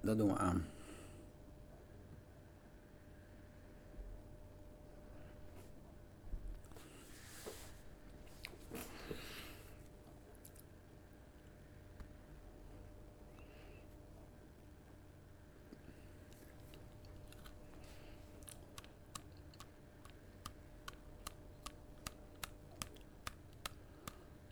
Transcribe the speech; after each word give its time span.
Dat 0.00 0.16
doen 0.16 0.32
we 0.32 0.38
aan. 0.38 0.66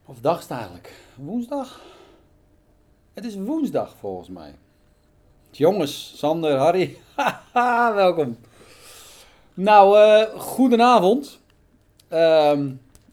Of 0.05 0.21
dag 0.21 0.51
eigenlijk? 0.51 0.93
Woensdag? 1.17 1.92
Het 3.15 3.25
is 3.25 3.37
woensdag 3.37 3.95
volgens 3.99 4.29
mij. 4.29 4.55
Jongens, 5.51 6.13
Sander, 6.17 6.57
Harry, 6.57 6.97
haha, 7.17 7.95
welkom. 7.95 8.37
Nou, 9.55 9.99
eh 9.99 10.41
goedenavond. 10.41 11.41
Ehm, 12.09 12.71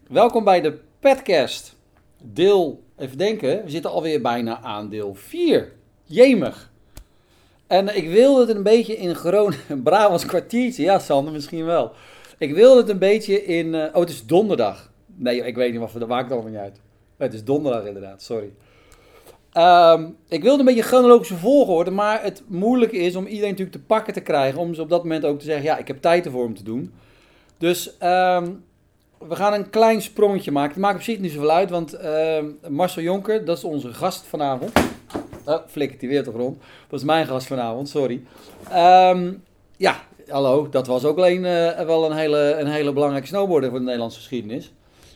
welkom 0.08 0.44
bij 0.44 0.62
de 0.62 0.80
Petcast. 0.99 1.75
Deel, 2.22 2.84
even 2.98 3.17
denken, 3.17 3.63
we 3.63 3.70
zitten 3.70 3.91
alweer 3.91 4.22
bijna 4.22 4.62
aan 4.62 4.89
deel 4.89 5.13
4. 5.16 5.72
Jemig. 6.03 6.72
En 7.67 7.95
ik 7.95 8.09
wilde 8.09 8.39
het 8.47 8.55
een 8.55 8.63
beetje 8.63 8.97
in 8.97 9.16
een 9.70 9.84
Brabants 9.84 10.25
kwartiertje. 10.25 10.84
Ja, 10.84 11.00
Sander, 11.00 11.34
misschien 11.34 11.66
wel. 11.66 11.91
Ik 12.38 12.53
wilde 12.53 12.80
het 12.80 12.89
een 12.89 13.00
beetje 13.00 13.45
in. 13.45 13.75
eh, 13.75 13.94
oh, 13.94 14.00
het 14.00 14.09
is 14.09 14.25
donderdag. 14.25 14.91
Nee, 15.05 15.45
ik 15.45 15.55
weet 15.55 15.72
niet 15.72 15.80
wat. 15.80 15.91
Dat 15.94 16.08
maakt 16.08 16.31
allemaal 16.31 16.50
niet 16.52 16.59
uit. 16.59 16.80
Het 17.17 17.34
is 17.34 17.44
donderdag 17.44 17.86
inderdaad, 17.86 18.22
sorry. 18.22 18.53
Ehm, 19.53 20.08
ik 20.27 20.44
wilde 20.44 20.59
een 20.59 20.66
beetje 20.66 20.81
chronologische 20.81 21.38
volgorde, 21.38 21.91
maar 21.91 22.23
het 22.23 22.44
moeilijke 22.48 22.98
is 22.98 23.16
om 23.16 23.26
iedereen 23.26 23.49
natuurlijk 23.49 23.77
te 23.77 23.84
pakken 23.84 24.13
te 24.13 24.22
krijgen. 24.22 24.59
Om 24.59 24.73
ze 24.73 24.81
op 24.81 24.89
dat 24.89 25.03
moment 25.03 25.25
ook 25.25 25.39
te 25.39 25.45
zeggen, 25.45 25.64
ja, 25.64 25.78
ik 25.78 25.88
heb 25.88 26.02
tijd 26.02 26.25
ervoor 26.25 26.45
om 26.45 26.55
te 26.55 26.64
doen. 26.64 26.94
Dus 27.58 27.97
ehm, 27.97 28.52
we 29.27 29.36
gaan 29.36 29.53
een 29.53 29.70
klein 29.70 30.02
sprongetje 30.02 30.52
maken. 30.52 30.72
Het 30.72 30.81
maakt 30.81 30.95
op 30.95 31.02
zich 31.02 31.20
niet 31.20 31.31
zoveel 31.31 31.52
uit, 31.52 31.70
want 31.70 31.94
ehm, 31.94 32.45
Marcel 32.67 33.02
Jonker, 33.02 33.45
dat 33.45 33.58
is 33.58 33.64
onze 33.64 33.94
gast 33.94 34.25
vanavond. 34.25 34.72
Oh, 35.45 35.58
flikkert 35.67 36.02
hij 36.02 36.09
weer 36.09 36.23
toch 36.23 36.36
rond. 36.36 36.58
Dat 36.89 37.00
is 37.00 37.05
mijn 37.05 37.25
gast 37.25 37.47
vanavond, 37.47 37.89
sorry. 37.89 38.22
Ja, 39.77 40.03
hallo, 40.27 40.70
dat 40.70 40.88
was 40.88 41.05
ook 41.05 41.17
alleen 41.17 41.45
eh, 41.45 41.86
wel 41.86 42.05
een 42.05 42.17
hele, 42.17 42.55
een 42.59 42.67
hele 42.67 42.94
belangrijke 42.94 43.27
snowboarder 43.27 43.70
voor 43.70 43.80
de 43.80 43.86
Nederlandse 43.86 44.20
geschiedenis. 44.20 44.72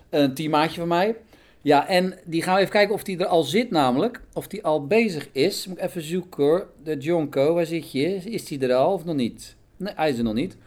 Een 0.10 0.34
teammaatje 0.34 0.80
van 0.80 0.88
mij. 0.88 1.16
Ja, 1.64 1.88
en 1.88 2.14
die 2.26 2.42
gaan 2.42 2.54
we 2.54 2.60
even 2.60 2.72
kijken 2.72 2.96
of 2.96 3.04
die 3.04 3.18
er 3.18 3.26
al 3.26 3.44
zit 3.44 3.72
namelijk. 3.72 4.22
Of 4.34 4.48
die 4.48 4.64
al 4.64 4.88
bezig 4.88 5.30
is. 5.32 5.68
Moet 5.68 5.78
ik 5.78 5.84
even 5.84 6.02
zoeken 6.02 6.44
hoor. 6.44 6.68
De 6.84 6.98
Jonko, 6.98 7.54
waar 7.54 7.66
zit 7.66 7.92
je? 7.92 8.16
Is 8.16 8.46
die 8.46 8.68
er 8.68 8.74
al 8.74 8.94
of 8.94 9.06
nog 9.06 9.16
niet? 9.16 9.56
Nee, 9.78 9.94
hij 9.96 10.10
is 10.10 10.18
er 10.18 10.24
nog 10.24 10.34
niet. 10.34 10.58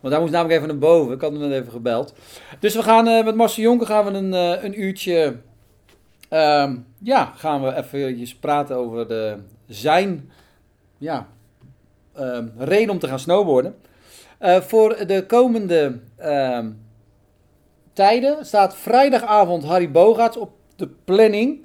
Want 0.00 0.12
hij 0.12 0.22
moest 0.22 0.32
namelijk 0.32 0.56
even 0.58 0.68
naar 0.68 0.78
boven. 0.78 1.14
Ik 1.14 1.20
had 1.20 1.32
hem 1.32 1.40
net 1.40 1.60
even 1.60 1.72
gebeld. 1.72 2.14
Dus 2.60 2.74
we 2.74 2.82
gaan 2.82 3.08
eh, 3.08 3.24
met 3.24 3.34
Marcel 3.34 3.62
Jonker 3.62 3.86
gaan 3.86 4.04
we 4.04 4.10
een, 4.10 4.34
eh, 4.34 4.64
een 4.64 4.80
uurtje... 4.80 5.36
ehm, 6.28 6.76
ja, 6.98 7.32
gaan 7.36 7.62
we 7.62 7.74
even 7.74 8.26
praten 8.40 8.76
over 8.76 9.08
de, 9.08 9.36
zijn... 9.66 10.30
Ja, 10.98 11.28
ehm, 12.14 12.46
reden 12.58 12.90
om 12.90 12.98
te 12.98 13.08
gaan 13.08 13.18
snowboarden. 13.18 13.74
Eh, 14.38 14.60
voor 14.60 15.06
de 15.06 15.26
komende... 15.26 15.98
tijden 17.92 18.46
staat 18.46 18.76
vrijdagavond 18.76 19.64
Harry 19.64 19.90
Bogaerts 19.90 20.36
op 20.36 20.50
de 20.76 20.88
planning. 21.04 21.64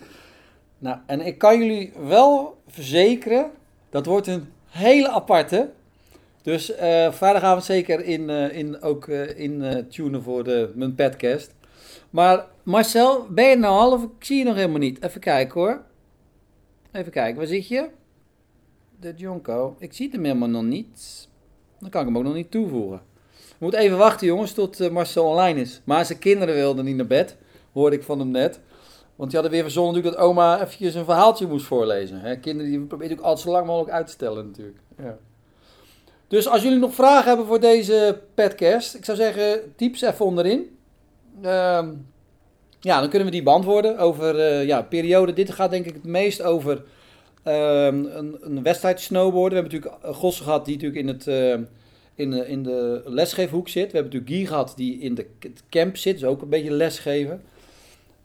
Nou, 0.78 0.98
en 1.06 1.22
ik 1.22 1.38
kan 1.38 1.60
jullie 1.60 1.94
wel 2.08 2.58
verzekeren, 2.68 3.52
dat 3.90 4.06
wordt 4.06 4.28
een 4.28 4.48
hele 4.68 5.10
aparte. 5.10 5.70
Dus 6.42 6.76
eh, 6.76 7.12
vrijdagavond 7.12 7.64
zeker 7.64 8.06
in, 8.06 8.30
eh, 8.30 8.58
in, 8.58 8.82
ook 8.82 9.08
eh, 9.08 9.40
in 9.40 9.86
tunen 9.90 10.24
voor 10.24 10.44
de, 10.44 10.72
mijn 10.76 10.96
podcast. 10.96 11.56
Maar 12.10 12.46
Marcel, 12.64 13.28
ben 13.30 13.46
je 13.46 13.56
nou 13.56 13.74
half? 13.74 14.04
Ik 14.04 14.24
zie 14.24 14.38
je 14.38 14.44
nog 14.44 14.56
helemaal 14.56 14.80
niet. 14.80 15.04
Even 15.04 15.22
kijken 15.22 15.60
hoor. 15.60 15.82
Even 16.92 17.12
kijken, 17.12 17.38
waar 17.38 17.48
zit 17.48 17.68
je? 17.68 17.90
De 19.00 19.14
Jonko. 19.16 19.76
Ik 19.80 19.94
zie 19.94 20.10
hem 20.12 20.24
helemaal 20.24 20.50
nog 20.50 20.64
niet. 20.64 21.28
Dan 21.80 21.90
kan 21.90 22.02
ik 22.02 22.08
hem 22.08 22.18
ook 22.18 22.24
nog 22.24 22.34
niet 22.34 22.52
toevoegen. 22.52 23.02
We 23.58 23.64
moeten 23.64 23.80
even 23.80 23.98
wachten, 23.98 24.28
jongens, 24.28 24.54
tot 24.54 24.80
eh, 24.80 24.90
Marcel 24.90 25.26
online 25.26 25.62
is. 25.62 25.82
Maar 25.84 26.06
zijn 26.06 26.20
kinderen 26.20 26.56
wilden 26.56 26.86
niet 26.86 26.96
naar 26.96 27.08
bed, 27.08 27.36
hoorde 27.74 27.96
ik 27.96 28.04
van 28.04 28.20
hem 28.20 28.32
net. 28.32 28.60
Want 29.16 29.30
die 29.30 29.40
hadden 29.40 29.52
weer 29.52 29.64
verzonnen 29.64 29.94
natuurlijk 29.94 30.22
dat 30.22 30.30
oma 30.30 30.62
eventjes 30.62 30.96
een 30.96 31.06
verhaaltje 31.06 31.48
moest 31.48 31.66
voorlezen. 31.66 32.20
Hè? 32.20 32.40
Kinderen 32.40 32.72
die 32.72 32.80
proberen 32.80 33.00
natuurlijk 33.00 33.28
altijd 33.28 33.48
zo 33.48 33.52
lang 33.52 33.66
mogelijk 33.66 33.92
uit 33.92 34.06
te 34.06 34.12
stellen 34.12 34.46
natuurlijk. 34.46 34.78
Ja. 34.98 35.18
Dus 36.28 36.48
als 36.48 36.62
jullie 36.62 36.80
nog 36.80 36.94
vragen 36.94 37.28
hebben 37.28 37.46
voor 37.46 37.60
deze 37.60 38.22
podcast, 38.34 38.96
ik 38.96 39.06
zou 39.06 39.18
zeggen, 39.18 39.74
typ 39.76 39.94
even 39.94 40.26
onderin. 40.26 40.78
Ehm, 41.42 41.94
ja, 42.80 43.00
dan 43.00 43.10
kunnen 43.10 43.28
we 43.28 43.34
die 43.34 43.44
beantwoorden 43.44 43.98
over 43.98 44.40
eh, 44.40 44.66
ja, 44.66 44.82
periode. 44.82 45.34
Dit 45.34 45.52
gaat 45.52 45.70
denk 45.70 45.86
ik 45.86 45.94
het 45.94 46.06
meest 46.06 46.42
over 46.42 46.84
ehm, 47.44 48.06
een, 48.06 48.38
een 48.42 48.64
wedstrijd 48.64 49.02
snowboarden. 49.02 49.64
We 49.64 49.70
hebben 49.70 49.82
natuurlijk 49.82 50.16
Gossen 50.18 50.46
gehad 50.46 50.66
die 50.66 50.74
natuurlijk 50.76 51.02
in 51.02 51.08
het... 51.08 51.68
in 52.18 52.32
de, 52.32 52.48
in 52.48 52.64
de 52.64 53.02
lesgeefhoek 53.06 53.68
zit. 53.68 53.92
We 53.92 53.98
hebben 53.98 54.12
natuurlijk 54.12 54.32
Guy 54.32 54.46
gehad 54.46 54.74
die 54.76 55.00
in 55.00 55.16
de, 55.16 55.28
het 55.40 55.64
camp 55.70 55.98
zit, 55.98 56.20
dus 56.20 56.30
ook 56.30 56.42
een 56.42 56.50
beetje 56.50 56.72
lesgeven. 56.72 57.42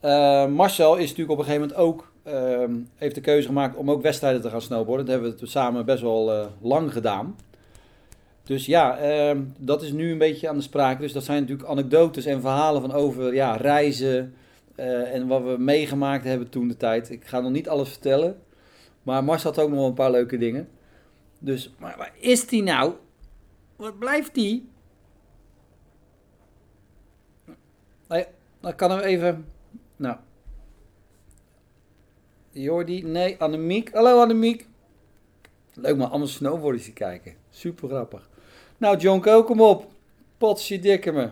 Eh, 0.01 0.47
Marcel 0.47 0.97
is 0.97 1.09
natuurlijk 1.09 1.31
op 1.31 1.39
een 1.39 1.45
gegeven 1.45 1.69
moment 1.69 1.89
ook, 1.89 2.13
ehm, 2.23 2.75
heeft 2.97 3.15
de 3.15 3.21
keuze 3.21 3.47
gemaakt 3.47 3.77
om 3.77 3.91
ook 3.91 4.03
wedstrijden 4.03 4.41
te 4.41 4.51
gaan 4.51 4.63
snowboarden. 4.63 5.07
Dat 5.07 5.15
hebben 5.15 5.39
we 5.39 5.47
samen 5.47 5.85
best 5.85 6.03
wel 6.03 6.33
eh, 6.33 6.47
lang 6.61 6.93
gedaan. 6.93 7.37
Dus 8.43 8.67
ja, 8.67 8.99
ehm, 8.99 9.41
dat 9.59 9.83
is 9.83 9.93
nu 9.93 10.11
een 10.11 10.19
beetje 10.19 10.49
aan 10.49 10.57
de 10.57 10.63
sprake. 10.63 11.01
Dus 11.01 11.13
dat 11.13 11.25
zijn 11.25 11.41
natuurlijk 11.41 11.69
anekdotes 11.69 12.25
en 12.25 12.41
verhalen 12.41 12.81
van 12.81 12.93
over 12.93 13.35
ja, 13.35 13.57
reizen 13.57 14.35
eh, 14.75 15.15
en 15.15 15.27
wat 15.27 15.43
we 15.43 15.57
meegemaakt 15.59 16.25
hebben 16.25 16.49
toen 16.49 16.69
de 16.69 16.77
tijd. 16.77 17.11
Ik 17.11 17.25
ga 17.27 17.41
nog 17.41 17.53
niet 17.53 17.69
alles 17.69 17.89
vertellen, 17.89 18.37
maar 19.03 19.25
Marcel 19.25 19.51
had 19.51 19.63
ook 19.63 19.69
nog 19.69 19.79
wel 19.79 19.89
een 19.89 19.95
paar 19.95 20.11
leuke 20.11 20.39
dingen. 20.39 20.69
Dus, 21.39 21.73
maar 21.79 21.95
waar 21.99 22.13
is 22.21 22.47
die 22.47 22.63
nou? 22.63 22.93
Wat 23.83 23.99
blijft 23.99 24.35
die? 24.35 24.69
Dan 28.61 28.75
kan 28.77 28.91
hem 28.91 29.01
even. 29.01 29.47
Nou. 29.97 30.17
Jordi, 32.51 33.03
nee, 33.03 33.37
Annemiek. 33.39 33.95
Hallo 33.95 34.21
Annemiek. 34.21 34.69
Leuk 35.75 35.97
maar 35.97 36.07
allemaal 36.07 36.27
snowboarders 36.27 36.85
te 36.85 36.93
kijken. 36.93 37.35
Super 37.51 37.89
grappig. 37.89 38.29
Nou, 38.77 38.99
Jonko, 38.99 39.43
kom 39.43 39.61
op. 39.61 39.93
Potsje 40.39 40.79
dikke 40.79 41.13
me. 41.13 41.31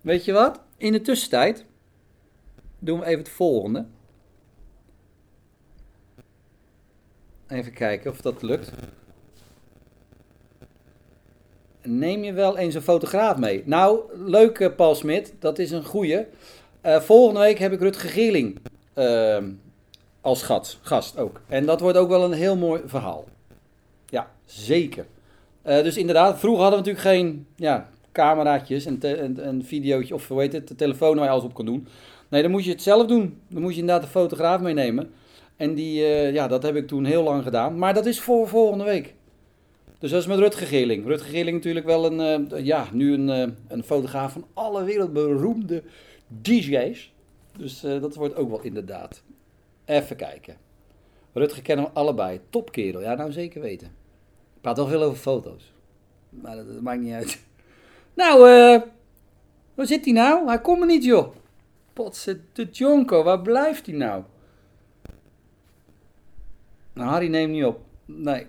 Weet 0.00 0.24
je 0.24 0.32
wat? 0.32 0.60
In 0.76 0.92
de 0.92 1.00
tussentijd 1.00 1.64
doen 2.78 2.98
we 2.98 3.06
even 3.06 3.18
het 3.18 3.28
volgende. 3.28 3.86
Even 7.48 7.72
kijken 7.72 8.10
of 8.10 8.20
dat 8.20 8.42
lukt. 8.42 8.72
Neem 11.86 12.24
je 12.24 12.32
wel 12.32 12.58
eens 12.58 12.74
een 12.74 12.82
fotograaf 12.82 13.36
mee? 13.36 13.62
Nou, 13.66 14.00
leuk 14.26 14.58
eh, 14.58 14.74
Paul 14.76 14.94
Smit, 14.94 15.34
dat 15.38 15.58
is 15.58 15.70
een 15.70 15.84
goeie. 15.84 16.26
Eh, 16.80 17.00
volgende 17.00 17.40
week 17.40 17.58
heb 17.58 17.72
ik 17.72 17.80
Rutger 17.80 18.08
Geerling 18.10 18.58
ehm, 18.94 19.50
als 20.20 20.42
gast, 20.42 20.78
gast 20.82 21.18
ook. 21.18 21.40
En 21.48 21.66
dat 21.66 21.80
wordt 21.80 21.98
ook 21.98 22.08
wel 22.08 22.24
een 22.24 22.32
heel 22.32 22.56
mooi 22.56 22.82
verhaal. 22.86 23.24
Ja, 24.06 24.30
zeker. 24.44 25.06
Eh, 25.62 25.82
dus 25.82 25.96
inderdaad, 25.96 26.38
vroeger 26.38 26.62
hadden 26.62 26.82
we 26.82 26.86
natuurlijk 26.90 27.16
geen 27.16 27.46
ja, 27.56 27.88
cameraatjes 28.12 28.86
en, 28.86 28.98
te- 28.98 29.14
en, 29.16 29.40
en 29.44 29.64
videootje 29.64 30.14
of 30.14 30.28
heet 30.28 30.52
het, 30.52 30.68
de 30.68 30.74
telefoon 30.74 31.16
waar 31.16 31.24
je 31.24 31.30
alles 31.30 31.44
op 31.44 31.54
kan 31.54 31.64
doen. 31.66 31.86
Nee, 32.28 32.42
dan 32.42 32.50
moet 32.50 32.64
je 32.64 32.70
het 32.70 32.82
zelf 32.82 33.06
doen. 33.06 33.40
Dan 33.48 33.62
moet 33.62 33.74
je 33.74 33.80
inderdaad 33.80 34.04
een 34.04 34.10
fotograaf 34.10 34.60
meenemen. 34.60 35.12
En 35.56 35.74
die, 35.74 36.02
ja, 36.32 36.48
dat 36.48 36.62
heb 36.62 36.76
ik 36.76 36.86
toen 36.86 37.04
heel 37.04 37.22
lang 37.22 37.42
gedaan. 37.42 37.78
Maar 37.78 37.94
dat 37.94 38.06
is 38.06 38.20
voor 38.20 38.48
volgende 38.48 38.84
week. 38.84 39.14
Dus 39.98 40.10
dat 40.10 40.20
is 40.20 40.26
met 40.26 40.38
Rutger 40.38 40.66
Geerling. 40.66 41.06
Rutger 41.06 41.30
Geerling 41.30 41.56
natuurlijk 41.56 41.86
wel 41.86 42.04
een, 42.04 42.48
eh, 42.50 42.64
ja, 42.64 42.88
nu 42.92 43.12
een, 43.12 43.30
eh, 43.30 43.54
een 43.68 43.82
fotograaf 43.82 44.32
van 44.32 44.46
alle 44.54 44.84
wereldberoemde 44.84 45.82
DJ's. 46.26 47.12
Dus 47.58 47.84
eh, 47.84 48.00
dat 48.00 48.14
wordt 48.14 48.36
ook 48.36 48.48
wel 48.48 48.60
inderdaad. 48.62 49.22
Even 49.84 50.16
kijken. 50.16 50.56
Rutger 51.32 51.62
kennen 51.62 51.84
we 51.84 51.90
allebei. 51.90 52.40
Topkerel, 52.50 53.00
ja 53.00 53.14
nou 53.14 53.32
zeker 53.32 53.60
weten. 53.60 53.86
Ik 54.54 54.60
praat 54.60 54.76
wel 54.76 54.86
veel 54.86 55.02
over 55.02 55.18
foto's. 55.18 55.72
Maar 56.28 56.56
dat, 56.56 56.66
dat 56.66 56.80
maakt 56.80 57.00
niet 57.00 57.12
uit. 57.12 57.38
Nou, 58.14 58.48
eh, 58.50 58.82
waar 59.74 59.86
zit 59.86 60.04
hij 60.04 60.14
nou? 60.14 60.46
Hij 60.46 60.60
komt 60.60 60.80
er 60.80 60.86
niet, 60.86 61.04
joh. 61.04 61.34
Potse 61.92 62.40
de 62.52 62.68
Jonko, 62.72 63.22
waar 63.22 63.42
blijft 63.42 63.86
hij 63.86 63.94
nou? 63.94 64.22
Nou, 66.92 67.08
Harry 67.08 67.28
neemt 67.28 67.52
niet 67.52 67.64
op. 67.64 67.80
Nee. 68.04 68.46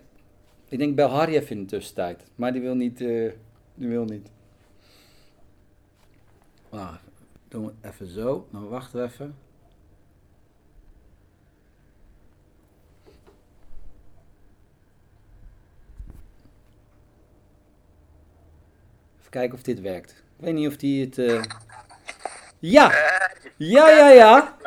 Ik 0.76 0.82
denk 0.82 0.96
Belharjev 0.96 1.50
in 1.50 1.60
de 1.60 1.66
tussentijd, 1.66 2.24
maar 2.36 2.52
die 2.52 2.62
wil 2.62 2.76
niet. 2.76 3.02
Uh, 3.02 3.32
die 3.76 3.88
wil 3.88 4.06
niet. 4.06 4.30
Nou, 6.72 6.96
doen 7.48 7.66
we 7.66 7.72
het 7.82 7.94
even 7.94 8.08
zo. 8.08 8.48
Dan 8.52 8.68
wachten 8.68 9.00
we 9.00 9.06
even. 9.06 9.36
Even 19.20 19.30
kijken 19.30 19.58
of 19.58 19.64
dit 19.64 19.82
werkt. 19.82 20.12
Ik 20.12 20.46
weet 20.46 20.54
niet 20.54 20.68
of 20.68 20.78
die 20.78 21.06
het. 21.06 21.18
Eh, 21.18 21.44
ja! 22.60 22.92
Ja, 23.58 23.90
ja, 23.90 24.10
ja! 24.10 24.58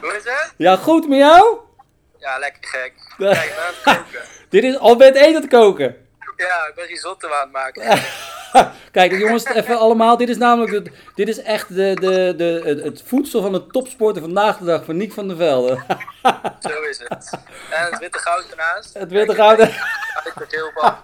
Hoe 0.00 0.14
is 0.16 0.24
het? 0.24 0.54
Ja, 0.56 0.76
goed 0.76 1.08
met 1.08 1.18
jou? 1.18 1.58
Ja, 2.18 2.38
lekker 2.38 2.64
gek. 2.64 2.92
Kijk, 3.84 4.06
we. 4.10 4.37
Dit 4.50 4.64
is 4.64 4.78
al 4.78 4.96
bent 4.96 5.18
het 5.18 5.46
koken. 5.48 5.96
Ja, 6.36 6.66
ik 6.68 6.72
ben 6.74 6.86
risotto 6.86 7.28
aan 7.28 7.40
het 7.42 7.52
maken. 7.52 7.98
Kijk, 8.92 9.12
jongens, 9.18 9.44
even 9.44 9.78
allemaal. 9.78 10.16
Dit 10.16 10.28
is 10.28 10.36
namelijk 10.36 10.90
dit 11.14 11.28
is 11.28 11.42
echt 11.42 11.68
de, 11.68 11.94
de, 12.00 12.34
de, 12.36 12.80
het, 12.84 13.02
voedsel 13.06 13.42
van 13.42 13.52
de 13.52 13.66
topsporter 13.66 14.22
vandaag 14.22 14.58
de 14.58 14.64
dag 14.64 14.84
van 14.84 14.96
Niek 14.96 15.12
van 15.12 15.28
der 15.28 15.36
Velde. 15.36 15.78
Zo 16.60 16.82
is 16.90 16.98
het. 17.08 17.30
En 17.70 17.84
het 17.90 17.98
witte 17.98 18.18
goud 18.18 18.44
ernaast. 18.50 18.94
Het 18.94 19.10
witte 19.10 19.34
gouden. 19.34 19.68
Ik 19.68 20.32
word 20.34 20.52
heel 20.52 20.70
bang. 20.74 20.96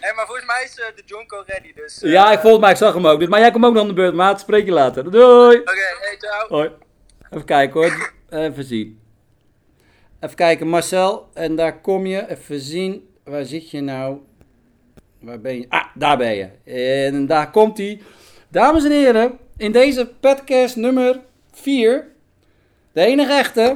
hey, 0.00 0.12
maar 0.14 0.26
volgens 0.26 0.46
mij 0.46 0.62
is 0.64 0.78
eh, 0.78 0.86
de 0.96 1.02
Jonko 1.04 1.42
ready, 1.46 1.72
dus... 1.74 2.02
eh, 2.02 2.10
Ja, 2.10 2.32
ik 2.32 2.38
volgens 2.40 2.62
mij, 2.62 2.70
ik 2.70 2.76
zag 2.76 2.94
hem 2.94 3.06
ook. 3.06 3.18
Dus- 3.18 3.28
Maar 3.28 3.40
jij 3.40 3.50
komt 3.50 3.64
ook 3.64 3.72
nog 3.72 3.82
aan 3.82 3.88
de 3.88 3.94
beurt, 3.94 4.14
maat. 4.14 4.40
Spreek 4.40 4.64
je 4.64 4.72
later. 4.72 5.10
Doei! 5.10 5.58
Oké, 5.58 5.72
hey, 6.00 6.16
ciao. 6.18 6.48
Hoi. 6.48 6.70
Even 7.30 7.44
kijken 7.44 7.80
hoor. 7.80 8.12
Even 8.30 8.64
zien. 8.64 9.02
Even 10.24 10.36
kijken, 10.36 10.68
Marcel. 10.68 11.28
En 11.34 11.56
daar 11.56 11.80
kom 11.80 12.06
je. 12.06 12.30
Even 12.30 12.60
zien. 12.60 13.08
Waar 13.24 13.44
zit 13.44 13.70
je 13.70 13.80
nou? 13.80 14.18
Waar 15.20 15.40
ben 15.40 15.56
je? 15.56 15.66
Ah, 15.68 15.84
daar 15.94 16.16
ben 16.16 16.34
je. 16.34 16.48
En 17.08 17.26
daar 17.26 17.50
komt 17.50 17.78
hij. 17.78 18.02
Dames 18.48 18.84
en 18.84 18.90
heren, 18.90 19.38
in 19.56 19.72
deze 19.72 20.06
podcast 20.06 20.76
nummer 20.76 21.20
4. 21.52 22.06
De 22.92 23.00
enige 23.00 23.32
echte. 23.32 23.72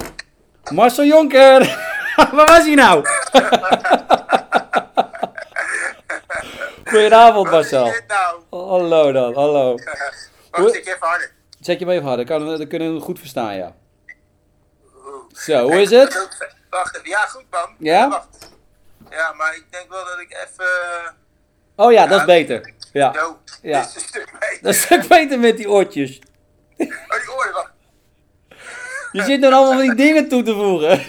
Marcel 0.72 1.04
Jonker. 1.04 1.60
Waar 2.16 2.46
was 2.46 2.64
hij 2.64 2.74
nou? 2.74 3.04
Goedenavond, 6.90 7.50
Marcel. 7.50 7.84
nou? 7.84 8.40
Hallo 8.50 9.12
dan, 9.12 9.34
hallo. 9.34 9.74
Wacht, 10.50 10.74
ik 10.74 10.86
even 10.86 10.96
harder. 11.06 11.32
Zet 11.60 11.78
je 11.78 11.84
hem 11.84 11.94
even 11.94 12.06
harder, 12.06 12.24
kan, 12.24 12.46
dan 12.46 12.66
kunnen 12.66 12.88
we 12.88 12.94
hem 12.94 13.02
goed 13.02 13.18
verstaan, 13.18 13.56
ja. 13.56 13.74
Zo, 15.38 15.62
hoe 15.62 15.80
is 15.80 15.90
het? 15.90 16.28
Wacht 16.70 16.96
even. 16.96 17.08
Ja, 17.08 17.20
goed 17.26 17.44
man. 17.50 17.74
Ja? 17.78 18.08
Wacht. 18.08 18.26
Ja, 19.10 19.32
maar 19.32 19.54
ik 19.54 19.64
denk 19.70 19.88
wel 19.88 20.04
dat 20.04 20.18
ik 20.18 20.32
even... 20.32 20.66
Oh 21.76 21.92
ja, 21.92 22.06
dat 22.06 22.18
is 22.20 22.26
beter. 22.26 22.72
Ja, 22.92 23.10
dit 23.62 23.86
is 23.86 23.94
een 23.94 24.00
stuk 24.00 24.30
beter. 24.40 24.58
dat 24.62 24.74
is 24.74 24.82
stuk 24.82 25.08
beter 25.08 25.38
met 25.38 25.56
die 25.56 25.68
oortjes. 25.70 26.18
Oh, 26.18 26.86
die 27.20 27.32
oren, 27.36 27.52
wacht. 27.52 27.70
Je 29.12 29.22
zit 29.22 29.40
dan 29.42 29.52
allemaal 29.52 29.72
van 29.72 29.80
die 29.80 29.94
dingen 29.94 30.28
toe 30.28 30.42
te 30.42 30.54
voegen. 30.54 31.02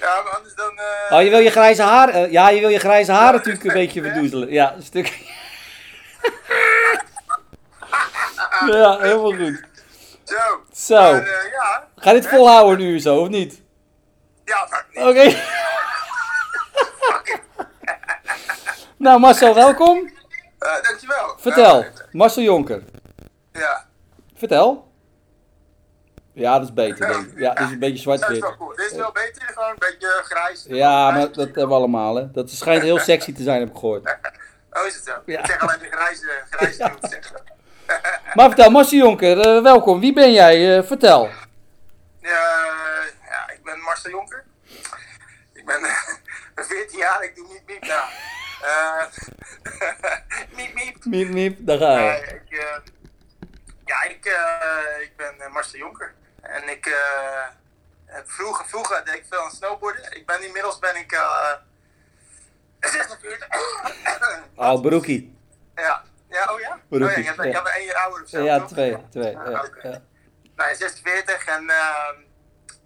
Ja, 0.00 0.22
maar 0.22 0.32
anders 0.36 0.54
dan... 0.54 0.78
eh, 0.78 1.16
Oh, 1.16 1.22
je 1.22 1.30
wil 1.30 1.38
je 1.38 1.50
grijze 1.50 1.82
haar... 1.82 2.08
eh, 2.08 2.30
ja, 2.32 2.48
je 2.48 2.60
wil 2.60 2.68
je 2.68 2.78
grijze 2.78 3.12
haar 3.12 3.32
natuurlijk 3.32 3.64
een 3.64 3.72
beetje 3.72 4.02
verdoezelen. 4.02 4.50
Ja, 4.52 4.74
een 4.74 4.82
stuk... 4.82 5.06
Ja, 8.66 8.98
helemaal 8.98 9.32
goed. 9.32 9.62
Zo. 10.26 10.62
Zo. 10.72 10.94
Maar, 11.12 11.22
eh, 11.22 11.50
ja. 11.52 11.88
Ga 11.96 12.10
je 12.10 12.20
dit 12.20 12.28
volhouden 12.28 12.78
nu 12.86 12.98
zo, 13.00 13.16
of 13.16 13.28
niet? 13.28 13.62
Ja. 14.44 14.68
Oké. 14.94 15.34
Nou, 18.98 19.20
Marcel, 19.20 19.54
welkom. 19.54 20.10
Eh, 20.58 20.82
dankjewel. 20.82 21.34
Vertel. 21.38 21.84
Marcel 22.12 22.42
Jonker. 22.42 22.82
ja. 23.52 23.86
Vertel. 24.34 24.92
Ja, 26.32 26.58
dat 26.58 26.68
is 26.68 26.74
beter. 26.74 27.06
denk 27.06 27.26
ik. 27.26 27.38
Ja, 27.38 27.54
dat 27.54 27.66
is 27.66 27.72
een 27.72 27.78
beetje 27.78 28.18
Dat 28.18 28.30
is 28.30 28.38
wel 28.38 28.56
cool. 28.56 28.76
Dit 28.76 28.90
is 28.90 28.96
wel 28.96 29.12
beter, 29.12 29.42
gewoon 29.42 29.68
een 29.68 29.76
beetje 29.78 30.08
grijs. 30.24 30.64
Ja, 30.68 31.10
maar 31.10 31.20
dat 31.20 31.36
hebben 31.36 31.68
we 31.68 31.74
allemaal, 31.74 32.14
hè. 32.14 32.30
Dat 32.30 32.50
schijnt 32.50 32.82
heel 32.82 32.98
sexy 32.98 33.32
te 33.34 33.42
zijn, 33.42 33.60
heb 33.60 33.68
ik 33.68 33.76
gehoord. 33.76 34.04
Oh, 34.70 34.86
is 34.86 34.94
het 34.94 35.04
zo? 35.04 35.12
Ja. 35.26 35.38
Ik 35.38 35.46
zeg 35.46 35.60
alleen 35.60 35.78
de 35.78 35.88
grijze, 35.90 36.26
grijze 36.50 36.78
Ja. 36.82 37.08
zeggen. 37.08 37.42
Maar 38.34 38.46
vertel, 38.46 38.70
Marcel 38.70 38.98
Jonker, 38.98 39.40
eh, 39.40 39.62
welkom. 39.62 40.00
Wie 40.00 40.12
ben 40.12 40.32
jij? 40.32 40.76
Eh, 40.78 40.84
vertel. 40.84 41.28
Ja, 42.20 42.64
ja, 43.28 43.50
ik 43.50 43.60
ben 43.64 43.78
Marcel 43.80 44.10
Jonker. 44.10 44.44
Ik 45.52 45.64
ben 45.66 45.84
eh, 45.84 46.64
14 46.68 46.98
jaar, 46.98 47.24
ik 47.24 47.34
doe 47.36 47.46
niet 47.48 47.62
miep 47.66 47.86
na. 47.86 48.04
Eh 48.62 49.04
miep 50.56 50.74
miep. 50.74 51.04
Miep, 51.04 51.28
miep, 51.28 51.58
daar 51.60 51.78
ga 51.78 51.98
je. 51.98 52.20
ik, 52.20 52.58
eh, 52.58 52.76
ja, 53.84 54.02
ik, 54.02 54.24
eh, 54.24 55.02
ik 55.02 55.12
ben 55.16 55.40
eh, 55.40 55.52
Marcel 55.52 55.78
Jonker. 55.78 56.14
En 56.42 56.68
ik, 56.68 56.86
eh, 56.86 57.44
heb 58.06 58.30
vroeger, 58.30 58.66
vroeger 58.66 59.04
deed 59.04 59.14
ik 59.14 59.24
veel 59.30 59.40
aan 59.44 59.50
snowboarden. 59.50 60.16
Ik 60.16 60.26
ben 60.26 60.44
inmiddels 60.46 60.78
ben 60.78 60.96
ik 60.96 61.12
eh 61.12 61.52
46. 62.80 63.48
Oh, 64.54 64.80
broekie. 64.80 65.38
Ja. 65.74 66.02
Ja, 66.36 66.52
oh 66.52 66.60
ja? 66.60 66.78
Oh 66.90 66.98
ja, 66.98 67.16
je 67.16 67.22
ja. 67.22 67.34
bent 67.34 67.76
één 67.76 67.86
jaar 67.86 68.04
ouder 68.04 68.22
of 68.22 68.28
zo. 68.28 68.42
Ja, 68.42 68.58
toch? 68.58 68.68
twee. 68.68 68.96
twee 69.10 69.32
ja. 69.32 70.02
Nou, 70.56 70.74
46 70.74 71.46
en 71.46 71.70
ehm, 71.70 72.16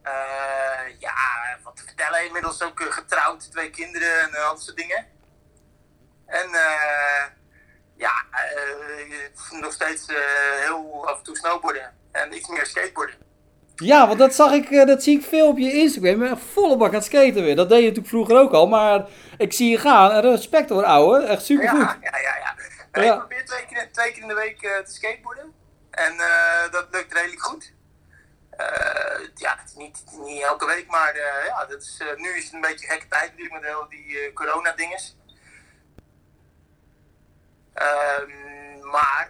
eh, 0.02 0.98
ja, 0.98 1.14
wat 1.62 1.76
te 1.76 1.82
vertellen. 1.84 2.24
Inmiddels 2.24 2.62
ook 2.62 2.80
eh, 2.80 2.92
getrouwd, 2.92 3.50
twee 3.50 3.70
kinderen 3.70 4.20
en 4.20 4.34
eh, 4.34 4.44
al 4.44 4.54
dat 4.54 4.62
soort 4.62 4.76
dingen. 4.76 5.06
En 6.26 6.48
eh, 6.52 7.24
ja, 7.96 8.12
nog 9.60 9.72
steeds 9.72 10.06
heel 10.60 11.08
af 11.08 11.18
en 11.18 11.24
toe 11.24 11.36
snowboarden 11.36 11.94
en 12.12 12.36
iets 12.36 12.48
meer 12.48 12.66
skateboarden. 12.66 13.14
Ja, 13.74 14.06
want 14.06 14.18
dat 14.18 14.34
zag 14.34 14.52
ik, 14.52 14.86
dat 14.86 15.02
zie 15.02 15.18
ik 15.18 15.24
veel 15.24 15.48
op 15.48 15.58
je 15.58 15.72
Instagram. 15.72 16.22
Echt 16.22 16.42
volle 16.52 16.76
bak 16.76 16.88
aan 16.88 16.94
het 16.94 17.04
skaten 17.04 17.42
weer. 17.42 17.56
Dat 17.56 17.68
deed 17.68 17.78
je 17.78 17.84
natuurlijk 17.84 18.08
vroeger 18.08 18.36
ook 18.36 18.52
al, 18.52 18.66
maar 18.66 19.06
ik 19.38 19.52
zie 19.52 19.70
je 19.70 19.78
gaan. 19.78 20.20
Respect 20.20 20.68
hoor, 20.68 20.84
ouwe. 20.84 21.22
Echt 21.22 21.44
supergoed. 21.44 21.80
Ja, 21.80 21.98
ja, 22.00 22.18
ja. 22.18 22.36
ja. 22.36 22.49
Ja. 22.92 23.12
Ik 23.12 23.18
probeer 23.18 23.44
twee 23.46 23.66
keer, 23.66 23.92
twee 23.92 24.12
keer 24.12 24.22
in 24.22 24.28
de 24.28 24.34
week 24.34 24.62
eh, 24.62 24.78
te 24.78 24.92
skateboarden. 24.92 25.54
En 25.90 26.12
eh, 26.20 26.70
dat 26.70 26.86
lukt 26.90 27.12
redelijk 27.12 27.42
goed. 27.42 27.72
Eh, 28.50 29.20
ja, 29.34 29.56
het 29.58 29.68
is 29.68 29.74
niet, 29.74 30.04
niet 30.10 30.42
elke 30.42 30.66
week, 30.66 30.86
maar 30.86 31.16
ja, 31.46 31.64
dat 31.66 31.82
is, 31.82 32.02
nu 32.16 32.28
is 32.36 32.44
het 32.44 32.52
een 32.52 32.60
beetje 32.60 32.86
gekke 32.86 33.08
tijd 33.08 33.30
natuurlijk 33.30 33.52
met 33.60 33.64
heel 33.70 33.88
die 33.88 34.32
corona-dinges. 34.32 35.16
Ehm, 37.74 38.30
maar 38.90 39.28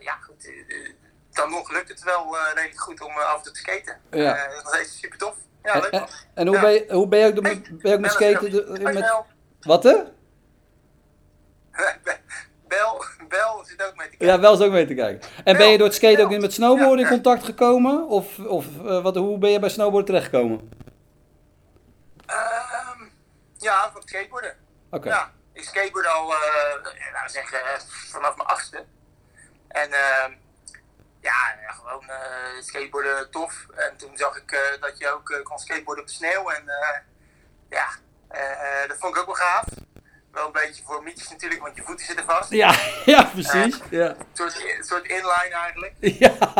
ja, 0.00 0.14
goed, 0.16 0.50
dan 1.32 1.50
nog 1.50 1.70
lukt 1.70 1.88
het 1.88 2.02
wel 2.02 2.36
redelijk 2.54 2.80
goed 2.80 3.00
om 3.00 3.10
af 3.18 3.36
en 3.36 3.42
toe 3.42 3.52
te 3.52 3.58
skaten. 3.60 4.00
Ja. 4.10 4.34
Dat 4.46 4.56
is 4.56 4.62
nog 4.62 4.74
steeds 4.74 4.98
super 4.98 5.18
tof. 5.18 5.36
Ja, 5.62 5.78
leuk 5.78 5.90
en, 5.90 6.06
en 6.34 6.46
hoe, 6.46 6.56
Ja. 6.56 6.62
ben 6.62 6.72
je, 6.72 6.92
hoe 6.92 7.08
ben 7.08 7.18
je 7.18 7.26
ook, 7.26 7.34
de- 7.34 7.40
Hey, 7.48 7.60
ben 7.70 7.90
je 7.90 7.94
ook 7.94 8.00
met 8.00 8.10
skaten? 8.12 8.50
de- 8.50 8.78
met, 8.80 9.12
wat 9.60 9.82
hè? 9.82 9.94
Bel, 12.68 13.04
Bel 13.28 13.64
zit 13.64 13.82
ook 13.82 13.96
mee 13.96 14.08
te 14.08 14.16
kijken. 14.16 14.26
Ja, 14.26 14.40
wel 14.40 14.56
zo 14.56 14.70
mee 14.70 14.86
te 14.86 14.94
kijken. 14.94 15.28
En 15.44 15.56
ben 15.56 15.68
je 15.68 15.78
door 15.78 15.86
het 15.86 15.96
skaten 15.96 16.24
ook 16.24 16.30
Wel. 16.30 16.40
met 16.40 16.52
snowboarden 16.52 17.04
in 17.04 17.10
contact 17.10 17.44
gekomen? 17.44 18.06
Of, 18.08 18.38
of 18.38 18.66
eh, 18.86 19.02
wat, 19.02 19.16
hoe 19.16 19.38
ben 19.38 19.50
je 19.50 19.58
bij 19.58 19.68
snowboarden 19.68 20.06
terechtgekomen? 20.06 20.70
Ehm, 22.26 23.02
ja, 23.56 23.90
van 23.90 24.00
het 24.00 24.08
skateboarden. 24.08 24.56
Oké. 24.90 25.08
Ja, 25.08 25.32
ik 25.52 25.64
skateboard 25.64 26.06
al, 26.06 26.26
we 26.26 27.32
zeggen, 27.32 27.60
eh, 27.60 27.80
vanaf 28.10 28.36
mijn 28.36 28.48
achtste. 28.48 28.84
En 29.68 29.92
ehm, 29.92 30.32
ja, 31.20 31.34
gewoon 31.66 32.08
eh, 32.08 32.62
skateboarden 32.62 33.30
tof. 33.30 33.66
En 33.74 33.96
toen 33.96 34.16
zag 34.16 34.36
ik 34.36 34.52
eh, 34.52 34.80
dat 34.80 34.98
je 34.98 35.10
ook 35.10 35.40
kon 35.42 35.58
skateboarden 35.58 36.04
op 36.04 36.10
de 36.10 36.16
sneeuw. 36.16 36.50
En 36.50 36.64
ja, 37.68 37.88
dat 38.86 38.98
vond 38.98 39.14
ik 39.14 39.20
ook 39.20 39.26
wel 39.26 39.34
gaaf. 39.34 39.64
Wel 40.36 40.46
een 40.46 40.52
beetje 40.52 40.82
voor 40.84 41.02
mietjes 41.02 41.28
natuurlijk, 41.28 41.62
want 41.62 41.76
je 41.76 41.82
voeten 41.82 42.06
zitten 42.06 42.24
vast. 42.24 42.50
Ja, 42.50 42.74
ja, 43.14 43.24
precies. 43.24 43.78
Ja. 43.90 44.08
Een 44.08 44.26
soort, 44.32 44.64
soort 44.80 45.06
inline 45.06 45.50
eigenlijk. 45.50 45.94
Ja. 46.24 46.32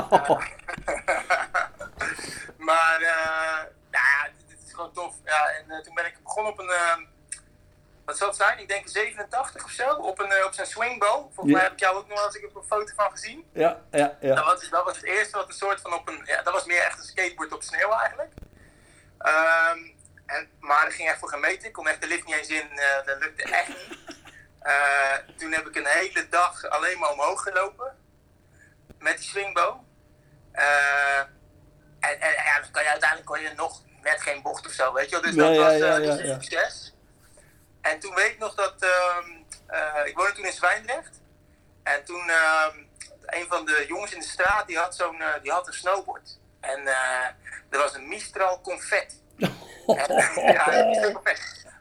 maar 2.69 3.01
eh, 3.01 3.63
nou 3.91 4.05
ja, 4.05 4.29
dit, 4.49 4.59
is 4.67 4.73
gewoon 4.73 4.93
tof. 4.93 5.15
Ja, 5.25 5.49
en 5.49 5.71
eh, 5.71 5.83
toen 5.83 5.95
ben 5.95 6.07
ik 6.07 6.23
begonnen 6.23 6.53
op 6.53 6.59
een, 6.59 6.69
ehm, 6.69 7.03
wat 8.05 8.17
zal 8.19 8.29
het 8.29 8.37
zijn? 8.37 8.59
Ik 8.59 8.69
denk 8.69 8.85
een 8.85 8.91
87 8.91 9.65
of 9.65 9.71
zo, 9.71 9.89
op, 9.95 10.19
een, 10.19 10.33
eh, 10.33 10.45
op 10.45 10.53
zijn 10.53 10.67
swingbow. 10.67 11.21
Volgens 11.35 11.47
Ja. 11.47 11.53
mij 11.53 11.63
heb 11.63 11.73
ik 11.73 11.81
jou 11.81 11.97
ook 11.97 12.09
nog 12.09 12.19
wel 12.19 12.27
eens 12.27 12.37
een 12.43 12.63
foto 12.69 12.93
van 12.97 13.11
gezien. 13.11 13.45
Ja, 13.53 13.81
ja, 13.91 14.17
ja. 14.21 14.35
Dat, 14.35 14.45
was, 14.45 14.69
dat 14.71 14.85
was 14.85 14.97
het 14.97 15.05
eerste 15.05 15.37
wat 15.37 15.49
een 15.49 15.55
soort 15.55 15.81
van 15.81 15.95
op 15.95 16.09
een, 16.09 16.23
ja, 16.25 16.43
dat 16.43 16.53
was 16.53 16.65
meer 16.65 16.83
echt 16.83 16.99
een 16.99 17.05
skateboard 17.05 17.53
op 17.53 17.63
sneeuw 17.63 17.91
eigenlijk. 17.91 18.33
Ehm, 19.19 19.79
en, 20.27 20.51
maar 20.61 20.87
er 20.87 20.93
ging 20.93 21.09
echt 21.09 21.19
voor 21.19 21.29
gemeten. 21.29 21.67
Ik 21.69 21.73
kon 21.73 21.89
echt 21.89 22.01
de 22.01 22.07
lift 22.07 22.27
niet 22.27 22.35
eens 22.35 22.49
in, 22.49 22.79
eh, 22.79 23.07
dat 23.07 23.19
lukte 23.19 23.43
echt 23.43 23.69
niet. 23.69 23.99
Eh, 24.67 25.17
toen 25.37 25.53
heb 25.53 25.67
ik 25.67 25.77
een 25.77 25.87
hele 25.87 26.29
dag 26.29 26.65
alleen 26.65 26.99
maar 26.99 27.11
omhoog 27.11 27.43
gelopen. 27.43 27.97
Met 28.99 29.19
die 29.19 29.27
swingbow. 29.27 29.81
Eh, 30.53 31.19
en, 32.01 32.21
en 32.21 32.33
ja, 32.33 32.61
dan 32.61 32.71
kan 32.71 32.83
je 32.83 32.89
uiteindelijk 32.89 33.29
kon 33.29 33.41
je 33.41 33.53
nog 33.57 33.83
net 34.03 34.21
geen 34.21 34.43
bocht 34.43 34.67
of 34.67 34.73
zo, 34.73 34.93
weet 34.93 35.11
je 35.11 35.21
wel. 35.21 35.21
Dus 35.23 35.35
Ja, 35.35 35.47
dat 35.47 35.55
ja, 35.55 35.63
was 35.63 35.77
ja, 35.77 35.97
dus 35.97 36.19
een 36.19 36.43
succes. 36.43 36.95
En 37.81 37.99
toen 38.01 38.15
weet 38.15 38.31
ik 38.33 38.39
nog 38.39 38.55
dat, 38.55 38.75
ehm, 38.83 39.31
eh, 39.67 40.07
ik 40.07 40.17
woonde 40.17 40.33
toen 40.33 40.45
in 40.45 40.53
Zwijndrecht. 40.53 41.21
En 41.83 42.05
toen, 42.05 42.29
ehm, 42.29 42.79
een 43.27 43.47
van 43.49 43.65
de 43.65 43.85
jongens 43.89 44.13
in 44.13 44.21
de 44.21 44.27
straat, 44.27 44.67
die 44.67 44.79
had, 44.79 44.97
zo'n, 44.97 45.23
die 45.43 45.53
had 45.53 45.67
een 45.67 45.73
snowboard. 45.73 46.39
En 46.61 46.87
er 47.71 47.79
was 47.79 47.95
een 47.95 48.09
Mistral 48.09 48.61
Confetti. 48.61 49.26
Ja, 49.87 50.93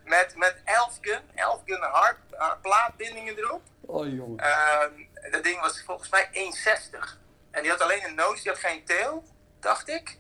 met, 0.03 0.35
met 0.35 0.55
Elfgun, 0.63 1.21
Elfgun 1.35 1.81
hard, 1.81 2.17
uh, 2.33 2.51
plaatbindingen 2.61 3.37
erop. 3.37 3.61
Oh 3.81 4.07
jongen. 4.07 4.39
Ehm, 4.39 5.31
dat 5.31 5.43
ding 5.43 5.61
was 5.61 5.83
volgens 5.85 6.09
mij 6.09 6.29
1,60. 6.33 7.17
En 7.51 7.61
die 7.61 7.71
had 7.71 7.81
alleen 7.81 8.03
een 8.03 8.15
noos, 8.15 8.41
die 8.41 8.51
had 8.51 8.59
geen 8.59 8.85
teel, 8.85 9.23
dacht 9.59 9.87
ik. 9.87 10.17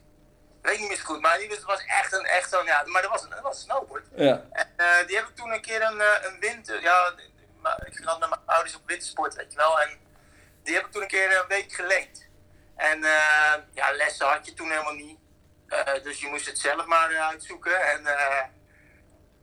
Weet 0.61 0.79
niet 0.79 0.87
meer 0.87 0.97
zo 0.97 1.03
goed, 1.03 1.21
maar 1.21 1.37
die 1.37 1.49
was, 1.49 1.63
was 1.63 1.85
echt 1.85 2.13
een 2.13 2.25
echt 2.25 2.49
zo'n, 2.49 2.65
ja, 2.65 2.83
maar 2.85 3.01
dat 3.01 3.11
was 3.11 3.23
een, 3.23 3.29
dat 3.29 3.41
was 3.41 3.57
een 3.57 3.63
snowboard. 3.63 4.05
Ja. 4.15 4.45
En 4.51 4.67
eh, 4.75 5.07
die 5.07 5.15
heb 5.15 5.27
ik 5.27 5.35
toen 5.35 5.51
een 5.51 5.61
keer 5.61 5.81
een, 5.81 6.01
eh, 6.01 6.23
een 6.23 6.39
winter, 6.39 6.81
ja, 6.81 7.13
ik 7.85 7.95
ging 7.95 8.07
altijd 8.07 8.29
met 8.29 8.39
mijn 8.45 8.57
ouders 8.57 8.75
op 8.75 8.81
wintersport, 8.85 9.35
weet 9.35 9.51
je 9.51 9.57
wel. 9.57 9.81
En 9.81 9.89
die 10.63 10.75
heb 10.75 10.85
ik 10.85 10.91
toen 10.91 11.01
een 11.01 11.07
keer 11.07 11.37
een 11.37 11.47
week 11.47 11.73
geleend. 11.73 12.27
En 12.75 13.03
eh, 13.03 13.53
ja, 13.73 13.91
lessen 13.91 14.27
had 14.27 14.45
je 14.45 14.53
toen 14.53 14.69
helemaal 14.69 14.93
niet. 14.93 15.19
Eh, 15.67 16.03
dus 16.03 16.19
je 16.21 16.27
moest 16.27 16.45
het 16.45 16.59
zelf 16.59 16.85
maar 16.85 17.11
eh, 17.11 17.27
uitzoeken. 17.27 17.81
En 17.81 18.05
eh, 18.05 18.43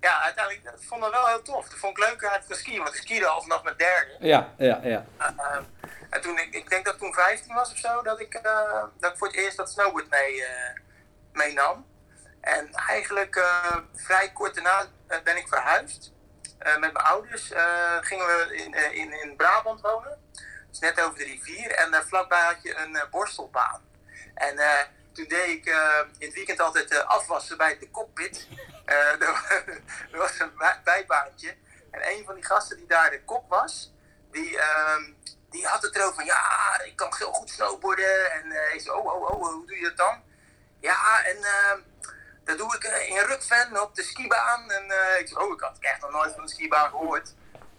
ja, 0.00 0.22
uiteindelijk 0.22 0.64
dat 0.64 0.84
vond 0.84 1.04
ik 1.04 1.10
wel 1.10 1.26
heel 1.26 1.42
tof. 1.42 1.68
Dat 1.68 1.78
vond 1.78 1.98
ik 1.98 2.04
leuker 2.04 2.28
uit 2.28 2.46
te 2.46 2.54
skiën, 2.54 2.82
want 2.82 2.94
ik 2.94 3.02
skiede 3.02 3.26
al 3.26 3.42
vanaf 3.42 3.62
mijn 3.62 3.76
derde. 3.76 4.16
Ja, 4.18 4.54
ja, 4.58 4.80
ja. 4.82 5.04
En 6.10 6.20
toen, 6.20 6.38
ik, 6.38 6.54
ik 6.54 6.68
denk 6.68 6.84
dat 6.84 6.98
toen 6.98 7.12
15 7.12 7.54
was 7.54 7.72
of 7.72 7.78
zo, 7.78 8.02
dat 8.02 8.20
ik, 8.20 8.40
dat 8.98 9.12
ik 9.12 9.18
voor 9.18 9.26
het 9.26 9.36
eerst 9.36 9.56
dat 9.56 9.70
snowboard 9.70 10.10
mee, 10.10 10.44
meenam. 11.32 11.90
En 12.40 12.72
eigenlijk 12.72 13.36
uh, 13.36 13.76
vrij 13.94 14.32
kort 14.32 14.54
daarna 14.54 14.86
ben 15.24 15.36
ik 15.36 15.48
verhuisd. 15.48 16.12
met 16.58 16.78
mijn 16.78 16.96
ouders 16.96 17.52
gingen 18.00 18.26
we 18.26 18.56
in, 18.56 18.94
in, 18.94 19.22
in 19.22 19.36
Brabant 19.36 19.80
wonen. 19.80 20.18
Dus 20.70 20.78
net 20.78 21.00
over 21.00 21.18
de 21.18 21.24
rivier. 21.24 21.70
En 21.70 22.06
vlakbij 22.06 22.42
had 22.44 22.62
je 22.62 22.76
een 22.76 23.02
borstelbaan. 23.10 23.80
En 24.34 24.56
toen 25.12 25.28
deed 25.28 25.48
ik 25.48 25.66
in 26.18 26.26
het 26.26 26.34
weekend 26.34 26.60
altijd 26.60 27.04
afwassen 27.04 27.56
bij 27.56 27.78
de 27.78 27.90
cockpit. 27.90 28.48
er 30.12 30.18
was 30.18 30.38
een 30.38 30.52
bijbaantje. 30.84 31.54
En 31.90 32.00
een 32.10 32.24
van 32.24 32.34
die 32.34 32.44
gasten 32.44 32.76
die 32.76 32.86
daar 32.86 33.10
de 33.10 33.24
kop 33.24 33.48
was, 33.48 33.92
die, 34.30 34.50
uh, 34.50 34.96
die 35.50 35.66
had 35.66 35.82
het 35.82 35.96
erover 35.96 36.14
van 36.14 36.24
ja, 36.24 36.80
ik 36.84 36.96
kan 36.96 37.14
heel 37.18 37.32
goed 37.32 37.50
snowboarden. 37.50 38.32
En 38.32 38.74
ik 38.74 38.80
zei, 38.80 38.96
oh, 38.96 39.06
oh, 39.06 39.30
oh, 39.30 39.52
hoe 39.52 39.66
doe 39.66 39.76
je 39.76 39.82
dat 39.82 39.96
dan? 39.96 40.22
Ja, 40.80 41.24
en 41.24 41.36
uh, 41.36 41.74
dat 42.44 42.58
doe 42.58 42.76
ik 42.76 42.84
in 42.84 43.18
Rukven 43.18 43.82
op 43.82 43.94
de 43.94 44.02
skibaan. 44.02 44.70
En 44.70 44.84
ik 45.18 45.28
zei, 45.28 45.44
oh, 45.44 45.52
ik 45.52 45.60
had 45.60 45.76
echt 45.80 46.00
nog 46.00 46.10
nooit 46.10 46.32
van 46.34 46.42
de 46.42 46.50
skibaan 46.50 46.90
gehoord. 46.90 47.34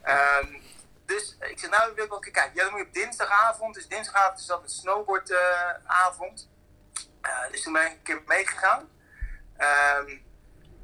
Um, 0.06 0.62
dus 1.06 1.36
ik 1.40 1.60
zei, 1.60 1.72
nou 1.72 1.94
wil 1.96 2.04
ik 2.04 2.10
wel 2.10 2.20
kijken. 2.20 2.52
Ja, 2.54 2.64
dan 2.64 2.72
moet 2.72 2.80
je 2.80 2.86
op 2.86 2.94
dinsdagavond. 2.94 3.74
Dus 3.74 3.88
dinsdagavond 3.88 4.40
is 4.40 4.46
dat 4.46 4.64
een 4.64 4.70
snowboardavond. 4.70 6.50
Dus 7.52 7.64
toen 7.64 7.74
ben 7.74 7.86
ik 7.86 7.92
een 7.92 8.04
keer 8.04 8.22
meegegaan. 8.26 8.90
Um, 9.58 10.24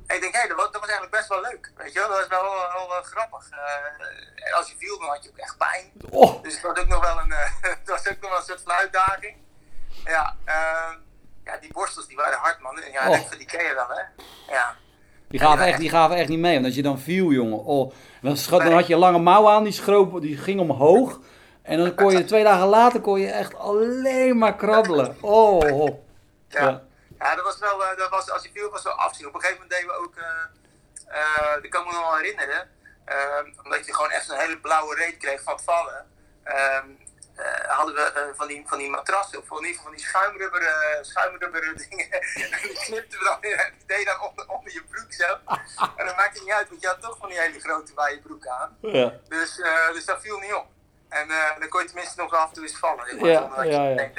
en 0.09 0.15
ik 0.15 0.21
denk, 0.21 0.33
hé, 0.33 0.39
hey, 0.39 0.47
dat, 0.47 0.57
was, 0.57 0.71
dat 0.71 0.81
was 0.81 0.89
eigenlijk 0.89 1.17
best 1.17 1.29
wel 1.29 1.41
leuk. 1.41 1.71
Weet 1.77 1.93
je 1.93 1.99
wel, 1.99 2.09
dat 2.09 2.17
was 2.17 2.27
wel, 2.27 2.87
wel, 2.87 3.01
grappig. 3.01 3.49
Uh, 3.51 4.45
en 4.45 4.53
als 4.53 4.69
je 4.69 4.75
viel, 4.77 4.99
dan 4.99 5.09
had 5.09 5.23
je 5.23 5.29
ook 5.29 5.37
echt 5.37 5.57
pijn. 5.57 5.91
Oh. 6.09 6.43
Dus 6.43 6.61
dat 6.61 6.71
was 6.71 6.83
ook 6.83 6.89
nog 6.89 7.01
wel 7.01 7.19
een, 7.19 7.29
uh, 7.39 7.69
dat 7.85 7.95
was 7.97 8.07
ook 8.07 8.21
nog 8.21 8.29
wel 8.29 8.39
een 8.39 8.45
soort 8.45 8.61
van 8.61 8.71
uitdaging. 8.71 9.35
Ja, 10.05 10.35
uh, 10.45 10.91
ja 11.45 11.57
die 11.61 11.73
borstels 11.73 12.07
die 12.07 12.17
waren 12.17 12.37
hard, 12.37 12.59
man. 12.59 12.81
Ja, 12.91 13.09
oh. 13.09 13.31
die 13.37 13.45
ken 13.45 13.65
je 13.65 13.73
wel, 13.73 13.89
hè. 13.89 14.03
Ja. 14.53 14.75
Die 15.27 15.39
gaven, 15.39 15.65
echt, 15.65 15.79
die 15.79 15.89
gaven 15.89 16.15
echt 16.15 16.29
niet 16.29 16.39
mee, 16.39 16.53
want 16.53 16.65
als 16.65 16.75
je 16.75 16.81
dan 16.81 16.99
viel, 16.99 17.31
jongen. 17.31 17.63
Oh, 17.65 17.93
dan, 18.21 18.37
schat, 18.37 18.61
dan 18.61 18.73
had 18.73 18.87
je 18.87 18.95
lange 18.95 19.19
mouw 19.19 19.49
aan, 19.49 19.63
die 19.63 19.73
schroop, 19.73 20.21
die 20.21 20.37
ging 20.37 20.59
omhoog. 20.59 21.19
En 21.61 21.77
dan 21.77 21.95
kon 21.95 22.11
je 22.11 22.25
twee 22.25 22.43
dagen 22.43 22.67
later 22.67 23.01
kon 23.01 23.19
je 23.19 23.27
echt 23.27 23.55
alleen 23.55 24.37
maar 24.37 24.55
krabbelen. 24.55 25.17
Oh. 25.21 26.07
Ja. 26.49 26.81
ja. 27.19 27.35
Dat 27.35 27.43
was 27.43 27.59
wel, 27.59 27.81
uh, 27.81 27.97
dat 27.97 28.09
was, 28.09 28.29
als 28.31 28.43
je 28.43 28.51
viel 28.53 28.69
was 28.69 28.83
wel 28.83 28.93
afzien. 28.93 29.27
Op 29.27 29.33
een 29.33 29.39
gegeven 29.39 29.61
moment 29.61 29.79
deden 29.79 29.95
we 29.95 30.03
ook, 30.03 30.15
uh, 30.15 31.53
dat 31.61 31.71
kan 31.71 31.85
me 31.85 31.91
nog 31.91 32.01
wel 32.01 32.15
herinneren, 32.15 32.69
omdat 33.63 33.85
je 33.85 33.93
gewoon 33.93 34.11
echt 34.11 34.29
een 34.29 34.39
hele 34.39 34.59
blauwe 34.59 34.95
reet 34.95 35.17
kreeg 35.17 35.43
van 35.43 35.53
het 35.53 35.63
vallen. 35.63 36.05
hadden 37.67 37.95
we 37.95 38.33
van, 38.35 38.47
die, 38.47 38.63
van 38.67 38.77
die 38.77 38.89
matrassen, 38.89 39.39
of 39.39 39.49
in 39.49 39.55
ieder 39.55 39.67
geval 39.67 39.83
van 39.83 39.95
die 39.95 40.05
schuimrubberen, 40.05 41.05
schuimrubberen 41.05 41.77
dingen. 41.89 42.09
die 42.61 42.79
knipten 42.79 43.19
we 43.19 43.25
dan, 43.25 43.37
die 43.41 43.85
deed 43.85 44.05
dan 44.05 44.21
onder, 44.21 44.47
onder 44.47 44.73
je 44.73 44.83
broek 44.83 45.13
zo. 45.13 45.37
en 45.97 46.05
dat 46.05 46.15
maakte 46.15 46.41
niet 46.43 46.51
uit, 46.51 46.69
want 46.69 46.81
je 46.81 46.87
had 46.87 47.01
toch 47.01 47.17
van 47.17 47.29
die 47.29 47.39
hele 47.39 47.59
grote 47.59 47.91
wijde 47.95 48.21
broek 48.21 48.47
aan. 48.47 48.77
Ja. 48.81 49.13
Dus, 49.27 49.55
dus 49.93 50.05
dat 50.05 50.21
viel 50.21 50.39
niet 50.39 50.53
op. 50.53 50.67
En 51.09 51.27
dan 51.59 51.69
kon 51.69 51.81
je 51.81 51.87
tenminste 51.87 52.21
nog 52.21 52.33
af 52.33 52.47
en 52.47 52.53
toe 52.53 52.63
eens 52.63 52.77
vallen. 52.77 53.25
Ja, 53.25 53.63
ja, 53.63 53.87
ja. 53.87 54.11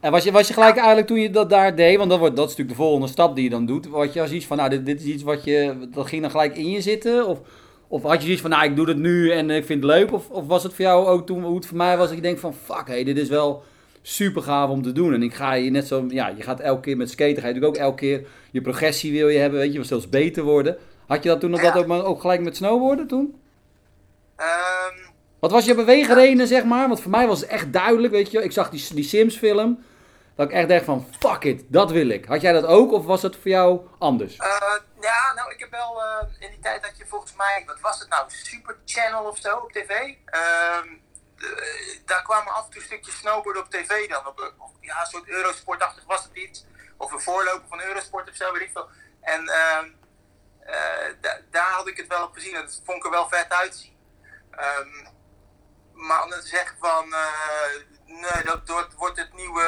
En 0.00 0.10
was 0.10 0.24
je, 0.24 0.32
was 0.32 0.48
je 0.48 0.54
gelijk 0.54 0.76
eigenlijk 0.76 1.06
toen 1.06 1.20
je 1.20 1.30
dat 1.30 1.50
daar 1.50 1.76
deed, 1.76 1.96
want 1.96 2.10
dat, 2.10 2.18
wordt, 2.18 2.36
dat 2.36 2.44
is 2.44 2.50
natuurlijk 2.50 2.78
de 2.78 2.84
volgende 2.84 3.08
stap 3.08 3.34
die 3.34 3.44
je 3.44 3.50
dan 3.50 3.66
doet, 3.66 3.86
wat 3.86 4.12
je 4.12 4.20
als 4.20 4.30
iets 4.30 4.46
van, 4.46 4.56
nou 4.56 4.70
dit, 4.70 4.86
dit 4.86 5.00
is 5.00 5.06
iets 5.06 5.22
wat 5.22 5.44
je, 5.44 5.88
dat 5.90 6.06
ging 6.06 6.22
dan 6.22 6.30
gelijk 6.30 6.56
in 6.56 6.70
je 6.70 6.80
zitten? 6.80 7.26
Of, 7.26 7.40
of 7.88 8.02
had 8.02 8.16
je 8.16 8.22
zoiets 8.22 8.40
van, 8.40 8.50
nou 8.50 8.64
ik 8.64 8.76
doe 8.76 8.88
het 8.88 8.98
nu 8.98 9.30
en 9.30 9.50
ik 9.50 9.64
vind 9.64 9.82
het 9.82 9.92
leuk? 9.92 10.12
Of, 10.12 10.30
of 10.30 10.46
was 10.46 10.62
het 10.62 10.74
voor 10.74 10.84
jou 10.84 11.06
ook 11.06 11.26
toen, 11.26 11.42
hoe 11.42 11.56
het 11.56 11.66
voor 11.66 11.76
mij 11.76 11.96
was, 11.96 12.06
dat 12.06 12.16
je 12.16 12.22
denkt 12.22 12.40
van, 12.40 12.54
fuck 12.54 12.86
hé, 12.86 12.92
hey, 12.92 13.04
dit 13.04 13.18
is 13.18 13.28
wel 13.28 13.62
super 14.02 14.42
gaaf 14.42 14.70
om 14.70 14.82
te 14.82 14.92
doen. 14.92 15.14
En 15.14 15.22
ik 15.22 15.34
ga 15.34 15.52
je 15.52 15.70
net 15.70 15.86
zo, 15.86 16.04
ja, 16.08 16.28
je 16.36 16.42
gaat 16.42 16.60
elke 16.60 16.80
keer 16.80 16.96
met 16.96 17.10
skaten, 17.10 17.42
ga 17.42 17.48
je 17.48 17.54
natuurlijk 17.54 17.76
ook 17.76 17.82
elke 17.82 17.96
keer 17.96 18.26
je 18.50 18.60
progressie 18.60 19.12
wil 19.12 19.28
je 19.28 19.38
hebben, 19.38 19.58
weet 19.58 19.70
je, 19.72 19.78
wil 19.78 19.84
zelfs 19.84 20.08
beter 20.08 20.42
worden. 20.42 20.76
Had 21.06 21.22
je 21.22 21.28
dat 21.28 21.40
toen, 21.40 21.54
of 21.54 21.60
dat 21.60 21.76
ook, 21.76 21.90
ook 21.90 22.20
gelijk 22.20 22.40
met 22.40 22.56
snowboarden 22.56 23.06
toen? 23.06 23.34
Um, 24.38 25.12
wat 25.38 25.50
was 25.50 25.64
je 25.64 25.74
beweegreden, 25.74 26.46
zeg 26.46 26.64
maar? 26.64 26.88
Want 26.88 27.00
voor 27.00 27.10
mij 27.10 27.26
was 27.26 27.40
het 27.40 27.48
echt 27.48 27.72
duidelijk, 27.72 28.12
weet 28.12 28.30
je, 28.30 28.42
ik 28.42 28.52
zag 28.52 28.70
die, 28.70 28.84
die 28.94 29.04
Sims 29.04 29.36
film. 29.36 29.78
Dat 30.40 30.48
ik 30.48 30.54
echt 30.54 30.68
dacht 30.68 30.84
van, 30.84 31.06
fuck 31.18 31.44
it, 31.44 31.64
dat 31.68 31.90
wil 31.90 32.08
ik. 32.08 32.24
Had 32.24 32.40
jij 32.40 32.52
dat 32.52 32.66
ook 32.66 32.92
of 32.92 33.04
was 33.04 33.22
het 33.22 33.36
voor 33.36 33.50
jou 33.50 33.88
anders? 33.98 34.36
Uh, 34.36 34.76
ja, 35.00 35.32
nou 35.34 35.52
ik 35.52 35.58
heb 35.58 35.70
wel 35.70 36.02
uh, 36.02 36.26
in 36.38 36.50
die 36.50 36.60
tijd 36.60 36.82
dat 36.82 36.96
je 36.96 37.06
volgens 37.06 37.34
mij, 37.34 37.62
wat 37.66 37.80
was 37.80 37.98
het 37.98 38.08
nou, 38.08 38.24
Super 38.30 38.76
Channel 38.84 39.24
of 39.24 39.38
zo 39.38 39.56
op 39.56 39.72
tv. 39.72 39.90
Uh, 39.90 40.92
daar 42.04 42.22
kwamen 42.22 42.54
af 42.54 42.64
en 42.64 42.70
toe 42.70 42.82
stukjes 42.82 43.18
snowboarden 43.18 43.62
op 43.62 43.70
tv 43.70 44.08
dan. 44.08 44.26
Op, 44.26 44.52
ja, 44.80 45.00
een 45.00 45.06
soort 45.06 45.28
Eurosportachtig 45.28 46.04
was 46.04 46.24
het 46.24 46.34
iets. 46.34 46.64
Of 46.96 47.12
een 47.12 47.20
voorloper 47.20 47.68
van 47.68 47.80
Eurosport 47.80 48.28
of 48.28 48.36
zo, 48.36 48.52
weet 48.52 48.62
ik 48.62 48.70
veel. 48.72 48.88
En 49.20 49.48
ehm, 49.48 49.88
daar 51.50 51.70
had 51.70 51.88
ik 51.88 51.96
het 51.96 52.06
wel 52.06 52.24
op 52.24 52.34
gezien 52.34 52.54
en 52.54 52.62
dat 52.62 52.80
vond 52.84 52.98
ik 52.98 53.04
er 53.04 53.10
wel 53.10 53.28
vet 53.28 53.52
uitzien. 53.52 53.96
Um, 54.52 55.08
maar 55.92 56.24
om 56.24 56.30
te 56.30 56.42
zeggen 56.42 56.76
van 56.78 57.14
nee, 58.10 58.44
dat, 58.44 58.66
dat 58.66 58.94
wordt 58.94 59.16
het 59.16 59.34
nieuwe, 59.34 59.64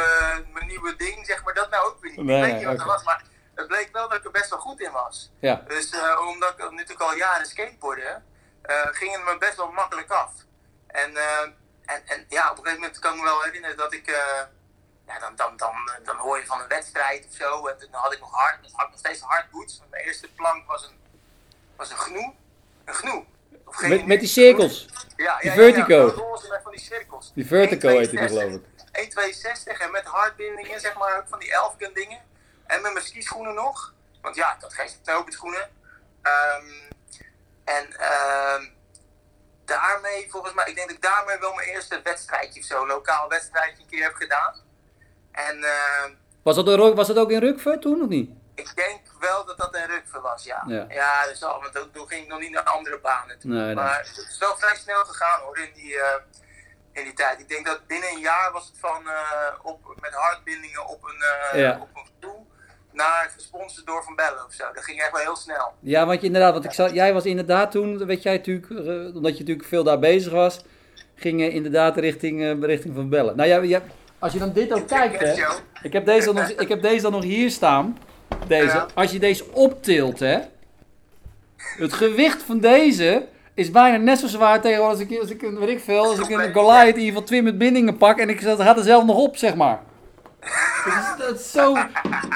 mijn 0.53 0.67
nieuwe 0.67 0.97
ding, 0.97 1.27
zeg 1.27 1.45
maar, 1.45 1.55
dat 1.55 1.71
nou 1.71 1.87
ook 1.87 2.01
weer 2.01 2.11
niet. 2.11 2.21
Nee, 2.21 2.37
ik 2.37 2.45
weet 2.45 2.55
niet 2.55 2.65
wat 2.65 2.75
okay. 2.75 2.87
er 2.87 2.93
was, 2.93 3.05
maar 3.05 3.25
het 3.55 3.67
bleek 3.67 3.93
wel 3.93 4.09
dat 4.09 4.19
ik 4.19 4.25
er 4.25 4.31
best 4.31 4.51
wel 4.51 4.59
goed 4.59 4.81
in 4.81 4.93
was. 4.93 5.33
Ja. 5.39 5.55
Dus 5.55 5.93
uh, 5.93 6.27
omdat 6.29 6.53
ik 6.53 6.71
natuurlijk 6.71 7.01
al 7.01 7.15
jaren 7.15 7.47
skateboarden, 7.47 8.25
uh, 8.67 8.87
ging 8.87 9.13
het 9.13 9.25
me 9.25 9.39
best 9.39 9.57
wel 9.57 9.71
makkelijk 9.71 10.11
af. 10.11 10.33
En, 10.87 11.11
uh, 11.11 11.41
en, 11.85 12.07
en 12.07 12.27
ja, 12.29 12.51
op 12.51 12.57
een 12.57 12.63
gegeven 12.63 12.81
moment 12.81 12.99
kan 12.99 13.13
ik 13.13 13.19
me 13.19 13.25
wel 13.25 13.43
herinneren 13.43 13.77
dat 13.77 13.93
ik, 13.93 14.07
ja, 15.07 15.19
dan, 15.19 15.37
dan, 15.37 15.57
dan, 15.57 15.75
dan 16.05 16.17
hoor 16.17 16.39
je 16.39 16.47
van 16.47 16.61
een 16.61 16.69
wedstrijd 16.69 17.27
of 17.27 17.35
zo, 17.35 17.67
en 17.67 17.77
dan 17.79 18.01
had 18.01 18.13
ik 18.13 18.21
nog 18.21 18.35
hard, 18.35 18.73
had 18.73 18.85
ik 18.85 18.91
nog 18.91 18.99
steeds 18.99 19.21
hardboots. 19.21 19.83
Mijn 19.91 20.05
eerste 20.05 20.33
plank 20.33 20.67
was 20.67 20.87
een, 20.87 21.01
was 21.77 21.91
een 21.91 21.97
gnoe, 21.97 22.35
een 22.85 22.95
gnoe. 22.95 23.25
Met, 23.81 24.07
met 24.07 24.21
die 24.21 24.29
cirkels. 24.29 24.89
Ja, 25.17 25.39
die 25.39 25.51
ja, 25.51 25.57
vertigo. 25.57 26.07
Ja, 26.07 26.49
met 26.49 26.61
van 26.63 26.73
die 26.73 26.81
cirkels. 26.81 27.33
Die 27.35 27.47
vertigo 27.47 27.89
heet 27.89 28.11
die 28.11 28.19
geloof 28.19 28.53
ik. 28.53 28.63
1,62 28.93 29.81
en 29.81 29.91
met 29.91 30.05
hardbindingen, 30.05 30.81
zeg 30.81 30.99
maar, 30.99 31.19
ook 31.19 31.29
van 31.29 31.39
die 31.39 31.53
elfken 31.53 31.95
dingen. 31.95 32.19
En 32.67 32.83
met 32.83 32.93
mijn 32.93 33.05
skischoenen 33.05 33.55
nog. 33.55 33.95
Want 34.23 34.37
ja, 34.37 34.55
ik 34.55 34.61
had 34.61 34.75
geen 34.75 34.89
snowboardschoenen. 35.03 35.69
Um, 36.23 36.91
en 37.65 37.85
um, 37.85 38.73
daarmee, 39.65 40.27
volgens 40.31 40.55
mij, 40.55 40.69
ik 40.69 40.75
denk 40.75 40.87
dat 40.87 40.97
ik 40.97 41.03
daarmee 41.03 41.39
wel 41.39 41.55
mijn 41.55 41.69
eerste 41.69 42.01
wedstrijdje 42.03 42.61
of 42.61 42.67
zo, 42.67 42.87
lokaal 42.87 43.29
wedstrijdje 43.29 43.83
een 43.83 43.89
keer 43.89 44.03
heb 44.03 44.15
gedaan. 44.15 44.55
En... 45.33 45.59
Uh, 45.59 46.05
was, 46.43 46.57
dat 46.57 46.69
ook, 46.69 46.97
was 46.97 47.07
dat 47.07 47.19
ook 47.19 47.31
in 47.31 47.41
Rukver 47.41 47.79
toen 47.79 48.03
of 48.03 48.09
niet? 48.09 48.31
Ik 48.55 48.73
denk 48.75 49.01
wel 49.21 49.45
dat 49.45 49.59
dat 49.59 49.75
een 49.75 49.87
Rukver 49.87 50.21
was, 50.21 50.45
ja. 50.45 50.65
Ja, 50.67 50.87
ja 50.89 51.27
dus 51.27 51.43
al, 51.43 51.61
want 51.61 51.89
toen 51.93 52.09
ging 52.09 52.23
ik 52.23 52.29
nog 52.29 52.41
niet 52.41 52.51
naar 52.51 52.63
andere 52.63 52.99
banen 52.99 53.39
toe. 53.39 53.51
Nee, 53.51 53.65
nee. 53.65 53.75
Maar 53.75 53.99
het 53.99 54.27
is 54.31 54.39
wel 54.39 54.57
vrij 54.57 54.77
snel 54.77 55.05
gegaan 55.05 55.41
hoor, 55.41 55.59
in 55.59 55.71
die, 55.75 55.93
uh, 55.93 56.03
in 56.93 57.05
die 57.05 57.13
tijd. 57.13 57.41
Ik 57.41 57.49
denk 57.49 57.67
dat 57.67 57.87
binnen 57.87 58.09
een 58.13 58.21
jaar 58.21 58.53
was 58.53 58.67
het 58.67 58.79
van 58.79 59.03
uh, 59.05 59.13
op, 59.63 59.95
met 60.01 60.15
hardbindingen 60.15 60.87
op 60.87 61.05
een, 61.05 61.23
uh, 61.55 61.61
ja. 61.61 61.79
op 61.81 61.89
een 61.95 62.11
stoel 62.19 62.47
naar 62.93 63.31
gesponsord 63.35 63.87
door 63.87 64.05
Van 64.05 64.17
Bellen 64.17 64.45
of 64.47 64.53
zo. 64.53 64.65
Dat 64.75 64.85
ging 64.85 65.01
echt 65.01 65.13
wel 65.13 65.21
heel 65.21 65.37
snel. 65.37 65.73
Ja, 65.81 66.07
want 66.07 66.21
je, 66.21 66.27
inderdaad, 66.27 66.53
want 66.53 66.65
ik 66.65 66.73
zag, 66.73 66.93
jij 66.93 67.13
was 67.13 67.25
inderdaad 67.25 67.71
toen, 67.71 68.07
weet 68.07 68.23
jij 68.23 68.37
natuurlijk, 68.37 68.71
omdat 69.15 69.33
je 69.33 69.39
natuurlijk 69.39 69.69
veel 69.69 69.85
daar 69.85 69.99
bezig 69.99 70.33
was, 70.33 70.65
ging 71.15 71.41
je 71.41 71.51
inderdaad 71.51 71.97
richting, 71.97 72.65
richting 72.65 72.95
Van 72.95 73.09
Bellen. 73.09 73.37
Nou 73.37 73.49
ja, 73.49 73.59
ja, 73.59 73.83
als 74.19 74.33
je 74.33 74.39
dan 74.39 74.53
dit 74.53 74.73
ook 74.73 74.89
kijkt, 74.89 75.21
hè. 75.21 75.45
Ik 75.83 75.93
heb 75.93 76.07
deze 76.07 76.27
dan 76.27 76.35
nog, 76.35 76.49
ik 76.49 76.69
heb 76.69 76.83
deze 76.83 77.03
dan 77.03 77.13
nog 77.13 77.23
hier 77.23 77.51
staan. 77.51 77.99
Deze. 78.49 78.87
Als 78.95 79.13
je 79.13 79.19
deze 79.19 79.45
optilt, 79.53 80.19
hè. 80.19 80.39
Het 81.57 81.93
gewicht 81.93 82.43
van 82.43 82.59
deze 82.59 83.27
is 83.55 83.71
bijna 83.71 83.97
net 83.97 84.19
zo 84.19 84.27
zwaar 84.27 84.61
tegen 84.61 84.85
als 84.85 84.99
ik, 84.99 85.19
als 85.21 85.31
ik 85.31 85.41
weet 85.41 85.69
ik 85.69 85.81
veel, 85.81 86.05
als 86.05 86.19
ik 86.19 86.29
een 86.29 86.53
Goliath 86.53 86.87
in 86.87 86.95
ieder 86.95 87.05
geval 87.05 87.23
twee 87.23 87.43
met 87.43 87.59
bindingen 87.59 87.97
pak 87.97 88.19
en 88.19 88.29
ik 88.29 88.41
gaat 88.41 88.77
er 88.77 88.85
zelf 88.85 89.05
nog 89.05 89.17
op, 89.17 89.37
zeg 89.37 89.55
maar. 89.55 89.81
Dat 90.85 90.95
is, 90.95 91.27
dat 91.27 91.41
is 91.41 91.51
zo... 91.51 91.77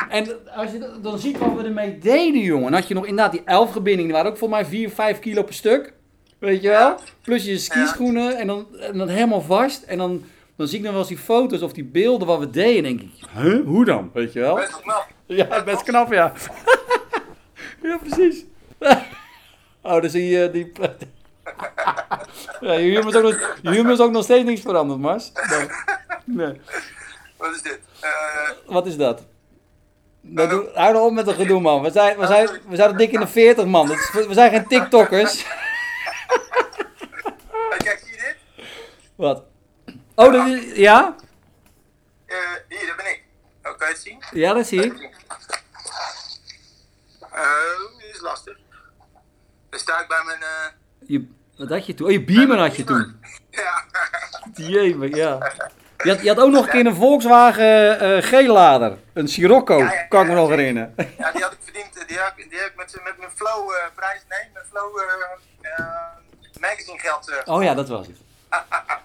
En 0.08 0.28
als 0.56 0.72
je 0.72 0.98
dan 1.02 1.18
ziet 1.18 1.38
wat 1.38 1.54
we 1.56 1.62
ermee 1.62 1.98
deden, 1.98 2.40
jongen. 2.40 2.72
Had 2.72 2.88
je 2.88 2.94
nog 2.94 3.06
inderdaad 3.06 3.32
die 3.32 3.42
elf 3.44 3.72
gebindingen. 3.72 4.04
Die 4.04 4.14
waren 4.14 4.30
ook 4.30 4.38
voor 4.38 4.48
mij 4.48 4.64
4, 4.64 4.90
5 4.90 5.18
kilo 5.18 5.42
per 5.42 5.54
stuk. 5.54 5.92
Weet 6.38 6.62
je 6.62 6.68
wel? 6.68 6.94
Plus 7.22 7.44
je 7.44 7.58
skischoenen 7.58 8.38
en 8.38 8.46
dan, 8.46 8.66
en 8.80 8.98
dan 8.98 9.08
helemaal 9.08 9.40
vast. 9.40 9.82
En 9.82 9.98
dan, 9.98 10.24
dan 10.56 10.66
zie 10.68 10.78
ik 10.78 10.82
nog 10.84 10.90
wel 10.92 11.00
eens 11.00 11.08
die 11.10 11.18
foto's 11.18 11.62
of 11.62 11.72
die 11.72 11.84
beelden 11.84 12.26
wat 12.26 12.38
we 12.38 12.50
deden. 12.50 12.84
En 12.84 12.96
denk 12.96 13.00
ik, 13.00 13.24
huh? 13.32 13.64
Hoe 13.66 13.84
dan? 13.84 14.10
Weet 14.14 14.32
je 14.32 14.40
wel? 14.40 14.54
Best 14.54 14.70
wel 14.70 14.80
knap. 14.80 15.06
Ja, 15.26 15.62
best 15.62 15.82
knap, 15.82 16.12
ja. 16.12 16.32
ja, 17.82 17.98
precies. 17.98 18.44
oh, 19.82 20.00
dan 20.00 20.10
zie 20.10 20.28
je 20.28 20.50
die... 20.50 20.72
ja, 22.60 22.72
je 22.72 22.78
humor, 22.90 23.08
is 23.08 23.14
ook 23.14 23.22
nog, 23.22 23.56
je 23.62 23.70
humor 23.70 23.92
is 23.92 24.00
ook 24.00 24.10
nog 24.10 24.24
steeds 24.24 24.44
niks 24.44 24.60
veranderd, 24.60 25.00
Mars. 25.00 25.32
Nee. 25.50 25.66
nee. 26.24 26.60
Wat 27.36 27.54
is 27.54 27.62
dit? 27.62 27.80
Eh, 28.00 28.10
Wat 28.66 28.86
is 28.86 28.96
dat? 28.96 29.22
dat 30.28 30.50
doe, 30.50 30.68
hou 30.74 30.92
nou 30.92 31.04
op 31.06 31.12
met 31.12 31.24
dat 31.26 31.34
gedoe, 31.34 31.60
man. 31.60 31.82
We 31.82 31.90
zijn, 31.90 32.18
we 32.18 32.26
zijn, 32.26 32.48
we 32.68 32.76
zijn 32.76 32.96
dik 32.96 33.12
in 33.12 33.20
de 33.20 33.26
40, 33.26 33.64
man. 33.66 33.86
Dat 33.86 33.96
is- 33.96 34.26
we 34.26 34.34
zijn 34.34 34.50
geen 34.50 34.66
TikTokkers. 34.66 35.44
kijk, 37.78 38.02
zie 38.04 38.14
je 38.14 38.34
dit? 38.56 38.64
Wat? 39.14 39.42
Oh, 40.16 40.32
dat 40.32 40.46
is, 40.46 40.76
ja? 40.76 41.14
Eh, 42.26 42.36
hier, 42.68 42.86
dat 42.86 42.96
ben 42.96 43.06
ik. 43.06 43.22
Oh, 43.62 43.78
kan 43.78 43.88
je 43.88 43.92
het 43.94 44.02
zien? 44.02 44.22
Ja, 44.32 44.52
dat 44.52 44.66
zie 44.66 44.84
ik. 44.84 44.92
Eh, 47.32 47.98
dit 47.98 48.14
is 48.14 48.20
lastig. 48.20 48.56
Dan 49.70 49.80
sta 49.80 50.00
ik 50.00 50.08
bij 50.08 50.22
mijn... 50.24 50.40
eh, 50.42 50.66
Je, 51.08 51.28
wat 51.56 51.68
had 51.68 51.86
je 51.86 51.94
toen? 51.94 52.06
Oh, 52.06 52.12
je 52.12 52.24
Beamer 52.24 52.58
had 52.58 52.76
je 52.76 52.84
toen. 52.84 53.14
Ja. 53.50 53.84
Jee, 54.54 54.98
ja. 55.16 55.52
Je 56.04 56.10
had, 56.10 56.22
je 56.22 56.28
had 56.28 56.38
ook 56.38 56.50
nog 56.50 56.64
een 56.64 56.70
keer 56.70 56.86
een 56.86 56.94
Volkswagen 56.94 58.00
eh 58.00 58.22
G-lader. 58.22 58.98
Een 59.12 59.28
Sirocco, 59.28 59.78
Ja, 59.78 59.92
ja, 59.92 60.02
kan 60.02 60.22
ik 60.22 60.28
me 60.28 60.34
nog 60.34 60.48
herinneren. 60.48 60.94
ja, 61.18 61.32
die 61.32 61.42
had 61.42 61.52
ik 61.52 61.58
verdiend. 61.62 62.08
Die 62.08 62.18
heb, 62.18 62.32
ik- 62.38 62.50
die 62.50 62.58
heb 62.58 62.68
ik 62.70 62.76
met, 62.76 63.00
met 63.04 63.18
mijn 63.18 63.30
Flow 63.34 63.70
prijs... 63.94 64.20
Nee, 64.28 64.50
met 64.54 64.64
Flow 64.70 64.98
magazine 66.60 66.98
geld... 66.98 67.42
Oh 67.44 67.62
ja, 67.62 67.74
dat 67.74 67.88
was 67.88 68.06
het. 68.06 68.16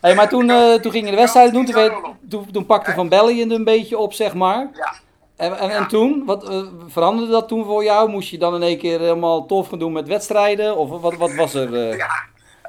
Hey, 0.02 0.16
maar 0.16 0.30
toen, 0.30 0.50
eh, 0.50 0.74
toen 0.74 0.92
ging 0.92 1.06
je 1.06 1.12
de 1.12 1.18
wedstrijd 1.18 1.52
doen, 1.54 1.66
toen, 1.66 2.16
toen, 2.30 2.52
toen 2.52 2.66
pakte 2.66 2.92
Van 2.94 3.10
Belly 3.10 3.40
het 3.40 3.52
een 3.52 3.64
beetje 3.64 3.98
op, 3.98 4.14
zeg 4.14 4.34
maar. 4.34 4.70
Ja. 4.74 4.94
En, 5.36 5.58
en, 5.58 5.70
en 5.70 5.88
toen, 5.88 6.26
wat 6.26 6.50
eh, 6.50 6.62
veranderde 6.88 7.32
dat 7.32 7.48
toen 7.48 7.66
voor 7.66 7.84
jou? 7.84 8.10
Moest 8.10 8.30
je 8.30 8.38
dan 8.38 8.56
in 8.56 8.62
één 8.62 8.78
keer 8.78 9.00
helemaal 9.00 9.46
tof 9.46 9.68
gaan 9.70 9.80
doen 9.80 9.92
met 9.92 10.08
wedstrijden? 10.08 10.76
Of 10.78 11.02
wat, 11.02 11.16
wat 11.16 11.34
was 11.34 11.54
er? 11.54 11.74
eh? 11.74 11.98
Ja, 11.98 12.10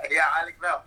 ja, 0.08 0.24
eigenlijk 0.24 0.56
wel. 0.60 0.80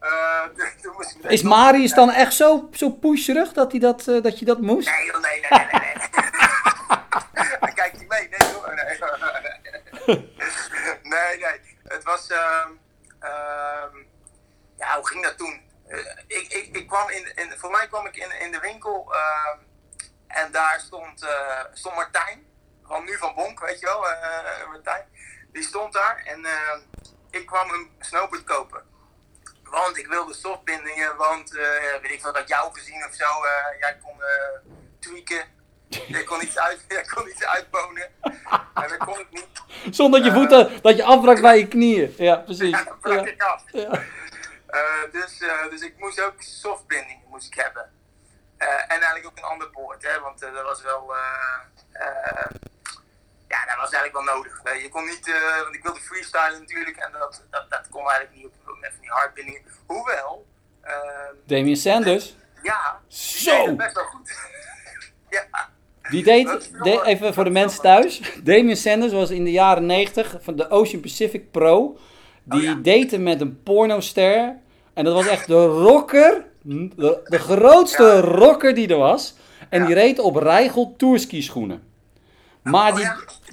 Toen- 0.82 0.92
moest 0.96 1.16
ik 1.22 1.30
Is 1.30 1.42
Marius 1.42 1.94
dan 1.94 2.10
echt 2.10 2.34
zo, 2.34 2.68
zo 2.72 2.90
pusherig 2.90 3.52
dat, 3.52 3.70
hij 3.70 3.80
dat, 3.80 4.04
dat 4.04 4.38
je 4.38 4.44
dat 4.44 4.60
moest? 4.60 4.90
Nee, 4.90 5.06
joh, 5.06 5.20
nee, 5.22 5.40
nee, 5.50 5.66
nee, 5.72 5.80
nee. 5.80 7.72
kijkt 7.74 7.96
hij 7.96 8.06
mee. 8.08 8.28
Nee, 8.28 8.52
hoor. 8.54 8.74
Nee. 8.74 10.16
nee, 11.14 11.38
nee. 11.38 11.60
Het 11.88 12.04
was... 12.04 12.26
ehm, 12.30 12.68
ehm, 13.20 14.06
ja, 14.88 14.96
hoe 14.96 15.06
ging 15.08 15.22
dat 15.24 15.38
toen? 15.38 15.60
Eh, 15.88 15.98
ik, 16.26 16.52
ik, 16.52 16.76
ik 16.76 16.86
kwam 16.86 17.08
in, 17.10 17.32
in... 17.34 17.52
Voor 17.58 17.70
mij 17.70 17.86
kwam 17.88 18.06
ik 18.06 18.16
in, 18.16 18.40
in 18.40 18.50
de 18.52 18.58
winkel... 18.60 19.14
ehm, 19.14 19.58
en 20.26 20.52
daar 20.52 20.80
stond, 20.80 21.22
eh, 21.22 21.64
stond 21.72 21.94
Martijn. 21.94 22.46
Van 22.86 23.04
nu 23.04 23.16
van 23.16 23.34
Bonk, 23.34 23.60
weet 23.60 23.80
je 23.80 23.86
wel. 23.86 24.08
eh, 24.10 24.68
Martijn. 24.68 25.04
Die 25.52 25.62
stond 25.62 25.92
daar. 25.92 26.22
En 26.24 26.44
eh, 26.44 26.78
ik 27.30 27.46
kwam 27.46 27.70
een 27.70 27.90
snowboard 28.00 28.44
kopen. 28.44 28.82
Want 29.62 29.96
ik 29.98 30.06
wilde 30.06 30.34
softbindingen, 30.34 31.16
want 31.16 31.56
eh, 31.56 31.66
weet 32.02 32.10
ik 32.10 32.20
veel, 32.20 32.32
dat 32.32 32.48
jou 32.48 32.72
gezien 32.74 33.04
of 33.08 33.14
zo. 33.14 33.24
eh, 33.24 33.78
jij 33.80 33.98
kon 34.02 34.22
eh, 34.22 34.72
tweaken. 34.98 35.56
Jij 36.08 36.24
kon 36.24 36.42
iets, 36.42 36.58
uit, 36.58 36.84
jij 36.88 37.02
kon 37.14 37.28
iets 37.28 37.44
uitbonen. 37.44 38.08
En 38.74 38.88
dat 38.88 38.96
kon 38.96 39.18
ik 39.20 39.26
niet. 39.30 39.46
Zonder 39.94 40.20
dat 40.22 40.28
je 40.28 40.34
voeten, 40.38 40.82
dat 40.82 40.96
je 40.96 41.04
afbrak 41.04 41.40
bij 41.40 41.58
je 41.58 41.68
knieën. 41.68 42.14
Ja, 42.16 42.36
precies. 42.36 42.70
Ja, 42.78 42.84
dat 42.84 43.00
brak 43.00 43.24
Ja. 43.24 43.32
ik 43.32 43.42
af. 43.42 43.62
Ja. 43.72 44.02
Eh, 44.68 45.12
dus, 45.12 45.40
eh, 45.40 45.70
dus 45.70 45.80
ik 45.80 45.94
moest 45.98 46.20
ook 46.20 46.42
softbinding 46.42 47.20
moest 47.28 47.46
ik 47.46 47.54
hebben. 47.54 47.90
Eh, 48.56 48.68
en 48.68 48.88
eigenlijk 48.88 49.26
ook 49.26 49.36
een 49.36 49.50
ander 49.50 49.70
boord, 49.70 50.02
hè, 50.02 50.20
want 50.20 50.40
dat 50.40 50.62
was 50.62 50.82
wel. 50.82 51.14
ja, 53.48 53.64
dat 53.66 53.76
was 53.76 53.92
eigenlijk 53.92 54.12
wel 54.12 54.34
nodig. 54.34 54.82
Je 54.82 54.88
kon 54.88 55.04
niet, 55.04 55.30
want 55.62 55.74
ik 55.74 55.82
wilde 55.82 56.00
freestylen 56.00 56.60
natuurlijk 56.60 56.96
en 56.96 57.12
dat, 57.12 57.46
dat, 57.50 57.70
dat 57.70 57.88
kon 57.90 58.08
eigenlijk 58.08 58.36
niet 58.36 58.46
op, 58.46 58.76
met 58.80 58.90
van 58.90 59.00
die 59.00 59.10
hardbindingen. 59.10 59.62
Hoewel, 59.86 60.46
ehm, 60.82 61.34
Damien 61.46 61.76
Sanders, 61.76 62.36
ja, 62.62 63.00
Zo! 63.08 63.66
deed 63.66 63.76
best 63.76 63.94
wel 63.94 64.04
goed. 64.04 64.38
ja, 65.30 65.70
die 66.10 66.24
deed, 66.24 66.70
de- 66.82 67.02
even 67.04 67.34
voor 67.34 67.44
de 67.44 67.50
mensen 67.50 67.80
thuis. 67.80 68.40
Damien 68.42 68.76
Sanders 68.76 69.12
was 69.12 69.30
in 69.30 69.44
de 69.44 69.52
jaren 69.52 69.86
90 69.86 70.36
van 70.40 70.56
de 70.56 70.70
Ocean 70.70 71.00
Pacific 71.00 71.50
Pro. 71.50 71.98
Die 72.48 72.58
Oh 72.70 72.82
ja. 73.10 73.18
met 73.18 73.40
een 73.40 73.62
pornoster. 73.62 74.56
En 74.94 75.04
dat 75.04 75.14
was 75.14 75.26
echt 75.26 75.46
de 75.46 75.66
rocker, 75.66 76.44
de, 76.62 77.20
de 77.24 77.38
grootste 77.38 78.02
Ja. 78.02 78.20
rocker 78.20 78.74
die 78.74 78.88
er 78.88 78.96
was. 78.96 79.34
En 79.68 79.80
Ja. 79.80 79.86
die 79.86 79.94
reed 79.94 80.18
op 80.18 80.36
Rijgel 80.36 80.94
tourski 80.96 81.42
schoenen. 81.42 81.82
Maar 82.62 82.90
Oh, 82.92 82.96
die, 82.96 83.06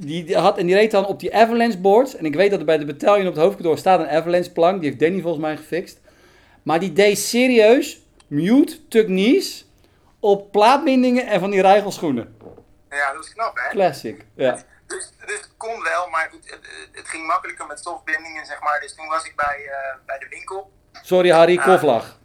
die, 0.06 0.24
die 0.24 0.38
had, 0.38 0.58
en 0.58 0.66
die 0.66 0.76
reed 0.76 0.92
dan 0.92 1.06
op 1.06 1.20
die 1.20 1.36
avalanche 1.36 1.78
boards. 1.80 2.16
En 2.16 2.26
ik 2.26 2.36
weet 2.36 2.50
dat 2.50 2.60
er 2.60 2.66
bij 2.66 2.78
de 2.78 2.86
battalion 2.86 3.28
op 3.28 3.34
het 3.34 3.44
hoofdkantoor 3.44 3.78
staat 3.78 4.00
een 4.00 4.10
avalanche 4.10 4.52
plank. 4.52 4.80
Die 4.82 4.90
heeft 4.90 5.02
Danny 5.02 5.22
volgens 5.22 5.44
mij 5.44 5.58
gefixt. 5.58 6.02
Maar 6.64 6.80
die 6.80 6.94
deed 6.94 7.18
serieus 7.18 8.00
mute 8.28 8.88
techniques 8.88 9.66
op 10.20 10.52
plaatbindingen 10.52 11.28
en 11.28 11.40
van 11.40 11.50
die 11.50 11.62
rijgelschoenen. 11.62 12.36
ja, 12.90 13.08
dat 13.08 13.16
was 13.18 13.34
knap, 13.34 13.52
hè? 13.56 13.70
Classic. 13.70 14.26
Ja. 14.36 14.64
Dus, 14.88 15.12
dus 15.26 15.40
het 15.40 15.54
kon 15.58 15.84
wel, 15.84 16.10
maar 16.10 16.30
goed, 16.32 16.50
het, 16.50 16.68
het 16.92 17.08
ging 17.08 17.28
makkelijker 17.28 17.66
met 17.66 17.80
softbindingen, 17.80 18.46
zeg 18.46 18.62
maar. 18.62 18.80
Dus 18.80 18.96
toen 18.96 19.08
was 19.08 19.26
ik 19.26 19.36
bij, 19.36 19.70
eh, 19.72 19.96
bij 20.06 20.20
de 20.20 20.28
winkel. 20.28 20.72
Sorry 21.02 21.30
Harry, 21.32 21.58
koflag. 21.58 22.18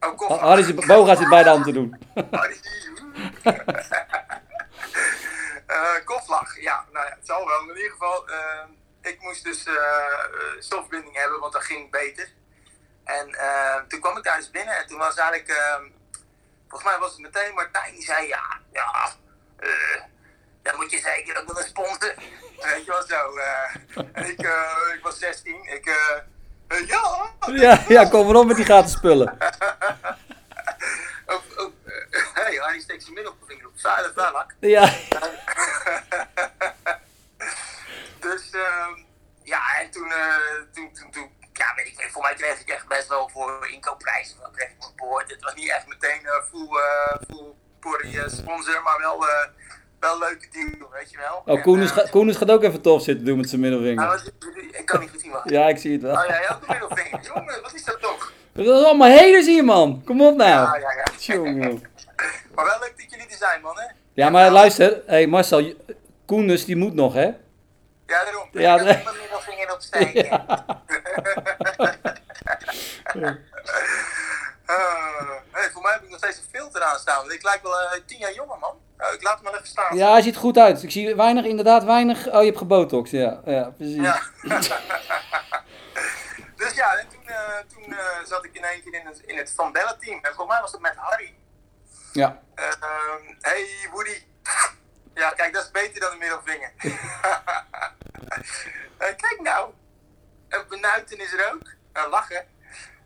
Oh, 0.00 0.16
koffie. 0.16 0.36
Harry 0.36 0.62
zit, 0.62 0.86
Boga 0.86 1.14
zit 1.14 1.28
bij 1.28 1.42
de 1.42 1.48
hand 1.48 1.64
te 1.64 1.72
doen. 1.72 1.96
Eh 5.68 6.04
koflag, 6.04 6.60
ja, 6.60 6.84
nou 6.92 7.06
ja, 7.06 7.14
het 7.14 7.26
zal 7.26 7.46
wel. 7.46 7.60
In 7.60 7.76
ieder 7.76 7.90
geval, 7.90 8.28
eh, 8.28 8.64
ik 9.00 9.20
moest 9.20 9.44
dus 9.44 9.66
eh 9.66 9.74
eh, 9.74 10.60
stofbinding 10.60 11.16
hebben, 11.16 11.40
want 11.40 11.52
dat 11.52 11.64
ging 11.64 11.90
beter. 11.90 12.28
En 13.04 13.34
eh, 13.34 13.76
toen 13.88 14.00
kwam 14.00 14.16
ik 14.16 14.24
daar 14.24 14.36
dus 14.36 14.50
binnen 14.50 14.76
en 14.76 14.86
toen 14.86 14.98
was 14.98 15.16
eigenlijk, 15.16 15.48
eh, 15.48 15.80
volgens 16.68 16.90
mij 16.90 16.98
was 16.98 17.10
het 17.12 17.20
meteen 17.20 17.54
Martijn 17.54 17.94
die 17.94 18.02
zei, 18.04 18.26
ja, 18.26 18.60
ja, 18.72 19.08
eh, 19.56 20.02
dan 20.70 20.76
moet 20.80 20.90
je 20.90 20.98
zeker 21.00 21.38
ook 21.40 21.46
wel 21.52 21.58
een 21.62 21.68
sponsor. 21.68 22.14
Weet 22.60 22.84
je 22.84 22.90
wel 22.90 23.02
zo. 23.02 23.36
eh. 23.36 24.28
ik, 24.28 24.40
eh, 24.40 24.94
ik 24.94 25.00
was 25.02 25.18
16, 25.18 25.64
ik, 25.64 25.86
eh, 25.86 26.86
ja, 26.86 27.30
Ja, 27.54 27.84
ja, 27.88 28.04
kom 28.08 28.26
maar 28.26 28.34
op 28.36 28.46
met 28.46 28.56
die 28.56 28.64
gaten 28.64 28.90
spullen. 28.90 29.38
Eh, 29.38 31.36
hey, 32.34 32.56
Harry 32.56 32.80
steekt 32.80 33.02
zijn 33.02 33.14
middelvinger 33.14 33.66
op. 33.66 33.72
Vuile 33.76 34.12
vuilak. 34.14 34.54
Ja, 34.60 34.92
Dus, 38.20 38.50
ehm, 38.50 38.92
ja, 39.42 39.60
en 39.80 39.90
toen, 39.90 40.12
toen, 40.74 40.92
toen, 40.92 41.10
toen, 41.10 41.30
ja, 41.52 41.74
weet 41.74 41.86
ik, 41.86 42.08
voor 42.12 42.22
mij 42.22 42.34
kreeg 42.34 42.60
ik 42.60 42.68
echt 42.68 42.86
best 42.86 43.08
wel 43.08 43.28
voor 43.28 43.68
inkoopprijs. 43.70 44.36
Dan 44.40 44.52
kreeg 44.52 44.68
ik 44.68 44.78
mijn 44.78 44.92
boord. 44.96 45.30
Het 45.30 45.42
was 45.42 45.54
niet 45.54 45.70
echt 45.70 45.86
meteen 45.86 46.20
full, 46.50 46.68
full 47.28 47.54
voor 47.80 48.02
die 48.02 48.28
sponsor, 48.30 48.82
maar 48.82 48.98
wel, 48.98 49.26
wel 50.00 50.12
een 50.12 50.18
leuke 50.18 50.46
deal, 50.52 50.90
weet 50.92 51.10
je 51.10 51.16
wel. 51.18 51.42
oh, 51.44 51.56
En, 51.58 51.62
Koenus, 52.10 52.34
eh, 52.34 52.38
gaat 52.38 52.50
ook 52.50 52.62
even 52.62 52.80
tof 52.80 53.02
zitten 53.02 53.24
doen 53.24 53.36
met 53.36 53.48
zijn 53.48 53.60
nou, 53.60 53.72
middelvinger. 53.72 54.08
wat- 54.08 54.32
ik 54.78 54.86
kan 54.86 55.00
niet 55.00 55.10
goed 55.10 55.20
zien 55.20 55.30
wat. 55.30 55.42
Ja, 55.44 55.68
ik 55.68 55.78
zie 55.78 55.92
het 55.92 56.02
wel. 56.02 56.14
Oh 56.14 56.24
ja, 56.28 56.32
jij 56.40 56.50
ook 56.50 56.60
een 56.60 56.66
middelvinger. 56.68 57.20
Jongen, 57.34 57.62
wat 57.62 57.74
is 57.74 57.84
dat 57.84 58.00
toch? 58.00 58.32
Dat 58.52 58.64
is 58.66 58.84
allemaal 58.84 59.10
haters 59.10 59.46
hier, 59.46 59.64
man. 59.64 60.02
Kom 60.04 60.22
op 60.22 60.40
Ja, 60.40 60.62
nou. 60.64 60.80
ja, 60.80 60.92
ja. 60.92 61.04
Jongen. 61.34 61.82
Maar 62.54 62.64
wel 62.64 62.78
leuk 62.80 62.94
dat 62.96 63.10
jullie 63.10 63.26
er 63.26 63.36
zijn, 63.36 63.60
man, 63.60 63.78
hè? 63.78 63.84
Ja, 64.12 64.30
maar 64.30 64.50
luister. 64.50 65.02
hey 65.06 65.26
Marcel, 65.26 65.74
Koenus 66.26 66.64
die 66.64 66.76
moet 66.76 66.94
nog, 66.94 67.14
hè? 67.14 67.24
Ja, 68.06 68.24
daarom. 68.24 68.48
Ja, 68.52 68.80
ik 68.80 68.86
heb 68.86 69.04
mijn 69.04 69.16
middelvinger 69.16 69.72
opsteken. 69.72 70.44
Eh, 74.66 75.30
hey, 75.50 75.70
voor 75.70 75.82
mij 75.82 75.92
heb 75.92 76.02
ik 76.02 76.08
nog 76.08 76.18
steeds 76.18 76.36
een 76.38 76.44
filter 76.58 76.82
aan 76.82 76.98
staan. 76.98 77.16
want 77.20 77.32
Ik 77.32 77.42
lijk 77.42 77.62
wel 77.62 77.80
eh, 77.80 78.00
tien 78.06 78.18
jaar 78.18 78.32
jonger, 78.34 78.58
man. 78.58 78.74
Eh, 78.98 79.12
ik 79.12 79.22
laat 79.22 79.34
hem 79.34 79.44
wel 79.44 79.54
even 79.54 79.66
staan. 79.66 79.96
Ja, 79.96 80.10
hij 80.10 80.22
ziet 80.22 80.34
er 80.34 80.40
goed 80.40 80.58
uit. 80.58 80.82
Ik 80.82 80.90
zie 80.90 81.14
weinig, 81.14 81.44
inderdaad 81.44 81.84
weinig... 81.84 82.26
Oh, 82.26 82.38
je 82.40 82.46
hebt 82.46 82.58
gebotox, 82.58 83.10
ja. 83.10 83.40
Ja, 83.44 83.70
precies. 83.70 84.02
Ja. 84.02 84.22
dus 86.60 86.74
ja, 86.74 86.96
en 86.96 87.08
toen, 87.08 87.26
eh, 87.26 87.58
toen 87.74 87.92
eh, 87.92 88.24
zat 88.24 88.44
ik 88.44 88.54
in 88.54 88.64
één 88.64 88.82
keer 88.82 89.00
in 89.00 89.06
het, 89.06 89.18
in 89.18 89.36
het 89.36 89.52
Van 89.56 89.72
Bellen 89.72 89.98
team. 89.98 90.18
En 90.22 90.34
volgens 90.34 90.48
mij 90.48 90.60
was 90.60 90.72
het 90.72 90.80
met 90.80 90.96
Harry. 90.96 91.34
Ja. 92.12 92.42
Ehm, 92.54 93.34
hey 93.40 93.88
Woody. 93.92 94.22
Ja, 95.14 95.30
kijk, 95.30 95.52
dat 95.52 95.64
is 95.64 95.70
beter 95.70 96.00
dan 96.00 96.12
een 96.12 96.18
middelvinger. 96.18 96.72
Kijk 98.98 99.40
nou. 99.42 99.72
Een 100.48 100.64
benuiten 100.68 101.18
is 101.18 101.32
er 101.32 101.52
ook. 101.52 101.76
Lachen. 102.10 102.46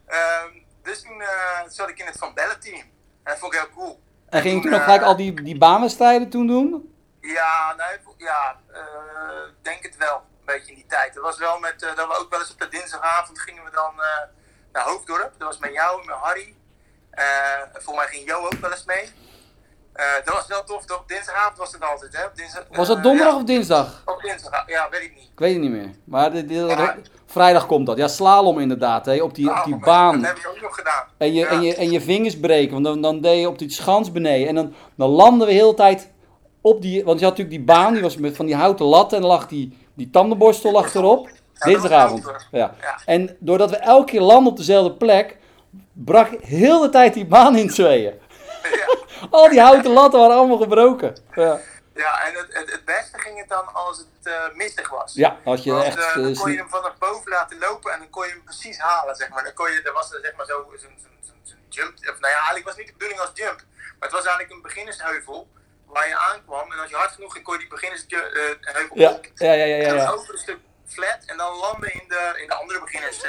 Ehm, 0.07 0.48
dus 0.83 1.02
toen 1.02 1.22
zat 1.66 1.88
ik 1.88 1.98
in 1.98 2.07
het 2.07 2.18
Van 2.18 2.35
Bellen 2.35 2.61
team. 2.61 2.81
En 2.81 2.90
dat 3.22 3.38
vond 3.38 3.55
ik 3.55 3.61
heel 3.61 3.70
cool. 3.70 4.02
En 4.33 4.40
ging 4.40 4.55
je 4.57 4.68
toen 4.68 4.79
ook 4.79 4.83
gelijk 4.83 5.03
al 5.03 5.16
die, 5.16 5.42
die 5.42 5.59
baanwedstrijden 5.59 6.29
toen 6.29 6.47
doen? 6.47 6.95
Ja, 7.21 7.75
nee, 7.77 7.99
ja, 8.16 8.57
eh, 8.73 8.83
denk 9.62 9.83
het 9.83 9.97
wel. 9.97 10.16
Een 10.16 10.47
beetje 10.47 10.71
in 10.71 10.75
die 10.75 10.87
tijd. 10.87 11.14
Dat 11.14 11.23
was 11.23 11.38
wel 11.38 11.59
met, 11.59 11.83
eh, 11.83 11.97
dat 11.97 12.09
we 12.09 12.18
ook 12.18 12.31
wel 12.31 12.40
eens 12.40 12.53
op 12.53 12.61
de 12.61 12.68
dinsdagavond 12.68 13.40
gingen 13.40 13.64
we 13.64 13.71
dan 13.71 13.92
eh, 13.97 14.07
naar 14.73 14.85
Hoofddorp. 14.85 15.33
Dat 15.38 15.49
was 15.49 15.59
met 15.59 15.73
jou 15.73 16.01
en 16.01 16.07
met 16.07 16.16
Harry. 16.16 16.55
Volgens 17.73 17.97
mij 17.97 18.07
ging 18.07 18.29
Jo 18.29 18.45
ook 18.45 18.61
wel 18.61 18.71
eens 18.71 18.85
mee. 18.85 19.12
Dat 20.25 20.35
was 20.35 20.47
wel 20.47 20.64
tof. 20.64 20.90
Op 20.90 21.09
dinsdagavond 21.09 21.59
was 21.59 21.73
het 21.73 21.83
altijd, 21.83 22.16
hè? 22.16 22.25
Dinsdag, 22.35 22.64
Was 22.71 22.88
dat 22.88 23.03
donderdag 23.03 23.33
ja, 23.35 23.40
of 23.40 23.45
dinsdag? 23.45 24.03
op 24.05 24.21
dinsdag, 24.23 24.68
ja, 24.68 24.88
weet 24.88 25.03
ik 25.03 25.14
niet. 25.14 25.29
Ik 25.33 25.38
weet 25.38 25.53
het 25.53 25.62
niet 25.62 25.71
meer. 25.71 25.90
Maar 26.05 26.33
de, 26.33 26.45
de-. 26.45 27.03
Vrijdag 27.33 27.66
komt 27.66 27.87
dat. 27.87 27.97
Ja, 27.97 28.09
slalom 28.09 28.59
inderdaad. 28.59 29.07
Hè, 29.07 29.23
op 29.23 29.35
die, 29.35 29.51
op 29.51 29.61
die 29.64 29.75
Nou, 29.75 29.85
baan. 29.85 30.21
Dat 30.21 30.27
heb 30.27 30.38
je 30.38 30.49
ook 30.49 30.61
nog 30.61 30.75
gedaan. 30.75 31.05
En 31.18 31.33
je, 31.33 31.40
Ja. 31.40 31.47
en, 31.47 31.62
je, 31.62 31.75
en 31.75 31.90
je 31.90 32.01
vingers 32.01 32.38
breken, 32.40 32.73
want 32.73 32.85
dan, 32.85 33.01
dan 33.01 33.21
deed 33.21 33.40
je 33.40 33.49
op 33.49 33.59
die 33.59 33.71
schans 33.71 34.12
beneden. 34.12 34.49
En 34.49 34.55
dan, 34.55 34.73
dan 34.97 35.09
landen 35.11 35.47
we 35.47 35.53
heel 35.53 35.71
de 35.71 35.77
tijd 35.77 36.11
op 36.61 36.83
die... 36.83 37.05
Want 37.05 37.18
je 37.18 37.25
had 37.25 37.37
natuurlijk 37.37 37.66
die 37.66 37.75
baan, 37.75 37.92
die 37.92 38.03
was 38.03 38.16
met 38.16 38.37
van 38.37 38.47
die 38.47 38.55
houten 38.55 38.87
latten. 38.87 39.16
En 39.16 39.23
dan 39.23 39.33
lag 39.33 39.47
die, 39.47 39.77
die 39.95 40.11
tandenborstel 40.11 40.73
lag 40.73 40.95
erop. 40.95 41.25
was 41.27 41.73
Dinsdagavond. 41.73 42.25
Ja. 42.51 42.75
Ja. 42.81 42.99
En 43.05 43.37
doordat 43.40 43.71
we 43.71 43.77
elke 43.77 44.11
keer 44.11 44.21
landen 44.21 44.51
op 44.53 44.57
dezelfde 44.59 44.92
plek... 44.92 45.37
brak 45.92 46.29
heel 46.40 46.81
de 46.81 46.88
tijd 46.88 47.14
die 47.14 47.27
baan 47.27 47.57
in 47.57 47.68
tweeën. 47.68 48.12
Ja. 48.62 49.27
Al 49.31 49.49
die 49.49 49.61
houten 49.61 49.92
latten 49.92 50.21
waren 50.21 50.37
allemaal 50.37 50.57
gebroken. 50.59 51.14
Ja, 51.35 51.59
Ja, 51.94 52.24
en 52.26 52.35
het, 52.35 52.46
het, 52.55 52.70
het 52.72 52.85
beste 52.85 53.18
ging 53.18 53.38
het 53.38 53.48
dan 53.48 53.74
als 53.74 53.98
het 53.98 54.26
eh, 54.26 54.55
mistig 54.55 54.88
was. 54.88 55.14
ja 55.14 55.37
had 55.44 55.64
je 55.64 55.72
Want, 55.72 55.85
echt... 55.85 55.96
eh, 55.98 56.09
eh, 56.09 56.14
dan 56.14 56.35
kon 56.35 56.50
je 56.50 56.57
hem 56.57 56.68
vanaf 56.68 56.98
boven 56.98 57.31
laten 57.31 57.59
lopen 57.59 57.92
en 57.92 57.98
dan 57.98 58.11
kon 58.11 58.24
je 58.26 58.31
hem 58.33 58.42
precies 58.44 58.78
halen, 58.78 59.16
zeg 59.16 59.28
maar. 59.28 59.44
Dan 59.44 59.52
kon 59.52 59.70
je, 59.72 59.83
er 59.83 59.92
was 59.92 60.12
er 60.12 60.20
zeg 60.22 60.35
maar 60.37 60.46
zo 60.46 60.72
zo'n 60.76 60.98
zo'n- 61.02 61.40
zo'n 61.44 61.59
jump, 61.68 61.92
of 61.98 62.05
nou 62.20 62.33
ja, 62.33 62.35
eigenlijk 62.35 62.64
was 62.64 62.74
het 62.74 62.83
niet 62.85 62.87
de 62.92 62.92
bedoeling 62.98 63.20
als 63.20 63.31
jump. 63.35 63.61
Maar 63.98 64.09
het 64.09 64.12
was 64.12 64.24
eigenlijk 64.24 64.50
een 64.50 64.62
beginnersheuvel 64.62 65.48
waar 65.87 66.09
je 66.09 66.16
aankwam 66.18 66.72
en 66.72 66.78
als 66.78 66.90
je 66.90 66.96
hard 66.96 67.12
genoeg 67.12 67.33
ging, 67.33 67.44
kon 67.44 67.55
je 67.55 67.61
die 67.61 67.68
beginnersheuvel 67.68 68.98
ja, 68.98 69.11
op. 69.11 69.26
ja, 69.35 69.52
ja, 69.52 69.64
ja, 69.64 69.74
En 69.76 69.81
ja, 69.83 69.88
dan 69.88 69.96
ja. 69.96 70.11
over 70.11 70.33
een 70.33 70.38
stuk 70.40 70.59
flat 70.87 71.18
en 71.26 71.37
dan 71.37 71.57
landen 71.57 71.92
in 71.92 72.05
de, 72.09 72.33
in 72.37 72.46
de 72.48 72.55
andere 72.55 72.81
beginners. 72.81 73.20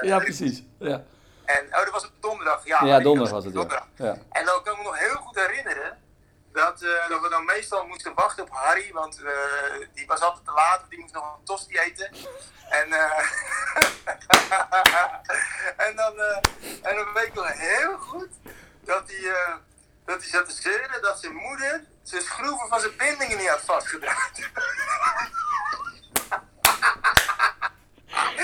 Ja, 0.00 0.18
precies. 0.18 0.62
Ja, 0.78 1.04
En, 1.44 1.66
oh, 1.66 1.78
dat 1.84 1.90
was 1.90 2.04
op 2.04 2.12
donderdag. 2.20 2.64
Ja, 2.64 2.84
ja 2.84 3.00
donderdag 3.00 3.32
was 3.34 3.44
het. 3.44 3.54
Donderdag. 3.54 3.86
ja. 3.96 4.16
En 4.30 4.44
dan 4.44 4.62
kan 4.62 4.72
ik 4.72 4.78
me 4.78 4.84
nog 4.84 4.98
heel 4.98 5.14
goed 5.14 5.36
herinneren 5.36 5.98
dat, 6.52 6.82
eh, 6.82 7.08
dat 7.08 7.20
we 7.20 7.28
dan 7.28 7.44
meestal 7.44 7.86
moesten 7.86 8.14
wachten 8.14 8.42
op 8.42 8.50
Harry, 8.52 8.92
want 8.92 9.22
eh, 9.22 9.32
die 9.94 10.06
was 10.06 10.20
altijd 10.20 10.44
te 10.44 10.52
laat, 10.52 10.84
die 10.88 10.98
moest 10.98 11.14
nog 11.14 11.24
een 11.24 11.44
tosti 11.44 11.78
eten. 11.78 12.10
En, 12.68 12.92
eh, 12.92 13.18
en, 15.86 15.96
dan, 15.96 16.18
en 16.82 16.96
dan 16.96 17.12
weet 17.12 17.26
ik 17.26 17.34
nog 17.34 17.52
heel 17.52 17.98
goed 17.98 18.28
dat 18.80 19.02
hij, 19.06 19.34
dat 20.04 20.20
hij 20.20 20.28
zat 20.28 20.48
te 20.48 20.62
zeuren 20.62 21.02
dat 21.02 21.20
zijn 21.20 21.34
moeder 21.34 21.84
zijn 22.02 22.22
schroeven 22.22 22.68
van 22.68 22.80
zijn 22.80 22.96
bindingen 22.96 23.38
niet 23.38 23.48
had 23.48 23.60
vastgedraaid. 23.60 24.50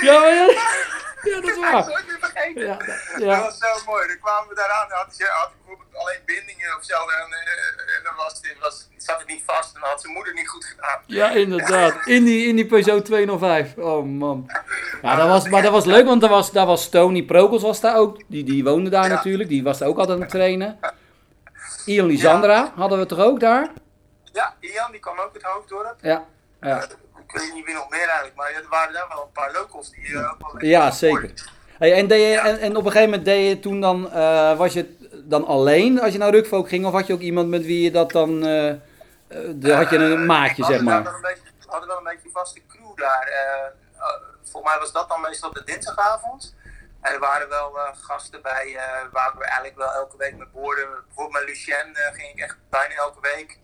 Ja, 0.00 0.48
ja, 1.30 1.40
dat 1.40 1.50
is 1.50 1.54
Dat 1.54 1.70
waar. 1.86 1.88
ik 2.00 2.16
vergeten. 2.20 2.66
Ja, 2.66 2.76
Dat 2.76 3.22
ja. 3.28 3.40
was 3.42 3.58
zo 3.58 3.66
mooi. 3.86 4.06
Dan 4.06 4.18
kwamen 4.18 4.48
we 4.48 4.54
daaraan. 4.54 4.88
Dan 4.88 4.98
had 4.98 5.14
hij, 5.18 5.26
had 5.30 5.48
hij 5.48 5.56
bijvoorbeeld 5.58 5.94
alleen 6.02 6.20
bindingen 6.26 6.76
of 6.78 6.84
zo. 6.84 6.94
En, 6.94 7.28
eh, 7.32 7.96
en 7.96 8.02
dan 8.04 8.14
was, 8.16 8.32
het- 8.32 8.56
was, 8.60 8.88
zat 8.96 9.18
het 9.18 9.28
niet 9.28 9.42
vast. 9.46 9.74
En 9.74 9.80
dan 9.80 9.90
had 9.90 10.00
zijn 10.00 10.12
moeder 10.12 10.34
niet 10.34 10.48
goed 10.48 10.64
gedaan. 10.64 11.00
Ja, 11.06 11.30
inderdaad. 11.30 12.06
In 12.06 12.24
die, 12.24 12.46
in 12.48 12.56
die 12.56 12.66
Peugeot 12.66 13.04
205. 13.04 13.76
Oh 13.76 14.04
man. 14.04 14.50
Ja, 15.02 15.16
dat 15.16 15.28
was, 15.28 15.48
maar 15.48 15.62
dat 15.62 15.72
was 15.72 15.84
leuk, 15.84 16.06
want 16.06 16.20
daar 16.20 16.30
was, 16.30 16.52
daar 16.52 16.66
was 16.66 16.88
Tony 16.88 17.22
Prokels 17.22 17.62
was 17.62 17.80
daar 17.80 17.96
ook. 17.96 18.20
Die, 18.26 18.44
die 18.44 18.64
woonde 18.64 18.90
daar 18.90 19.08
natuurlijk. 19.08 19.48
Die 19.48 19.62
was 19.62 19.78
daar 19.78 19.88
ook 19.88 19.98
altijd 19.98 20.16
aan 20.16 20.22
het 20.22 20.30
trainen. 20.32 20.78
Ian 21.86 22.06
Lisandra 22.06 22.72
hadden 22.76 22.98
we 22.98 23.06
toch 23.06 23.18
ook 23.18 23.40
daar? 23.40 23.68
Ja, 24.32 24.54
Ian 24.60 24.90
die 24.90 25.00
kwam 25.00 25.18
ook 25.18 25.32
het 25.34 25.42
hoofd 25.42 25.68
door. 25.68 25.94
Ja. 26.00 26.24
Ja, 26.60 26.86
Ik 27.28 27.40
weet 27.40 27.54
niet 27.54 27.64
wie 27.64 27.74
nog 27.74 27.90
meer 27.90 28.08
eigenlijk. 28.08 28.36
Maar 28.36 28.50
er 28.50 28.66
waren 28.70 28.92
daar 28.92 29.08
wel 29.08 29.22
een 29.22 29.32
paar 29.32 29.52
locals 29.52 29.90
die 29.90 30.18
eh, 30.18 30.32
ja 30.58 30.90
zeker. 30.90 31.32
Hey, 31.78 31.94
en, 31.94 32.06
deed 32.06 32.20
je, 32.20 32.38
en, 32.38 32.58
en 32.58 32.76
op 32.76 32.84
een 32.84 32.90
gegeven 32.90 33.10
moment 33.10 33.24
deed 33.24 33.48
je 33.48 33.60
toen 33.60 33.80
dan, 33.80 34.12
eh, 34.12 34.56
was 34.56 34.72
je 34.72 34.96
dan 35.24 35.46
alleen 35.46 36.00
als 36.00 36.12
je 36.12 36.18
naar 36.18 36.30
Rukvolk 36.30 36.68
ging? 36.68 36.86
Of 36.86 36.92
had 36.92 37.06
je 37.06 37.12
ook 37.12 37.20
iemand 37.20 37.48
met 37.48 37.64
wie 37.64 37.82
je 37.82 37.90
dat 37.90 38.10
dan, 38.10 38.40
de, 38.40 39.72
had 39.74 39.90
je 39.90 39.96
een 39.96 40.26
maatje 40.26 40.64
zeg 40.64 40.80
maar? 40.80 41.02
We 41.02 41.74
hadden 41.74 41.88
wel 41.88 41.98
een 41.98 42.04
beetje 42.04 42.26
een 42.26 42.32
vaste 42.32 42.60
crew 42.68 42.96
daar. 42.96 43.26
Eh, 43.26 43.72
volgens 44.42 44.72
mij 44.72 44.80
was 44.80 44.92
dat 44.92 45.08
dan 45.08 45.20
meestal 45.20 45.48
op 45.48 45.54
de 45.54 45.64
dinsdagavond. 45.64 46.54
En 47.00 47.12
er 47.12 47.20
waren 47.20 47.48
wel 47.48 47.72
gasten 47.92 48.42
bij 48.42 48.78
waar 49.12 49.34
we 49.38 49.44
eigenlijk 49.44 49.76
wel 49.76 49.92
elke 49.92 50.16
week 50.16 50.36
mee 50.36 50.48
boorden. 50.52 50.88
Bijvoorbeeld 51.06 51.32
met 51.32 51.48
Lucien 51.48 51.96
ging 52.12 52.32
ik 52.32 52.40
echt 52.40 52.56
bijna 52.70 52.94
elke 52.94 53.20
week. 53.20 53.58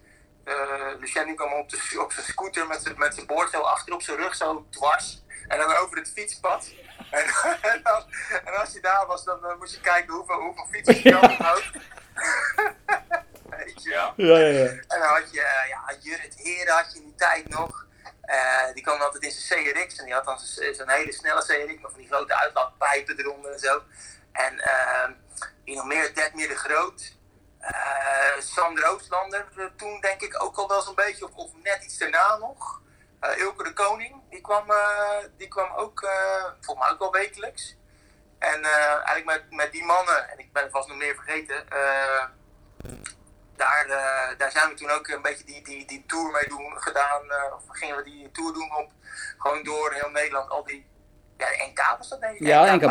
Eh 0.69 0.99
Lucien 1.01 1.27
die 1.27 1.35
kwam 1.35 1.53
op, 1.53 1.69
de, 1.71 2.01
op 2.01 2.13
zijn 2.13 2.27
scooter 2.27 2.67
met 2.67 2.83
zijn, 2.83 2.99
met 2.99 3.15
zijn 3.15 3.27
boord 3.27 3.51
zo 3.51 3.61
achter 3.61 3.95
op 3.95 4.03
zijn 4.03 4.17
rug, 4.17 4.35
zo 4.35 4.67
dwars. 4.71 5.23
En 5.49 5.59
dan 5.59 5.77
over 5.77 5.97
het 5.97 6.13
fietspad. 6.15 6.71
En, 7.11 7.25
en, 7.73 7.81
dan- 7.83 8.05
en 8.45 8.55
als 8.61 8.73
je 8.73 8.81
daar 8.81 9.07
was, 9.07 9.25
dan 9.25 9.45
eh, 9.47 9.57
moest 9.59 9.75
je 9.75 9.81
kijken 9.81 10.15
hoeveel, 10.15 10.41
hoeveel 10.41 10.67
fietsers 10.71 11.03
je 11.03 11.15
had. 11.39 11.63
Weet 13.51 13.83
je 13.83 13.91
wel. 13.91 14.13
Ja, 14.17 14.39
ja, 14.39 14.47
ja. 14.59 14.67
En 14.67 14.85
dan 14.89 15.03
had 15.03 15.33
je, 15.33 15.41
eh, 15.41 15.69
ja, 15.69 15.95
Jurrit 16.01 16.35
Heren 16.35 16.75
had 16.75 16.93
je 16.93 16.99
in 16.99 17.05
die 17.05 17.15
tijd 17.15 17.49
nog. 17.49 17.87
Eh, 18.21 18.73
die 18.75 18.83
kwam 18.83 19.01
altijd 19.01 19.23
in 19.23 19.31
zijn 19.31 19.65
CRX 19.65 19.99
en 19.99 20.05
die 20.05 20.15
had 20.15 20.25
dan 20.25 20.39
zijn 20.39 20.89
hele 20.91 21.13
snelle 21.13 21.41
CRX 21.45 21.81
met 21.81 21.91
van 21.91 22.01
die 22.01 22.07
grote 22.07 22.37
uitlaatpijpen 22.39 23.19
eronder 23.19 23.53
en 23.53 23.59
zo. 23.59 23.83
En 24.33 24.61
eh, 24.61 25.09
wie 25.65 25.77
nog 25.77 25.85
meer, 25.87 26.15
Detmir 26.15 26.49
de 26.49 26.57
Groot. 26.57 27.13
Eh 27.65 28.41
Sander 28.41 28.87
Oostlander, 28.87 29.47
eh, 29.57 29.65
toen 29.77 30.01
denk 30.01 30.21
ik 30.21 30.43
ook 30.43 30.57
al 30.57 30.69
wel 30.69 30.83
zo'n 30.83 30.95
beetje, 30.95 31.25
of, 31.25 31.31
of 31.35 31.51
net 31.63 31.85
iets 31.85 31.99
daarna 31.99 32.37
nog. 32.37 32.81
Eh 33.21 33.39
Ilke 33.39 33.63
de 33.65 33.73
Koning, 33.73 34.23
die 34.31 34.41
kwam, 34.41 34.65
die 35.37 35.49
kwam 35.49 35.73
ook, 35.77 36.09
volgens 36.61 36.87
mij 36.87 36.95
ook 36.95 36.99
wel 36.99 37.13
wekelijks. 37.13 37.77
En 38.39 38.63
eigenlijk 38.65 39.25
met, 39.25 39.43
met 39.51 39.73
die 39.73 39.85
mannen, 39.85 40.29
en 40.31 40.39
ik 40.39 40.53
ben 40.53 40.63
het 40.63 40.73
vast 40.73 40.89
nog 40.89 40.97
meer 40.97 41.15
vergeten, 41.15 41.71
eh, 41.71 42.25
daar, 43.57 43.87
daar 44.39 44.51
zijn 44.51 44.69
we 44.69 44.75
toen 44.75 44.91
ook 44.91 45.09
een 45.09 45.23
beetje 45.23 45.45
die, 45.45 45.63
die, 45.65 45.87
die 45.87 46.05
tour 46.07 46.31
mee 46.31 46.49
doen 46.49 46.73
gedaan. 46.83 47.23
of 47.55 47.63
gingen 47.69 47.97
we 47.97 48.03
die 48.03 48.31
tour 48.31 48.53
doen 48.53 48.77
op 48.77 48.91
gewoon 49.39 49.63
door 49.63 49.93
heel 49.93 50.11
Nederland. 50.11 50.51
Al 50.51 50.65
die. 50.65 50.87
Ja, 51.37 51.47
NK 51.67 51.95
was 51.99 52.09
dat 52.09 52.21
denk 52.21 52.39
ik. 52.39 52.47
Ja, 52.47 52.75
NK 52.75 52.83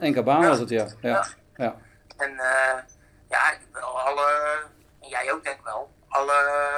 NK 0.00 0.24
Baan. 0.24 0.46
was 0.46 0.58
Ja. 0.58 0.60
het, 0.60 0.68
ja. 0.68 0.86
Ja, 1.00 1.26
ja. 1.56 1.76
En 2.16 2.38
eh, 2.38 2.78
ja, 3.32 3.44
alle. 4.06 4.28
En 5.00 5.08
jij 5.08 5.32
ook 5.32 5.44
denk 5.44 5.56
ik 5.56 5.64
wel. 5.64 5.90
Alle, 6.08 6.32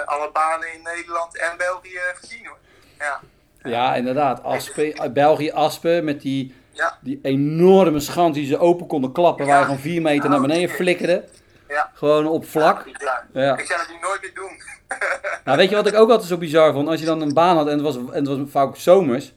alle 0.05 0.31
banen 0.33 0.73
in 0.75 0.83
Nederland 0.83 1.39
en 1.39 1.57
België 1.57 1.99
gezien 2.15 2.47
hoor. 2.47 2.59
Ja. 2.99 3.21
ja 3.63 3.95
inderdaad. 3.95 4.43
Aspen, 4.43 4.93
eh, 4.95 5.11
België 5.13 5.51
Aspen 5.51 6.05
met 6.05 6.21
die, 6.21 6.55
Ja. 6.71 6.99
die 7.01 7.19
enorme 7.23 8.01
schans 8.01 8.35
die 8.35 8.47
ze 8.47 8.59
open 8.59 8.87
konden 8.87 9.13
klappen, 9.13 9.47
waar 9.47 9.59
Ja. 9.59 9.65
gewoon 9.65 9.79
vier 9.79 10.03
meter 10.03 10.31
naar 10.31 10.41
beneden 10.41 10.69
flikkerde. 10.71 11.25
Ja. 11.69 11.91
Gewoon 11.95 12.27
op 12.27 12.47
vlak. 12.47 12.85
Ja. 12.99 13.25
Ja. 13.33 13.57
Ik 13.59 13.67
zou 13.67 13.81
het 13.81 13.89
nu 13.89 13.97
nooit 14.01 14.21
meer 14.21 14.35
doen. 14.35 14.63
Nou, 15.45 15.57
weet 15.59 15.69
je 15.69 15.75
wat 15.75 15.87
ik 15.87 15.95
ook 15.95 16.11
altijd 16.11 16.29
zo 16.29 16.37
bizar 16.37 16.73
vond? 16.73 16.89
Als 16.89 17.01
je 17.01 17.07
dan 17.07 17.21
een 17.21 17.35
baan 17.35 17.57
had 17.57 17.67
en 17.67 17.73
het 17.73 17.83
was, 17.83 17.97
en 17.97 18.07
het 18.13 18.27
was 18.27 18.39
vaak 18.51 18.77
zomers, 18.77 19.33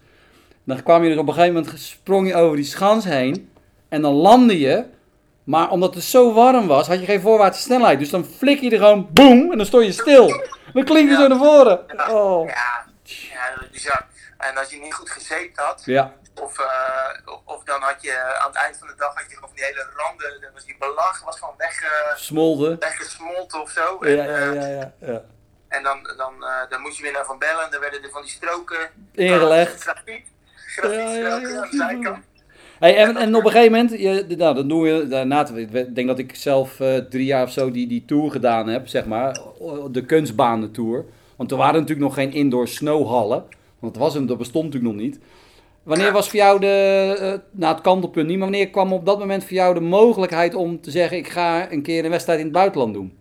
dan 0.63 0.83
kwam 0.83 1.03
je 1.03 1.09
dus 1.09 1.17
op 1.17 1.27
een 1.27 1.33
gegeven 1.33 1.53
moment, 1.55 1.79
sprong 1.79 2.27
je 2.27 2.35
over 2.35 2.55
die 2.55 2.65
schans 2.65 3.05
heen 3.05 3.51
en 3.89 4.01
dan 4.01 4.13
landde 4.13 4.59
je. 4.59 4.85
Maar 5.47 5.69
omdat 5.69 5.95
het 5.95 6.03
zo 6.03 6.33
warm 6.33 6.67
was, 6.67 6.87
had 6.87 6.99
je 6.99 7.05
geen 7.05 7.21
voorwaartse 7.21 7.61
snelheid. 7.61 7.99
Dus 7.99 8.09
dan 8.09 8.25
flik 8.25 8.59
je 8.59 8.69
er 8.71 8.77
gewoon 8.77 9.09
boem 9.13 9.51
en 9.51 9.57
dan 9.57 9.65
stond 9.65 9.85
je 9.85 9.91
stil. 9.91 10.27
Dan 10.73 10.83
klink 10.83 11.09
je 11.09 11.15
zo 11.15 11.27
naar 11.27 11.37
voren. 11.37 11.79
Oh. 12.09 12.47
Ja, 12.47 12.85
ja, 13.03 13.49
dat 13.55 13.63
is 13.63 13.69
bizar. 13.71 14.05
En 14.37 14.57
als 14.57 14.69
je 14.69 14.79
niet 14.79 14.93
goed 14.93 15.09
gezeten 15.09 15.63
had, 15.63 15.81
Ja, 15.85 16.13
Of, 16.41 16.59
eh, 16.59 16.65
of, 17.25 17.41
of 17.45 17.63
dan 17.63 17.81
had 17.81 18.01
je 18.01 18.37
aan 18.39 18.47
het 18.47 18.55
eind 18.55 18.77
van 18.77 18.87
de 18.87 18.93
dag 18.97 19.13
had 19.15 19.25
je 19.29 19.35
gewoon 19.35 19.55
die 19.55 19.63
hele 19.63 19.85
randen, 19.95 20.41
dan 20.41 20.49
was 20.53 20.65
die 20.65 20.75
belag 20.79 21.23
was 21.23 21.39
gewoon 21.39 21.53
weg, 21.57 21.83
smolde. 22.15 22.75
weggesmolten 22.79 23.61
of 23.61 23.69
zo. 23.69 23.99
En, 23.99 24.15
Ja, 24.15 24.23
ja, 24.23 24.29
eh, 24.35 24.53
ja, 24.53 24.67
ja, 24.67 24.93
ja. 24.99 25.21
en 25.67 25.83
dan, 25.83 26.13
dan, 26.17 26.33
dan 26.69 26.81
moest 26.81 26.97
je 26.97 27.03
weer 27.03 27.11
naar 27.11 27.25
Van 27.25 27.39
Bellen 27.39 27.63
en 27.63 27.71
dan 27.71 27.79
werden 27.79 28.03
er 28.03 28.09
van 28.09 28.21
die 28.21 28.31
stroken 28.31 28.89
Ingelegd. 29.13 29.81
Grafiet, 29.81 30.05
Ja, 30.05 30.89
ja, 30.89 30.99
grafietstroken 30.99 31.53
ja, 31.53 31.61
aan 31.61 31.69
de 31.69 31.77
zijkant. 31.77 32.25
Hey, 32.79 32.95
en, 32.97 33.17
en 33.17 33.35
op 33.35 33.45
een 33.45 33.51
gegeven 33.51 33.71
moment, 33.71 33.91
je, 33.99 34.35
nou, 34.37 34.55
dan 34.55 34.67
doen 34.67 34.81
we, 34.81 35.07
daarna, 35.07 35.47
ik 35.55 35.95
denk 35.95 36.07
dat 36.07 36.19
ik 36.19 36.35
zelf 36.35 36.79
eh, 36.79 36.97
drie 36.97 37.25
jaar 37.25 37.43
of 37.43 37.51
zo 37.51 37.71
die, 37.71 37.87
die 37.87 38.03
tour 38.05 38.31
gedaan 38.31 38.67
heb, 38.67 38.87
zeg 38.87 39.05
maar, 39.05 39.39
de 39.91 40.05
kunstbanen 40.05 40.71
tour. 40.71 41.05
Want 41.35 41.51
er 41.51 41.57
waren 41.57 41.73
natuurlijk 41.73 42.07
nog 42.07 42.13
geen 42.13 42.33
indoor 42.33 42.67
snowhallen, 42.67 43.43
want 43.79 43.93
dat, 43.93 44.03
was, 44.03 44.13
hem- 44.13 44.25
dat 44.27 44.37
bestond 44.37 44.65
natuurlijk 44.65 44.93
nog 44.93 45.03
niet. 45.03 45.19
Wanneer 45.83 46.11
was 46.11 46.29
voor 46.29 46.39
jou 46.39 46.59
de, 46.59 47.15
eh, 47.19 47.33
nou 47.51 47.73
het 47.73 47.83
kantelpunt 47.83 48.27
niet, 48.27 48.37
maar 48.37 48.49
wanneer 48.49 48.69
kwam 48.69 48.93
op 48.93 49.05
dat 49.05 49.19
moment 49.19 49.43
voor 49.43 49.53
jou 49.53 49.73
de 49.73 49.79
mogelijkheid 49.79 50.53
om 50.55 50.81
te 50.81 50.91
zeggen, 50.91 51.17
ik 51.17 51.27
ga 51.29 51.71
een 51.71 51.81
keer 51.81 52.03
een 52.05 52.11
wedstrijd 52.11 52.39
in 52.39 52.45
het 52.45 52.53
buitenland 52.53 52.93
doen? 52.93 53.17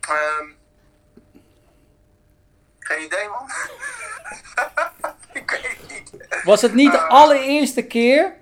Ehm, 0.00 0.46
geen 2.78 3.04
idee 3.06 3.28
man. 3.28 3.48
ik 5.42 5.50
weet 5.50 5.76
het 5.80 6.12
niet. 6.12 6.42
Was 6.44 6.62
het 6.62 6.74
niet 6.74 6.90
de 6.92 6.98
Eh. 6.98 7.08
allereerste 7.08 7.82
keer 7.86 8.34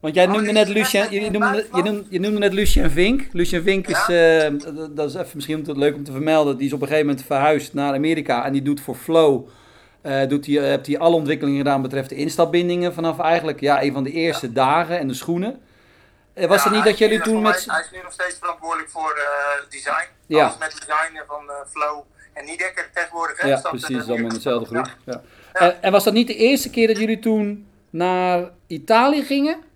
Want 0.00 0.14
jij 0.14 0.26
Oh, 0.26 0.32
noemde 0.32 0.52
net 0.52 0.68
Lucien, 0.68 1.10
je 1.10 1.30
noemde, 1.30 1.66
je, 1.74 1.82
noemde, 1.82 2.04
je 2.08 2.20
noemde 2.20 2.38
net 2.38 2.52
Lucien 2.52 2.90
Vink. 2.90 3.22
Lucien 3.32 3.62
Vink 3.62 3.86
is, 3.86 4.06
Ja. 4.06 4.40
eh, 4.40 4.52
dat- 4.90 5.08
is 5.08 5.14
even 5.14 5.30
misschien 5.34 5.64
leuk 5.78 5.94
om 5.94 6.04
te 6.04 6.12
vermelden, 6.12 6.56
die 6.56 6.66
is 6.66 6.72
op 6.72 6.80
een 6.80 6.86
gegeven 6.86 7.08
moment 7.08 7.26
verhuisd 7.26 7.74
naar 7.74 7.94
Amerika 7.94 8.44
en 8.44 8.52
die 8.52 8.62
doet 8.62 8.80
voor 8.80 8.94
Flow, 8.94 9.48
eh 10.00 10.28
doet 10.28 10.44
die, 10.44 10.58
eh, 10.60 10.64
heeft 10.64 10.86
hij 10.86 10.98
alle 10.98 11.14
ontwikkelingen 11.14 11.58
gedaan 11.58 11.82
betreft 11.82 12.08
de 12.08 12.14
instapbindingen 12.14 12.94
vanaf 12.94 13.18
eigenlijk 13.20 13.60
ja, 13.60 13.82
een 13.82 13.92
van 13.92 14.04
de 14.04 14.10
eerste 14.10 14.52
dagen 14.52 14.98
en 14.98 15.08
de 15.08 15.14
schoenen. 15.14 15.60
Was 16.34 16.56
Ja, 16.56 16.68
het 16.68 16.72
niet 16.72 16.84
dat 16.84 16.98
jullie 16.98 17.20
toen 17.20 17.42
met... 17.42 17.64
Hij 17.68 17.80
is 17.80 17.90
nu 17.92 17.98
nog 18.02 18.12
steeds 18.12 18.36
verantwoordelijk 18.38 18.90
voor 18.90 19.14
eh, 19.16 19.70
design. 19.70 20.06
Ja. 20.26 20.44
Alles 20.44 20.58
met 20.58 20.70
design 20.70 21.22
van 21.26 21.42
Flow 21.70 22.00
en 22.32 22.44
Niedekker 22.44 22.90
tegenwoordig. 22.94 23.40
Hè? 23.40 23.48
Ja, 23.48 23.60
precies, 23.60 23.96
allemaal 23.96 24.16
in 24.16 24.28
dezelfde 24.28 24.66
groep. 24.74 25.22
En 25.80 25.92
was 25.92 26.04
dat 26.04 26.12
niet 26.12 26.26
de 26.26 26.34
eerste 26.34 26.70
keer 26.70 26.86
dat 26.86 26.98
jullie 26.98 27.18
toen 27.18 27.66
naar 27.90 28.50
Italië 28.66 29.22
gingen? 29.22 29.66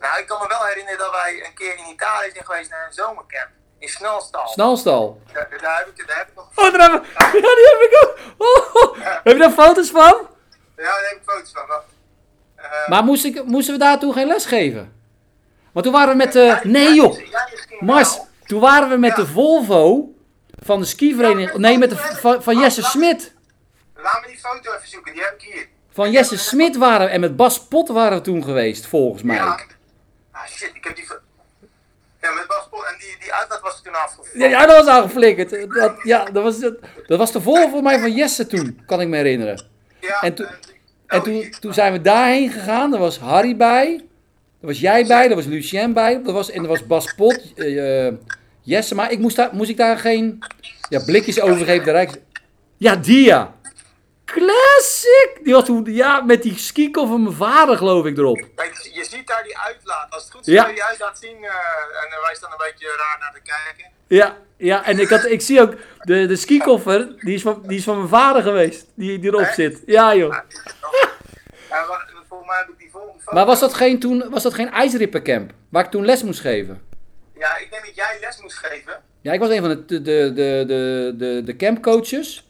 Nou, 0.00 0.18
ik 0.20 0.26
kan 0.26 0.38
me 0.42 0.48
wel 0.48 0.64
herinneren 0.64 0.98
dat 0.98 1.10
wij 1.10 1.42
een 1.46 1.54
keer 1.54 1.74
in 1.76 1.92
Italië 1.92 2.30
zijn 2.32 2.44
geweest 2.44 2.70
naar 2.70 2.86
een 2.86 2.92
zomercamp. 2.92 3.48
In 3.78 3.88
Snelstal. 3.88 4.48
Snalstal. 4.48 5.20
Daar, 5.32 5.48
daar, 5.62 5.78
heb 5.78 5.88
ik, 5.88 6.06
daar 6.06 6.16
heb 6.18 6.28
ik 6.28 6.34
nog... 6.34 6.48
Oh, 6.54 6.72
daar 6.72 6.80
hebben 6.90 7.02
Ja, 7.42 7.54
die 7.54 7.68
heb 7.72 7.90
ik 7.90 7.98
ook. 8.02 8.18
Oh, 8.38 8.74
oh. 8.82 8.96
Heb 9.00 9.32
je 9.32 9.38
daar 9.38 9.50
foto's 9.50 9.90
van? 9.90 10.26
Ja, 10.76 10.82
daar 10.82 11.08
heb 11.08 11.18
ik 11.22 11.22
foto's 11.30 11.50
van. 11.52 11.66
wacht. 11.66 11.84
Eh, 12.56 12.88
Maar 12.88 13.04
moest 13.04 13.24
ik, 13.24 13.44
moesten 13.44 13.74
we 13.74 13.80
daar 13.80 13.98
toen 13.98 14.12
geen 14.12 14.26
les 14.26 14.44
geven? 14.46 14.92
Want 15.72 15.84
toen 15.84 15.94
waren 15.94 16.08
we 16.10 16.16
met 16.16 16.32
de... 16.32 16.38
jij- 16.44 16.60
Nee 16.64 16.94
joh, 16.94 17.18
Mars. 17.80 18.18
Toen 18.44 18.60
waren 18.60 18.88
we 18.88 18.96
met 18.96 19.16
de 19.16 19.26
Volvo 19.26 20.08
van 20.64 20.80
de 20.80 20.86
skivereniging... 20.86 21.58
Nee, 21.58 21.78
met 21.78 21.90
de, 21.90 21.96
van, 21.96 22.42
van 22.42 22.58
Jesse 22.58 22.82
Smit. 22.82 23.34
Laat 23.96 24.20
me 24.20 24.26
die 24.26 24.38
foto 24.38 24.72
even 24.74 24.88
zoeken, 24.88 25.12
die 25.12 25.22
heb 25.22 25.34
ik 25.38 25.42
hier. 25.52 25.68
Van 25.92 26.10
Jesse 26.10 26.38
Smit 26.38 26.76
waren 26.76 27.06
we... 27.06 27.12
En 27.12 27.20
met 27.20 27.36
Bas 27.36 27.60
Pot 27.66 27.88
waren 27.88 28.18
we 28.18 28.24
toen 28.24 28.44
geweest, 28.44 28.86
volgens 28.86 29.22
mij. 29.22 29.36
Ja. 30.38 30.44
Ah 30.44 30.48
shit, 30.50 30.70
ik 30.74 30.84
heb 30.84 30.96
die... 30.96 31.04
Ja, 32.20 32.32
met 32.32 32.46
Bas 32.46 32.66
Pol- 32.70 32.86
en 32.86 32.94
die, 32.98 33.16
die 33.20 33.32
uitlaat 33.34 33.60
was 33.60 33.82
toen 33.82 33.94
afgevallen. 33.94 34.48
Ja, 34.50 34.66
dat 34.66 34.76
was 34.84 34.86
aangeflikkerd. 34.94 35.50
Dat, 35.74 35.94
ja, 36.02 36.24
dat 36.24 36.42
was, 36.42 36.56
het- 36.60 36.78
dat 37.06 37.18
was 37.18 37.32
de 37.32 37.40
Volvo 37.40 37.68
voor 37.68 37.82
mij 37.82 37.98
van 37.98 38.12
Jesse 38.12 38.46
toen, 38.46 38.80
kan 38.86 39.00
ik 39.00 39.08
me 39.08 39.16
herinneren. 39.16 39.62
Ja, 40.00 40.20
en 40.20 40.34
toen- 40.34 40.46
eh, 40.46 40.52
die- 40.66 40.76
En 41.06 41.18
oh, 41.18 41.24
toen, 41.24 41.32
hier. 41.32 41.58
toen 41.58 41.74
zijn 41.74 41.92
we 41.92 42.00
daarheen 42.00 42.50
gegaan. 42.50 42.90
Daar 42.90 43.00
was 43.00 43.18
Harry 43.18 43.56
bij. 43.56 43.96
Daar 43.96 44.70
was 44.70 44.80
jij 44.80 45.06
bij. 45.06 45.26
Daar 45.26 45.36
was 45.36 45.44
Lucien 45.44 45.92
bij. 45.92 46.22
Dat 46.22 46.32
was, 46.34 46.50
en 46.50 46.62
er 46.62 46.68
was 46.68 46.86
Bas 46.86 47.14
Pot. 47.14 47.52
eh, 47.56 48.06
eh, 48.06 48.14
Jesse. 48.62 48.94
Maar 48.94 49.10
ik 49.12 49.18
moest, 49.18 49.36
daar, 49.36 49.48
moest 49.52 49.70
ik 49.70 49.76
daar 49.76 49.98
geen 49.98 50.38
ja, 50.88 51.04
blikjes 51.04 51.40
overgeven. 51.40 51.84
De 51.84 51.90
Rijks... 51.90 52.14
Ja, 52.76 52.96
die 52.96 53.24
ja. 53.24 53.54
Classic. 54.32 55.30
Die 55.42 55.52
was 55.54 55.64
toen, 55.64 55.84
ja, 55.84 56.20
met 56.20 56.42
die 56.42 56.58
skikkel 56.58 57.06
van 57.06 57.22
mijn 57.22 57.34
vader 57.34 57.76
geloof 57.76 58.04
ik 58.06 58.18
erop. 58.18 58.36
Je 58.92 59.04
ziet 59.10 59.26
daar 59.26 59.42
die 59.42 59.58
uitlaat. 59.58 60.06
Als 60.10 60.22
het 60.22 60.32
goed 60.32 60.46
is, 60.46 60.52
Ja. 60.52 60.60
kan 60.62 60.68
je 60.70 60.74
die 60.76 60.84
uitlaat 60.84 61.18
zien. 61.18 61.36
eh, 61.36 62.02
en 62.02 62.08
eh, 62.10 62.22
wij 62.26 62.34
staan 62.34 62.50
een 62.50 62.56
beetje 62.70 62.86
raar 62.86 63.16
naar 63.20 63.32
te 63.32 63.40
kijken. 63.40 63.90
Ja, 64.06 64.36
ja 64.56 64.84
en 64.84 64.98
ik, 64.98 65.08
had, 65.08 65.24
ik 65.24 65.40
zie 65.40 65.60
ook 65.60 65.74
de, 66.02 66.26
de 66.26 66.36
skikoffer. 66.36 67.14
Die 67.18 67.34
is, 67.34 67.42
van, 67.42 67.62
die 67.66 67.78
is 67.78 67.84
van 67.84 67.96
mijn 67.96 68.08
vader 68.08 68.42
geweest. 68.42 68.86
Die, 68.94 69.18
die 69.18 69.30
erop 69.30 69.40
Echt? 69.40 69.54
zit. 69.54 69.82
Ja 69.86 70.14
joh. 70.14 70.32
Ja, 71.70 71.84
maar, 71.88 72.10
volgens 72.28 72.48
mij 72.48 72.58
heb 72.58 72.68
ik 72.68 72.78
die 72.78 72.90
volgende 72.90 73.18
foto. 73.20 73.34
Maar 73.34 73.46
was 73.46 73.60
dat 73.60 73.74
geen, 73.74 73.98
toen, 73.98 74.30
was 74.30 74.42
dat 74.42 74.54
geen 74.54 74.70
ijsrippencamp? 74.70 75.50
Waar 75.68 75.84
ik 75.84 75.90
toen 75.90 76.04
les 76.04 76.22
moest 76.22 76.40
geven? 76.40 76.82
Ja, 77.38 77.56
ik 77.56 77.70
denk 77.70 77.84
dat 77.86 77.94
jij 77.94 78.18
les 78.20 78.40
moest 78.42 78.56
geven. 78.58 79.02
Ja, 79.20 79.32
ik 79.32 79.40
was 79.40 79.48
een 79.50 79.60
van 79.60 79.68
de, 79.68 79.84
de, 79.86 80.02
de, 80.02 80.32
de, 80.66 81.14
de, 81.16 81.42
de 81.44 81.56
campcoaches. 81.56 82.47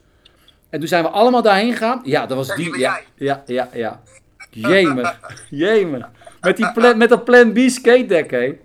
En 0.69 0.79
toen 0.79 0.87
zijn 0.87 1.03
we 1.03 1.09
allemaal 1.09 1.41
daarheen 1.41 1.71
gegaan. 1.71 2.01
Ja, 2.03 2.25
dat 2.25 2.37
was 2.37 2.55
die. 2.55 2.77
Ja, 2.77 2.99
ja, 3.15 3.43
ja, 3.45 3.69
ja. 3.73 4.01
Jemig. 4.49 5.19
Jemig. 5.49 6.09
Met, 6.41 6.57
die 6.57 6.71
plan, 6.71 6.97
met 6.97 7.09
dat 7.09 7.23
plan 7.23 7.53
B 7.53 7.57
skate 7.57 8.05
deck, 8.05 8.31
hè? 8.31 8.59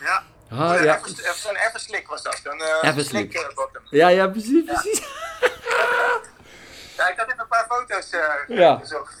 Ja. 0.00 0.22
Ah, 0.50 0.82
ja. 0.82 0.96
Even, 0.98 1.08
even, 1.08 1.56
Everslick 1.68 2.06
was 2.08 2.22
dat. 2.22 2.40
Zo'n 2.44 2.60
uh, 2.60 2.88
eh, 2.88 3.54
bottom. 3.54 3.82
Ja, 3.90 4.08
ja, 4.08 4.28
precies, 4.28 4.64
precies. 4.64 4.98
Ja, 6.96 7.08
ik 7.10 7.14
had 7.16 7.26
even 7.26 7.40
een 7.40 7.48
paar 7.48 7.66
foto's 7.68 8.10
eh 8.10 8.56
Ja. 8.58 8.76
gezocht. 8.76 9.20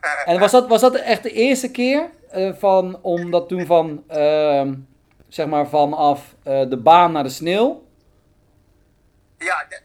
Eh, 0.00 0.32
En 0.34 0.40
was 0.40 0.50
dat, 0.50 0.68
was 0.68 0.80
dat 0.80 0.94
echt 0.94 1.22
de 1.22 1.32
eerste 1.32 1.70
keer 1.70 2.10
eh, 2.30 2.54
van, 2.54 2.98
om 3.02 3.30
dat 3.30 3.48
toen 3.48 3.66
van, 3.66 4.04
ehm, 4.08 4.74
zeg 5.28 5.46
maar, 5.46 5.68
vanaf 5.68 6.34
de 6.42 6.80
baan 6.82 7.12
naar 7.12 7.22
de 7.22 7.28
sneeuw? 7.28 7.88
ja, 9.38 9.66
de- 9.68 9.82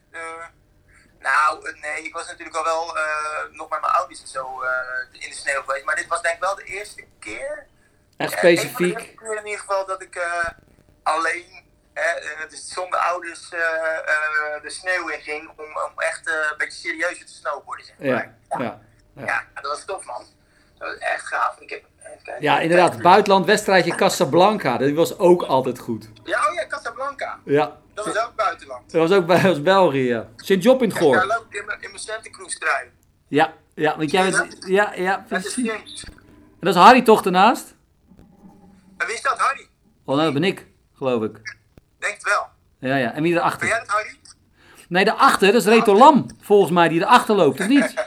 nou, 1.29 1.69
eh, 1.69 1.81
nee, 1.81 2.03
ik 2.03 2.13
was 2.13 2.27
natuurlijk 2.27 2.55
al 2.57 2.63
wel 2.63 2.97
eh, 2.97 3.43
nog 3.51 3.69
met 3.69 3.81
mijn 3.81 3.93
ouders 3.93 4.21
en 4.21 4.27
zo 4.27 4.61
eh, 4.61 4.69
in 5.11 5.29
de 5.29 5.35
sneeuw 5.35 5.61
geweest. 5.61 5.85
Maar 5.85 5.95
dit 5.95 6.07
was 6.07 6.21
denk 6.21 6.35
ik 6.35 6.41
wel 6.41 6.55
de 6.55 6.63
eerste 6.63 7.05
keer. 7.19 7.67
Echt 8.17 8.33
Eh, 8.33 8.43
een 8.43 8.57
specifiek. 8.57 9.17
keer 9.17 9.35
in 9.37 9.45
ieder 9.45 9.59
geval 9.59 9.85
dat 9.85 10.01
ik 10.01 10.15
eh, 10.15 10.45
alleen, 11.03 11.63
hè, 11.93 12.09
eh, 12.09 12.49
dus 12.49 12.67
zonder 12.67 12.99
ouders, 12.99 13.49
eh, 13.51 13.97
eh, 13.97 14.61
de 14.61 14.69
sneeuw 14.69 15.07
in 15.07 15.21
ging 15.21 15.49
om, 15.49 15.65
om 15.65 15.99
echt 15.99 16.27
eh, 16.27 16.33
een 16.51 16.57
beetje 16.57 16.79
serieuzer 16.79 17.25
te 17.25 17.33
snowboarden. 17.33 17.85
Zeg 17.85 17.97
maar. 17.99 18.35
Ja, 18.49 18.57
ja. 19.13 19.25
Ja, 19.25 19.43
dat 19.53 19.71
was 19.71 19.85
tof 19.85 20.05
man. 20.05 20.25
Dat 20.77 20.87
was 20.89 20.97
echt 20.97 21.27
gaaf. 21.27 21.59
Ik 21.59 21.69
heb, 21.69 21.83
kijken. 22.23 22.43
Ja, 22.43 22.59
inderdaad. 22.59 23.01
Buitenland 23.01 23.45
wedstrijdje 23.45 23.95
Casablanca. 23.95 24.77
Dat 24.77 24.91
was 24.91 25.17
ook 25.17 25.43
altijd 25.43 25.79
goed. 25.79 26.09
Ja, 26.23 26.47
oh 26.47 26.53
ja, 26.53 26.67
Casablanca. 26.67 27.39
Ja. 27.45 27.77
Dat 27.93 28.05
was 28.05 28.17
ook 28.17 28.35
buitenland. 28.35 28.91
Dat 28.91 29.09
was 29.09 29.17
ook 29.17 29.25
bij 29.25 29.49
ons 29.49 29.61
België, 29.61 30.07
ja. 30.07 30.27
Sint-Job 30.35 30.81
in 30.81 30.89
het 30.89 30.97
Goor. 30.97 31.25
loop 31.25 31.45
ik 31.49 31.59
in 31.59 31.65
mijn, 31.65 31.81
in 31.81 31.89
mijn 31.89 32.01
Santa 32.01 32.29
Cruz 32.29 32.55
trui. 32.55 32.91
Ja, 33.27 33.53
ja, 33.73 33.97
want 33.97 34.11
jij 34.11 34.31
bent... 34.31 34.57
Ja, 34.67 34.93
ja, 34.95 35.25
precies. 35.27 35.69
En 35.69 36.71
dat 36.71 36.75
is 36.75 36.81
Harry 36.81 37.01
toch 37.01 37.21
daarnaast? 37.21 37.73
En 38.97 39.07
wie 39.07 39.15
is 39.15 39.21
dat, 39.21 39.37
Harry? 39.37 39.67
Oh, 40.05 40.15
nou, 40.15 40.23
dat 40.23 40.33
ben 40.33 40.43
ik, 40.43 40.67
geloof 40.97 41.23
ik. 41.23 41.55
Denk 41.99 42.13
het 42.13 42.23
wel. 42.23 42.47
Ja, 42.79 42.95
ja. 42.95 43.13
En 43.13 43.23
wie 43.23 43.33
Ben 43.33 43.41
erachter? 43.41 43.67
jij 43.67 43.79
dat, 43.79 43.87
Harry? 43.87 44.19
Nee, 44.89 45.05
daarachter, 45.05 45.51
dat 45.51 45.61
is 45.61 45.67
Reto 45.67 45.95
Lam, 45.95 46.25
volgens 46.41 46.71
mij, 46.71 46.87
die 46.87 47.01
erachter 47.01 47.35
loopt, 47.35 47.59
of 47.59 47.67
niet? 47.67 47.93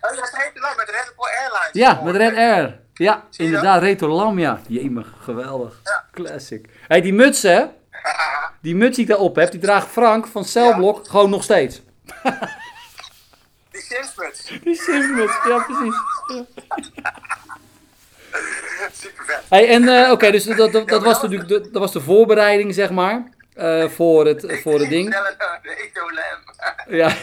Oh, 0.00 0.16
dat 0.16 0.24
is 0.24 0.32
heet 0.32 0.60
wel 0.60 0.74
met 0.76 0.88
Red 0.88 1.12
Bull 1.16 1.30
Airlines. 1.42 1.65
Ja, 1.76 2.00
met 2.04 2.16
Red 2.16 2.36
Air. 2.36 2.78
Ja, 2.94 3.24
inderdaad, 3.36 3.82
Reto 3.82 4.08
Lam, 4.08 4.38
ja. 4.38 4.60
Jemig, 4.66 5.14
geweldig. 5.20 5.80
Classic. 6.12 6.66
Hé, 6.66 6.70
hey, 6.86 7.00
die 7.00 7.14
muts, 7.14 7.42
hè? 7.42 7.64
Die 8.60 8.74
muts 8.74 8.94
die 8.94 9.04
ik 9.04 9.10
daarop 9.10 9.36
heb, 9.36 9.50
die 9.50 9.60
draagt 9.60 9.88
Frank 9.88 10.26
van 10.26 10.44
Celblok 10.44 11.08
gewoon 11.08 11.30
nog 11.30 11.42
steeds. 11.42 11.82
Die 13.70 13.80
Simsmuts. 13.80 14.52
Die 14.62 14.74
Simmuts, 14.74 15.32
ja, 15.48 15.58
precies. 15.58 15.94
Super 18.92 19.24
vet. 19.24 19.42
Hey, 19.48 19.68
en 19.68 19.88
eh, 19.88 20.10
oké, 20.10 20.30
dus 20.30 20.44
dat, 20.44 20.72
dat, 20.72 20.88
dat, 20.88 21.02
was 21.02 21.22
natuurlijk 21.22 21.48
de, 21.48 21.60
dat 21.60 21.82
was 21.82 21.92
de 21.92 22.00
voorbereiding, 22.00 22.74
zeg 22.74 22.90
maar, 22.90 23.30
eh, 23.54 23.88
voor, 23.88 24.26
het, 24.26 24.60
voor 24.62 24.78
het 24.80 24.88
ding. 24.88 25.14
Ecolem. 25.62 26.38
Ja. 26.88 27.16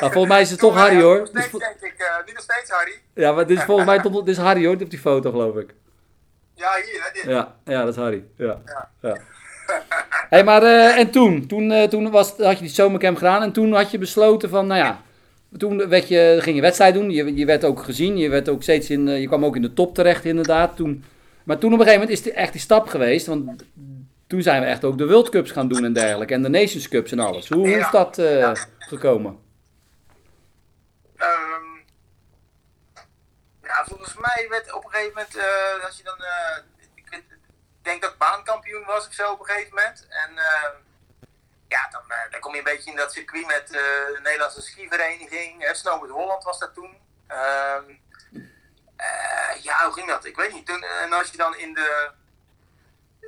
Nou, 0.00 0.12
volgens 0.12 0.32
mij 0.32 0.42
is 0.42 0.50
het 0.50 0.58
toch 0.58 0.74
Harry 0.74 1.00
hoor. 1.00 1.18
Nog 1.18 1.30
Dus 1.30 1.44
steeds 1.44 1.64
denk 1.64 1.92
ik, 1.92 1.98
eh, 1.98 2.26
niet 2.26 2.34
nog 2.34 2.42
steeds 2.42 2.70
Harry. 2.70 2.92
ja, 3.14 3.32
maar 3.32 3.46
dit 3.46 3.58
is 3.58 3.64
volgens 3.64 3.86
mij 3.86 3.98
dit 4.24 4.28
is 4.28 4.36
Harry 4.36 4.64
hoor, 4.66 4.76
op 4.80 4.90
die 4.90 4.98
foto 4.98 5.30
geloof 5.30 5.56
ik. 5.56 5.74
Ja, 6.54 6.70
hier, 6.74 7.02
hè, 7.02 7.12
dit. 7.12 7.22
Ja, 7.24 7.54
ja 7.64 7.84
dat 7.84 7.88
is 7.88 7.96
Harry. 8.02 8.24
Ja. 8.36 8.60
Ja. 8.66 8.90
ja. 9.00 9.16
hey, 10.28 10.44
maar 10.44 10.62
eh, 10.62 10.98
en 10.98 11.10
toen? 11.10 11.46
Toen, 11.46 11.70
eh, 11.70 11.88
toen 11.88 12.10
was, 12.10 12.34
had 12.36 12.56
je 12.56 12.64
die 12.64 12.68
zomercamp 12.68 13.16
gedaan 13.16 13.42
en 13.42 13.52
toen 13.52 13.72
had 13.72 13.90
je 13.90 13.98
besloten 13.98 14.48
van, 14.48 14.66
nou 14.66 14.80
ja, 14.80 15.00
toen 15.58 15.88
werd 15.88 16.08
je, 16.08 16.38
ging 16.40 16.56
je 16.56 16.62
wedstrijd 16.62 16.94
doen. 16.94 17.10
Je, 17.10 17.36
je 17.36 17.46
werd 17.46 17.64
ook 17.64 17.82
gezien, 17.82 18.16
je, 18.16 18.28
werd 18.28 18.48
ook 18.48 18.62
steeds 18.62 18.90
in, 18.90 19.06
je 19.06 19.26
kwam 19.26 19.44
ook 19.44 19.56
in 19.56 19.62
de 19.62 19.72
top 19.72 19.94
terecht 19.94 20.24
inderdaad. 20.24 20.76
Toen, 20.76 21.04
maar 21.44 21.58
toen 21.58 21.72
op 21.72 21.78
een 21.78 21.84
gegeven 21.84 22.06
moment 22.06 22.18
is 22.18 22.24
het 22.24 22.34
echt 22.34 22.52
die 22.52 22.60
stap 22.60 22.88
geweest, 22.88 23.26
want 23.26 23.64
toen 24.26 24.42
zijn 24.42 24.60
we 24.60 24.66
echt 24.66 24.84
ook 24.84 24.98
de 24.98 25.06
World 25.06 25.28
Cups 25.28 25.50
gaan 25.50 25.68
doen 25.68 25.84
en 25.84 25.92
dergelijke. 25.92 26.34
En 26.34 26.42
de 26.42 26.48
Nations 26.48 26.88
Cups 26.88 27.12
en 27.12 27.18
alles. 27.18 27.48
Hoe, 27.48 27.68
hoe 27.68 27.78
is 27.78 27.90
dat 27.90 28.22
gekomen? 28.78 29.36
Ehm, 31.22 31.72
ja, 33.62 33.81
volgens 33.96 34.14
mij 34.14 34.46
werd 34.48 34.72
op 34.72 34.84
een 34.84 34.90
gegeven 34.90 35.14
moment, 35.14 35.36
eh, 35.36 35.84
als 35.84 35.96
je 35.96 36.02
dan, 36.02 36.24
eh, 36.24 36.56
ik 36.94 37.24
denk 37.82 38.02
dat 38.02 38.12
ik 38.12 38.18
baankampioen 38.18 38.84
was 38.84 39.06
of 39.06 39.12
zo 39.12 39.32
op 39.32 39.40
een 39.40 39.46
gegeven 39.46 39.74
moment. 39.74 40.06
En 40.08 40.38
ehm, 40.38 40.76
ja, 41.68 41.88
dan, 41.90 42.02
eh, 42.08 42.30
dan 42.30 42.40
kom 42.40 42.52
je 42.52 42.58
een 42.58 42.64
beetje 42.64 42.90
in 42.90 42.96
dat 42.96 43.12
circuit 43.12 43.46
met 43.46 43.64
eh, 43.66 43.80
de 44.14 44.20
Nederlandse 44.22 44.62
skivereniging. 44.62 45.64
Uh, 45.64 45.72
Snowboard 45.72 46.10
Holland 46.10 46.44
was 46.44 46.58
dat 46.58 46.74
toen. 46.74 46.96
Ehm, 47.26 47.90
eh, 48.96 49.62
ja, 49.62 49.84
hoe 49.84 49.92
ging 49.92 50.08
dat? 50.08 50.24
Ik 50.24 50.36
weet 50.36 50.52
niet. 50.52 50.66
Toen, 50.66 50.82
en 50.82 51.12
als 51.12 51.30
je 51.30 51.36
dan 51.36 51.56
in 51.56 51.74
de, 51.74 52.10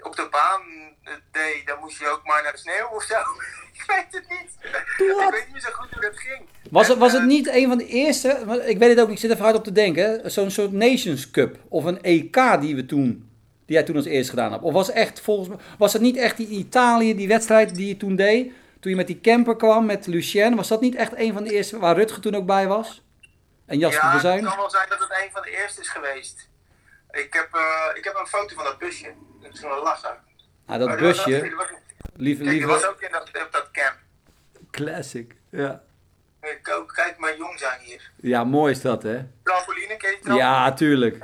op 0.03 0.16
de 0.16 0.29
baan 0.29 0.62
eh, 1.03 1.14
deed, 1.31 1.66
dan 1.66 1.79
moest 1.79 1.98
je 1.98 2.09
ook 2.09 2.24
maar 2.24 2.42
naar 2.42 2.53
de 2.53 2.59
sneeuw 2.59 2.87
of 2.87 3.03
zo. 3.03 3.20
ik 3.72 3.85
weet 3.87 4.12
het 4.12 4.29
niet. 4.29 4.50
Ik 4.62 5.31
weet 5.31 5.44
niet 5.44 5.53
meer 5.53 5.61
zo 5.61 5.70
goed 5.72 5.90
hoe 5.90 6.00
dat 6.00 6.18
ging. 6.18 6.48
Was 6.70 6.88
het, 6.88 6.98
was 6.98 7.12
het 7.12 7.20
En, 7.20 7.27
niet 7.27 7.48
een 7.48 7.68
van 7.68 7.79
de 7.79 7.87
eerste, 7.87 8.29
ik 8.66 8.79
weet 8.79 8.88
het 8.90 9.00
ook 9.00 9.07
niet, 9.09 9.14
ik 9.16 9.22
zit 9.22 9.31
even 9.31 9.42
hard 9.44 9.57
op 9.57 9.64
te 9.64 9.72
denken, 9.72 10.31
zo'n 10.31 10.50
soort 10.50 10.72
Nations 10.72 11.31
Cup 11.31 11.59
of 11.68 11.85
een 11.85 12.03
EK 12.03 12.61
die 12.61 12.74
we 12.74 12.87
toen, 12.87 13.29
die 13.66 13.77
jij 13.77 13.83
toen 13.83 13.96
als 13.96 14.05
eerste 14.05 14.31
gedaan 14.31 14.53
hebt? 14.53 14.64
Of 14.64 14.72
was, 14.72 14.90
echt, 14.90 15.20
volgens, 15.20 15.48
mij- 15.48 15.59
was 15.79 15.92
het 15.92 16.03
niet 16.03 16.16
echt 16.16 16.37
die 16.37 16.48
Italië, 16.48 17.14
die 17.16 17.29
wedstrijd 17.29 17.74
die 17.74 17.88
je 17.88 17.96
toen 17.96 18.16
deed, 18.16 18.53
toen 18.81 18.90
je 18.90 18.96
met 18.96 19.07
die 19.07 19.20
camper 19.20 19.57
kwam 19.57 19.87
met 19.87 20.07
Lucien, 20.07 20.55
was 20.57 20.68
dat 20.68 20.81
niet 20.81 20.94
echt 20.94 21.12
een 21.16 21.33
van 21.33 21.44
de 21.44 21.53
eerste 21.53 21.79
waar 21.79 21.94
Rutger 21.96 22.20
toen 22.20 22.35
ook 22.35 22.46
bij 22.46 22.66
was? 22.66 23.03
En 23.66 23.79
Jasper 23.79 24.05
ja, 24.09 24.14
Bezuin? 24.14 24.37
het 24.38 24.46
kan 24.48 24.57
wel 24.57 24.70
zijn 24.70 24.88
dat 24.88 24.98
het 24.98 25.11
een 25.11 25.31
van 25.33 25.42
de 25.42 25.50
eerste 25.62 25.81
is 25.81 25.88
geweest. 25.88 26.48
Ik 27.11 27.33
heb, 27.35 27.48
eh, 27.53 27.96
ik 27.98 28.05
heb 28.05 28.14
een 28.20 28.27
foto 28.27 28.55
van 28.55 28.64
dat 28.64 28.79
busje. 28.79 29.12
Dat 29.42 29.53
is 29.55 29.61
wel 29.61 29.83
lachen. 29.83 30.16
Ah, 30.66 30.79
dat 30.79 30.88
Maar 30.88 30.96
busje, 30.98 31.31
lieve, 31.31 32.42
die 32.42 32.66
was 32.66 32.77
lieve, 32.77 32.88
ook 32.88 33.00
in 33.00 33.09
dat, 33.12 33.22
op 33.46 33.48
dat 33.53 33.68
camp. 33.72 33.96
classic. 34.70 35.35
Ja. 35.50 35.83
Ik 36.50 36.68
ook, 36.78 36.92
kijk 36.94 37.18
maar 37.18 37.37
jong 37.37 37.59
zijn 37.59 37.80
hier. 37.80 38.11
ja, 38.20 38.44
mooi 38.44 38.72
is 38.72 38.80
dat, 38.80 39.02
hè? 39.02 39.24
Trampoline, 39.44 39.96
ken 39.96 40.11
je 40.11 40.18
trampoline? 40.22 40.38
Ja, 40.38 40.72
tuurlijk. 40.72 41.18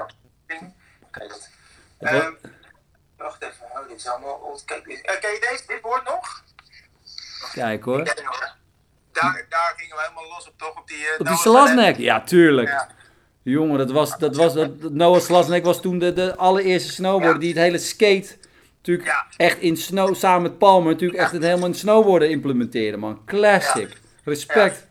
Kijk 0.47 1.29
dat. 1.29 1.49
Ehm, 1.99 2.33
wacht 3.17 3.43
even, 3.43 3.65
oh, 3.75 3.89
dit 3.89 3.97
is 3.97 4.07
allemaal 4.07 4.35
old. 4.35 4.65
Kijk, 4.65 4.85
dit, 4.85 5.01
eh, 5.01 5.21
ken 5.21 5.31
je 5.33 5.47
deze? 5.51 5.63
Dit 5.67 5.81
woord 5.83 6.05
nog? 6.05 6.43
Kijk 7.53 7.85
hoor. 7.85 8.05
Daar, 8.05 9.47
daar 9.49 9.75
gingen 9.77 9.97
we 9.97 10.03
helemaal 10.03 10.29
los 10.29 10.49
op, 10.49 10.55
toch? 10.57 10.79
Op 10.79 10.89
die, 10.89 10.97
eh, 11.07 11.21
Op 11.21 11.27
die 11.27 11.37
Slasnek? 11.37 11.97
Ja, 11.97 12.21
tuurlijk. 12.21 12.69
Ja. 12.69 12.89
Jongen, 13.43 13.79
dat 13.79 13.91
was, 13.91 14.19
dat 14.19 14.37
was, 14.37 14.55
dat, 14.55 14.91
Noah 14.91 15.21
Slasnek 15.21 15.65
was 15.65 15.81
toen 15.81 15.99
de, 15.99 16.13
de 16.13 16.37
allereerste 16.37 16.93
snowboarder 16.93 17.33
Ja. 17.33 17.39
die 17.39 17.49
het 17.49 17.59
hele 17.59 17.79
skate 17.79 18.37
natuurlijk 18.77 19.09
Ja. 19.09 19.27
echt 19.37 19.59
in 19.59 19.77
snow, 19.77 20.15
samen 20.15 20.43
met 20.43 20.59
Palmer 20.59 20.93
natuurlijk 20.93 21.21
echt 21.21 21.33
het 21.33 21.43
helemaal 21.43 21.67
in 21.69 21.75
snowboarden 21.75 22.31
implementeerde, 22.31 22.97
man. 22.97 23.25
Classic. 23.27 23.97
Respect. 24.25 24.87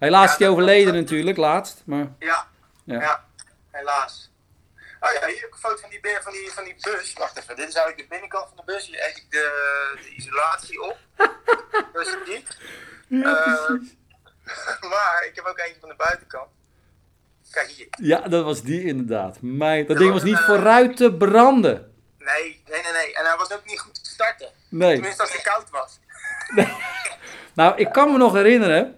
Helaas 0.00 0.24
is 0.24 0.30
Ja, 0.30 0.36
hij 0.36 0.46
dat- 0.46 0.56
overleden 0.56 0.92
dat- 0.92 1.02
natuurlijk, 1.02 1.36
laatst. 1.36 1.82
Maar 1.86 2.06
Ja, 2.18 2.46
Ja. 2.84 3.00
ja. 3.00 3.24
helaas. 3.70 4.30
Oh 5.00 5.12
ja, 5.12 5.18
hier 5.26 5.36
heb 5.40 5.46
ik 5.46 5.52
een 5.52 5.58
foto 5.58 5.76
van 5.80 5.90
die, 5.90 6.00
van 6.22 6.32
die, 6.32 6.50
van 6.52 6.64
die 6.64 6.76
bus. 6.80 7.12
Wacht 7.12 7.38
even, 7.38 7.56
dit 7.56 7.68
is 7.68 7.74
eigenlijk 7.74 7.98
de 8.08 8.08
binnenkant 8.08 8.48
van 8.48 8.56
de 8.56 8.72
bus. 8.72 8.86
Hier 8.86 9.00
eet 9.08 9.16
ik 9.16 9.26
de, 9.30 9.44
de 10.02 10.08
isolatie 10.08 10.82
op. 10.82 10.96
Dat 11.92 12.06
is 12.06 12.14
die. 12.24 12.44
Eh, 13.22 13.70
maar 14.92 15.24
ik 15.28 15.32
heb 15.34 15.44
ook 15.44 15.58
eentje 15.58 15.80
van 15.80 15.88
de 15.88 15.94
buitenkant. 15.96 16.48
Kijk 17.50 17.68
hier. 17.68 17.86
ja, 17.90 18.20
dat 18.20 18.44
was 18.44 18.62
die 18.62 18.84
inderdaad. 18.84 19.36
Mijn, 19.40 19.78
dat 19.78 19.88
Dat 19.88 19.96
ding 19.98 20.10
was 20.12 20.20
was 20.22 20.30
niet 20.30 20.38
een, 20.38 20.44
eh, 20.44 20.48
vooruit 20.48 20.96
te 20.96 21.14
branden. 21.14 21.94
Nee, 22.18 22.62
nee, 22.68 22.82
nee, 22.82 22.92
nee. 22.92 23.14
En 23.14 23.24
hij 23.24 23.36
was 23.36 23.52
ook 23.52 23.64
niet 23.64 23.80
goed 23.80 24.04
te 24.04 24.10
starten. 24.10 24.50
Nee. 24.68 24.92
Tenminste 24.94 25.22
als 25.22 25.32
hij 25.32 25.40
koud 25.42 25.70
was. 25.70 25.98
Nou, 27.54 27.72
ik 27.76 27.88
kan 27.92 28.12
me 28.12 28.18
nog 28.18 28.32
herinneren. 28.32 28.94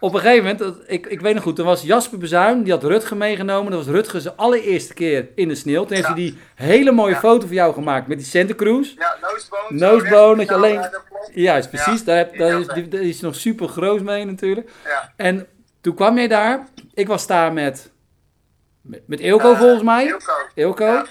Op 0.00 0.14
een 0.14 0.20
gegeven 0.20 0.44
moment, 0.58 0.78
ik, 0.86 1.06
ik 1.06 1.20
weet 1.20 1.34
nog 1.34 1.42
goed, 1.42 1.56
toen 1.56 1.66
was 1.66 1.82
Jasper 1.82 2.18
Bezuin, 2.18 2.62
die 2.62 2.72
had 2.72 2.84
Rutger 2.84 3.16
meegenomen. 3.16 3.70
Dat 3.72 3.84
was 3.84 3.94
Rutger 3.94 4.20
zijn 4.20 4.36
allereerste 4.36 4.94
keer 4.94 5.28
in 5.34 5.48
de 5.48 5.54
sneeuw. 5.54 5.84
Toen 5.84 5.94
heeft 5.96 6.08
Ja. 6.08 6.12
hij 6.14 6.22
die 6.22 6.38
hele 6.54 6.92
mooie 6.92 7.12
Ja. 7.12 7.18
foto 7.18 7.46
van 7.46 7.56
jou 7.56 7.74
gemaakt 7.74 8.06
met 8.06 8.18
die 8.18 8.26
Santa 8.26 8.54
Cruz. 8.54 8.92
Ja, 8.98 9.16
nosebone. 9.20 9.90
Nosebone, 9.92 10.36
dat 10.36 10.48
je 10.48 10.54
alleen- 10.54 10.80
Ja, 10.80 10.90
Juist, 11.34 11.70
precies. 11.70 11.98
Ja. 11.98 12.04
Daar, 12.04 12.16
heb, 12.16 12.36
daar, 12.38 12.48
Ja. 12.48 12.58
is, 12.58 12.66
die- 12.66 12.88
daar 12.88 13.00
is 13.00 13.20
nog 13.20 13.34
super 13.34 13.68
groot 13.68 14.00
mee 14.02 14.24
natuurlijk. 14.24 14.70
ja. 14.84 15.12
En 15.16 15.46
toen 15.80 15.94
kwam 15.94 16.16
jij 16.16 16.28
daar. 16.28 16.66
Ik 16.94 17.06
was 17.06 17.26
daar 17.26 17.52
met, 17.52 17.90
met, 18.80 19.00
met 19.06 19.20
Eelco 19.20 19.52
Eh, 19.52 19.58
volgens 19.58 19.82
mij. 19.82 20.14
Eelco. 20.54 21.02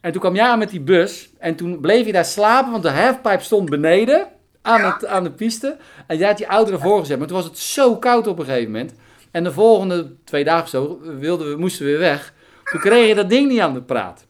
En 0.00 0.12
toen 0.12 0.20
kwam 0.20 0.34
jij 0.34 0.44
aan 0.46 0.58
met 0.58 0.70
die 0.70 0.80
bus. 0.80 1.30
En 1.38 1.54
toen 1.54 1.80
bleef 1.80 2.06
je 2.06 2.12
daar 2.12 2.24
slapen, 2.24 2.70
want 2.70 2.82
de 2.82 2.90
halfpipe 2.90 3.44
stond 3.44 3.70
beneden 3.70 4.26
aan, 4.62 4.80
Ja. 4.80 4.92
het, 4.92 5.06
aan 5.06 5.22
de 5.24 5.30
piste. 5.32 5.76
En 6.06 6.16
jij 6.16 6.28
had 6.28 6.36
die 6.36 6.46
auto 6.46 6.72
ervoor 6.72 6.98
gezet. 7.00 7.18
Maar 7.18 7.26
toen 7.26 7.36
was 7.36 7.44
het 7.46 7.58
zo 7.58 7.96
koud 7.96 8.26
op 8.26 8.38
een 8.38 8.44
gegeven 8.44 8.70
moment. 8.70 8.92
En 9.30 9.44
de 9.44 9.52
volgende 9.52 10.14
twee 10.24 10.44
dagen 10.44 10.62
of 10.62 10.68
zo 10.68 10.98
wilden 11.02 11.50
we, 11.50 11.56
moesten 11.56 11.84
we 11.84 11.90
weer 11.90 12.00
weg. 12.00 12.32
Toen 12.64 12.80
kreeg 12.80 13.08
je 13.08 13.14
dat 13.14 13.28
ding 13.30 13.48
niet 13.48 13.60
aan 13.60 13.74
de 13.74 13.82
praat. 13.82 14.26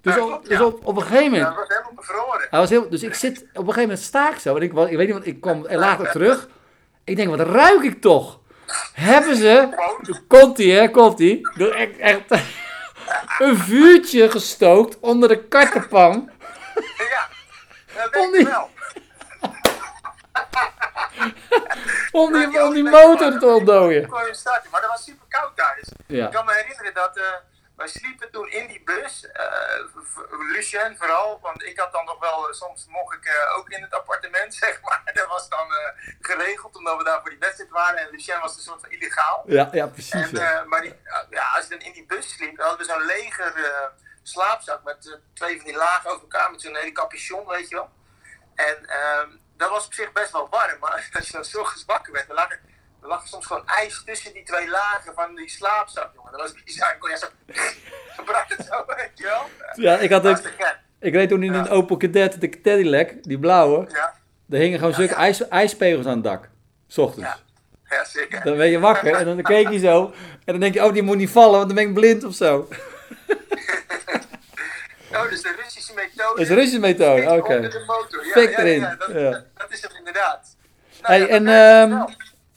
Dus, 0.00 0.14
Ja, 0.14 0.24
op, 0.26 0.44
dus 0.48 0.58
ja. 0.58 0.64
op, 0.64 0.86
op 0.86 0.96
een 0.96 1.02
gegeven 1.02 1.24
Ja, 1.24 1.30
moment 1.30 1.46
dat 1.48 1.56
was 1.56 1.68
helemaal 1.68 1.94
bevroren. 1.96 2.46
hij 2.50 2.58
was 2.60 2.70
heel, 2.70 2.88
dus 2.88 3.02
ik 3.02 3.14
zit, 3.14 3.38
op 3.38 3.44
een 3.48 3.54
gegeven 3.60 3.80
moment 3.80 3.98
sta 4.00 4.30
ik 4.32 4.38
zo. 4.38 4.56
En 4.56 4.62
ik, 4.62 4.70
ik 4.72 4.96
weet 4.96 4.98
niet, 4.98 5.12
want 5.12 5.26
ik 5.26 5.40
kwam 5.40 5.66
er 5.66 5.78
later 5.78 6.10
terug. 6.10 6.48
Ik 7.04 7.16
denk, 7.16 7.28
wat 7.36 7.40
ruik 7.48 7.82
ik 7.82 8.00
toch? 8.00 8.38
Hebben 8.92 9.36
ze, 9.36 9.68
komt 10.28 10.58
ie 10.58 10.72
hè, 10.72 10.90
komt 10.90 11.18
ie. 11.20 11.48
Echt, 11.58 11.96
echt 11.98 12.20
een 13.38 13.56
vuurtje 13.56 14.30
gestookt 14.30 14.98
onder 15.00 15.28
de 15.28 15.44
kartenpan. 15.44 16.30
Ja, 16.98 17.28
dat 18.02 18.12
denk 18.12 18.34
ik 18.34 18.46
wel. 18.48 18.68
Om 22.20 22.32
die, 22.32 22.62
om 22.62 22.72
die 22.74 22.82
motor 22.82 23.38
te 23.38 23.46
ontdooien. 23.46 24.02
Ik 24.02 24.08
kon 24.08 24.26
je 24.26 24.34
starten, 24.34 24.70
maar 24.70 24.80
dat 24.80 24.90
was 24.90 25.04
super 25.04 25.26
koud 25.28 25.56
daar. 25.56 25.76
Dus 25.80 25.88
Ja. 26.06 26.26
Ik 26.26 26.32
kan 26.32 26.44
me 26.44 26.52
herinneren 26.52 26.94
dat 26.94 27.16
eh, 27.16 27.24
wij 27.76 27.88
sliepen 27.88 28.30
toen 28.30 28.48
in 28.50 28.66
die 28.66 28.82
bus. 28.84 29.26
v- 30.04 30.16
Lucien 30.54 30.96
vooral, 30.98 31.38
want 31.42 31.62
ik 31.62 31.78
had 31.78 31.92
dan 31.92 32.04
nog 32.04 32.18
wel, 32.18 32.48
eh, 32.48 32.54
soms 32.54 32.86
mocht 32.88 33.14
ik 33.14 33.48
ook 33.56 33.68
in 33.68 33.82
het 33.82 33.94
appartement, 33.94 34.54
zeg 34.64 34.80
maar. 34.82 35.02
Dat 35.14 35.26
was 35.26 35.48
dan 35.48 35.66
geregeld, 36.20 36.76
omdat 36.76 36.96
we 36.96 37.04
daar 37.04 37.20
voor 37.20 37.30
die 37.30 37.38
wedstrijd 37.38 37.70
waren. 37.70 37.98
En 37.98 38.08
Lucien 38.10 38.40
was 38.40 38.56
een 38.56 38.62
soort 38.62 38.80
van 38.80 38.90
illegaal. 38.90 39.42
Ja, 39.46 39.68
ja, 39.72 39.86
precies. 39.86 40.32
En, 40.32 40.68
maar 40.68 40.80
die, 40.80 40.94
ja, 41.30 41.50
als 41.54 41.64
je 41.64 41.70
dan 41.70 41.86
in 41.86 41.92
die 41.92 42.06
bus 42.06 42.28
sliep, 42.34 42.56
dan 42.56 42.66
hadden 42.68 42.86
we 42.86 42.92
zo'n 42.92 43.06
leger 43.06 43.52
slaapzak 44.22 44.82
met 44.84 45.18
twee 45.34 45.56
van 45.56 45.64
die 45.66 45.76
lagen 45.76 46.10
over 46.10 46.22
elkaar, 46.22 46.50
met 46.50 46.60
zo'n 46.60 46.76
hele 46.76 46.92
capuchon, 46.92 47.46
weet 47.46 47.68
je 47.68 47.74
wel. 47.74 47.90
En 48.54 48.86
ehm, 48.88 49.28
dat 49.58 49.70
was 49.70 49.86
op 49.86 49.92
zich 49.92 50.12
best 50.12 50.32
wel 50.32 50.48
warm, 50.50 50.78
maar 50.80 50.90
als 51.12 51.26
je 51.26 51.32
dan 51.32 51.44
zo 51.44 51.66
wakker 51.86 52.12
werd, 52.12 52.26
dan 52.26 52.36
lag, 52.36 52.50
er, 52.50 52.60
dan 53.00 53.08
lag 53.08 53.22
er 53.22 53.28
soms 53.28 53.46
gewoon 53.46 53.66
ijs 53.66 54.02
tussen 54.04 54.32
die 54.32 54.42
twee 54.42 54.68
lagen 54.68 55.14
van 55.14 55.34
die 55.34 55.50
slaapzak, 55.50 56.10
jongen. 56.14 56.32
Dat 56.32 56.40
was 56.40 56.62
bizar. 56.64 56.92
Ik 56.92 57.00
kon 57.00 57.10
ja, 57.10 57.16
zo, 58.16 58.22
brak 58.24 58.44
het 58.48 58.66
zo, 58.70 58.84
weet 58.86 59.10
je 59.14 59.24
wel. 59.24 59.48
Ja, 59.74 59.98
ik, 59.98 60.10
had 60.10 60.26
ook, 60.26 60.38
ik 61.00 61.12
reed 61.12 61.28
toen 61.28 61.42
in 61.42 61.54
een 61.54 61.68
Opel 61.68 61.96
Kadett, 61.96 62.40
de 62.40 62.48
Cadillac, 62.48 63.22
die 63.22 63.38
blauwe. 63.38 63.86
Ja, 63.92 64.14
Er 64.50 64.58
hingen 64.58 64.78
gewoon 64.78 64.94
zulke 64.94 65.14
ijs, 65.14 65.48
ijspegels 65.48 66.06
aan 66.06 66.14
het 66.14 66.24
dak. 66.24 66.48
S 66.86 66.98
ochtends. 66.98 67.28
Ja. 67.28 67.96
ja, 67.96 68.04
zeker. 68.04 68.44
Dan 68.44 68.56
ben 68.56 68.66
je 68.70 68.78
wakker 68.78 69.14
en 69.14 69.24
dan 69.24 69.42
keek 69.42 69.68
je 69.68 69.78
zo. 69.78 70.12
En 70.44 70.52
dan 70.52 70.60
denk 70.60 70.74
je, 70.74 70.84
oh, 70.84 70.92
die 70.92 71.02
moet 71.02 71.16
niet 71.16 71.30
vallen, 71.30 71.56
want 71.56 71.66
dan 71.66 71.74
ben 71.74 71.88
ik 71.88 71.94
blind 71.94 72.24
of 72.24 72.34
zo. 72.34 72.68
Oh, 75.12 75.28
dus 75.30 75.42
de 75.42 75.54
Russische 75.62 75.94
methode. 75.94 76.28
Dat 76.28 76.38
is 76.38 76.48
een 76.48 76.54
Russische 76.54 76.80
methode, 76.80 77.22
oké. 77.22 77.54
onder 77.54 77.70
de 77.70 77.84
motor. 77.86 78.26
Ja, 78.26 78.32
Fik 78.32 78.50
ja, 78.50 78.58
erin, 78.58 78.80
Ja, 78.80 78.94
dat. 78.96 79.12
Dat, 79.14 79.44
dat 79.54 79.70
is 79.72 79.82
het 79.82 79.92
inderdaad. 79.98 80.56
Nou, 81.02 81.14
Hey, 81.14 81.28
en, 81.28 81.46
ehm. 81.48 82.04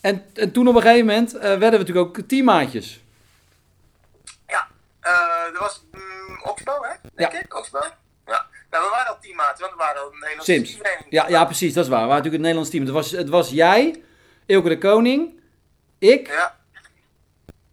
En, 0.02 0.26
en 0.34 0.52
toen 0.52 0.68
op 0.68 0.76
een 0.76 0.82
gegeven 0.82 1.06
moment 1.06 1.34
eh, 1.36 1.42
werden 1.42 1.72
we 1.72 1.78
natuurlijk 1.78 2.08
ook 2.08 2.20
teammaatjes. 2.28 3.04
Ja, 4.48 4.68
eh 5.02 5.44
dat 5.54 5.60
was 5.62 5.84
mm, 5.92 6.42
Oxbow, 6.44 6.84
hè? 6.84 6.94
Denk 7.16 7.32
Ja. 7.32 7.40
ik, 7.40 7.56
Oxbow. 7.58 7.84
Ja. 8.26 8.46
Nou, 8.70 8.84
we 8.84 8.90
waren 8.90 9.08
al 9.08 9.18
teammaten, 9.22 9.60
want 9.60 9.72
we 9.72 9.78
waren 9.78 10.02
al 10.02 10.08
een 10.08 10.20
Nederlandse 10.20 10.52
Sims. 10.52 10.70
teamtraining. 10.70 11.12
Ja, 11.12 11.28
ja, 11.28 11.46
precies, 11.46 11.74
dat 11.74 11.84
is 11.84 11.90
waar. 11.90 12.02
We 12.02 12.08
waren 12.08 12.24
natuurlijk 12.24 12.44
het 12.44 12.54
Nederlands 12.54 12.70
team. 12.70 12.84
Het 12.84 12.94
was, 12.94 13.12
het 13.12 13.30
was 13.30 13.50
jij, 13.50 14.04
Ilke 14.46 14.70
de 14.70 14.78
Koning, 14.78 15.40
ik, 16.00 16.28
Ja. 16.28 16.60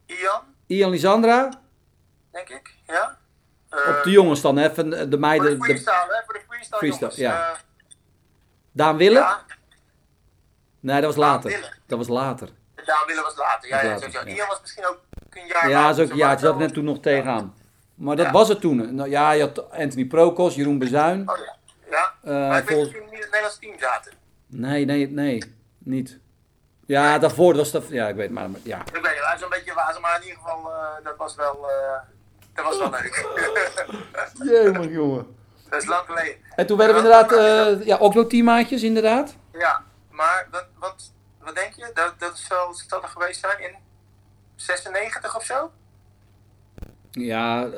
Ian, 0.07 0.43
Ian 0.67 0.91
Lisandra. 0.91 1.61
denk 2.33 2.49
ik. 2.49 2.75
Ja. 2.87 3.18
Eh, 3.85 3.97
Op 3.99 4.03
de 4.05 4.11
jongens 4.11 4.41
dan, 4.41 4.57
hè, 4.57 4.75
van 4.75 4.91
de 4.91 4.97
Voor 4.99 5.11
de 5.11 5.19
meiden. 5.19 5.59
De, 5.59 5.65
freestyle, 5.65 6.07
hè? 6.09 6.23
Voor 6.25 6.35
de 6.35 6.67
freestyle, 6.77 7.13
ja. 7.15 7.51
Eh, 7.51 7.57
Daan 8.73 8.97
Willen? 8.97 9.23
ja, 9.23 9.43
Nee, 10.81 11.01
dat 11.01 11.15
was 11.15 11.25
later. 11.25 11.79
Dat 11.87 11.99
was 11.99 12.09
later. 12.09 12.49
Daan 12.85 13.07
Willen 13.07 13.23
was 13.23 13.37
later. 13.37 13.69
Ja, 13.69 13.83
ja, 13.83 13.99
ja. 14.11 14.25
Ian 14.25 14.49
was 14.49 14.61
misschien 14.61 14.87
ook 14.87 15.01
een 15.31 15.47
jaar 15.47 15.69
Ja, 15.69 15.89
dat 15.89 15.99
is 15.99 16.11
ook, 16.11 16.17
ja, 16.17 16.31
het 16.31 16.41
zat 16.41 16.59
net 16.59 16.73
toen 16.75 16.85
nog 16.85 17.01
tegenaan. 17.01 17.55
Maar 17.95 18.17
dat 18.17 18.31
was 18.31 18.49
het 18.49 18.61
toen. 18.61 18.95
Nou, 18.95 19.09
ja, 19.11 19.31
je 19.31 19.41
had 19.43 19.71
Anthony 19.71 20.05
Prokos, 20.05 20.55
Jeroen 20.55 20.79
Bezuin. 20.79 21.31
Oh 21.31 21.37
ja. 21.37 21.57
Ja, 21.91 22.15
Eh, 22.23 22.49
maar 22.49 22.59
ik 22.59 22.69
weet 22.69 22.77
volgens- 22.79 22.95
niet 22.95 23.13
in 23.13 23.19
het 23.19 23.25
Nederlands 23.25 23.59
team 23.59 23.79
zaten. 23.79 24.13
Nee, 24.47 24.85
nee, 24.85 25.09
nee, 25.11 25.55
niet. 25.79 26.19
Ja, 26.87 27.19
daarvoor 27.19 27.57
was 27.57 27.71
dat. 27.71 27.89
Ja, 27.89 28.09
ik 28.09 28.15
weet 28.15 28.31
maar. 28.31 28.49
Ja. 28.63 28.79
Ik 28.81 28.93
weet 28.93 29.03
niet, 29.03 29.13
hij 29.25 29.35
is 29.37 29.43
een 29.43 29.49
beetje 29.49 29.75
wazen, 29.75 30.01
maar 30.01 30.17
in 30.17 30.23
ieder 30.29 30.39
geval, 30.43 30.73
eh, 30.73 31.05
dat 31.05 31.17
was 31.17 31.35
wel, 31.35 31.71
eh, 31.71 31.99
dat 32.63 32.67
was 32.67 32.79
wel 32.79 32.91
leuk. 32.91 33.27
Jemig, 34.73 34.93
jongen. 34.93 35.27
dat 35.71 35.83
is 35.83 35.89
lang 35.89 36.03
geleden. 36.07 36.35
En 36.57 36.67
toen 36.67 36.77
werden 36.77 36.97
we 36.97 37.03
inderdaad, 37.03 37.33
eh, 37.33 37.87
ja, 37.87 37.97
ook 37.97 38.13
wel 38.15 38.27
teammaatjes, 38.27 38.83
inderdaad. 38.83 39.37
Ja, 39.53 39.83
maar 40.11 40.49
wat, 40.51 40.67
wat, 40.79 41.13
wat 41.41 41.55
denk 41.55 41.73
je? 41.75 41.91
Dat, 41.95 42.15
dat 42.19 42.35
is 42.35 42.49
wel, 42.49 42.75
zal 42.89 43.01
dat 43.01 43.11
geweest 43.11 43.41
zijn 43.41 43.61
in 43.61 43.75
96 44.57 45.37
of 45.37 45.45
zo? 45.45 45.71
Ja, 47.11 47.69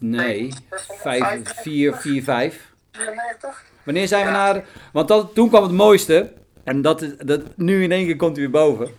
nee. 0.00 0.52
96, 0.70 0.96
Vijf, 1.00 1.62
vier, 1.62 1.94
vier, 1.94 2.22
vijf. 2.22 2.72
94? 2.92 3.64
Wanneer 3.84 4.08
zijn 4.08 4.24
we 4.26 4.30
Ja. 4.32 4.36
naar... 4.52 4.64
Want 4.92 5.08
dat, 5.08 5.34
toen 5.34 5.48
kwam 5.48 5.62
het 5.62 5.72
mooiste. 5.72 6.32
En 6.64 6.82
dat, 6.82 7.04
dat, 7.18 7.56
nu 7.56 7.82
in 7.82 7.92
één 7.92 8.06
keer 8.06 8.16
komt 8.16 8.36
hij 8.36 8.44
weer 8.50 8.60
boven. 8.62 8.94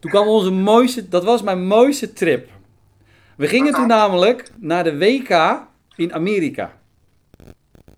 Toen 0.00 0.10
kwam 0.10 0.28
onze 0.28 0.50
mooiste... 0.50 1.08
Dat 1.08 1.24
was 1.24 1.42
mijn 1.42 1.66
mooiste 1.66 2.12
trip. 2.12 2.48
We 3.42 3.48
gingen 3.48 3.72
toen 3.72 3.86
namelijk 3.86 4.48
naar 4.58 4.84
de 4.84 4.98
WK 4.98 5.60
in 5.96 6.14
Amerika. 6.14 6.78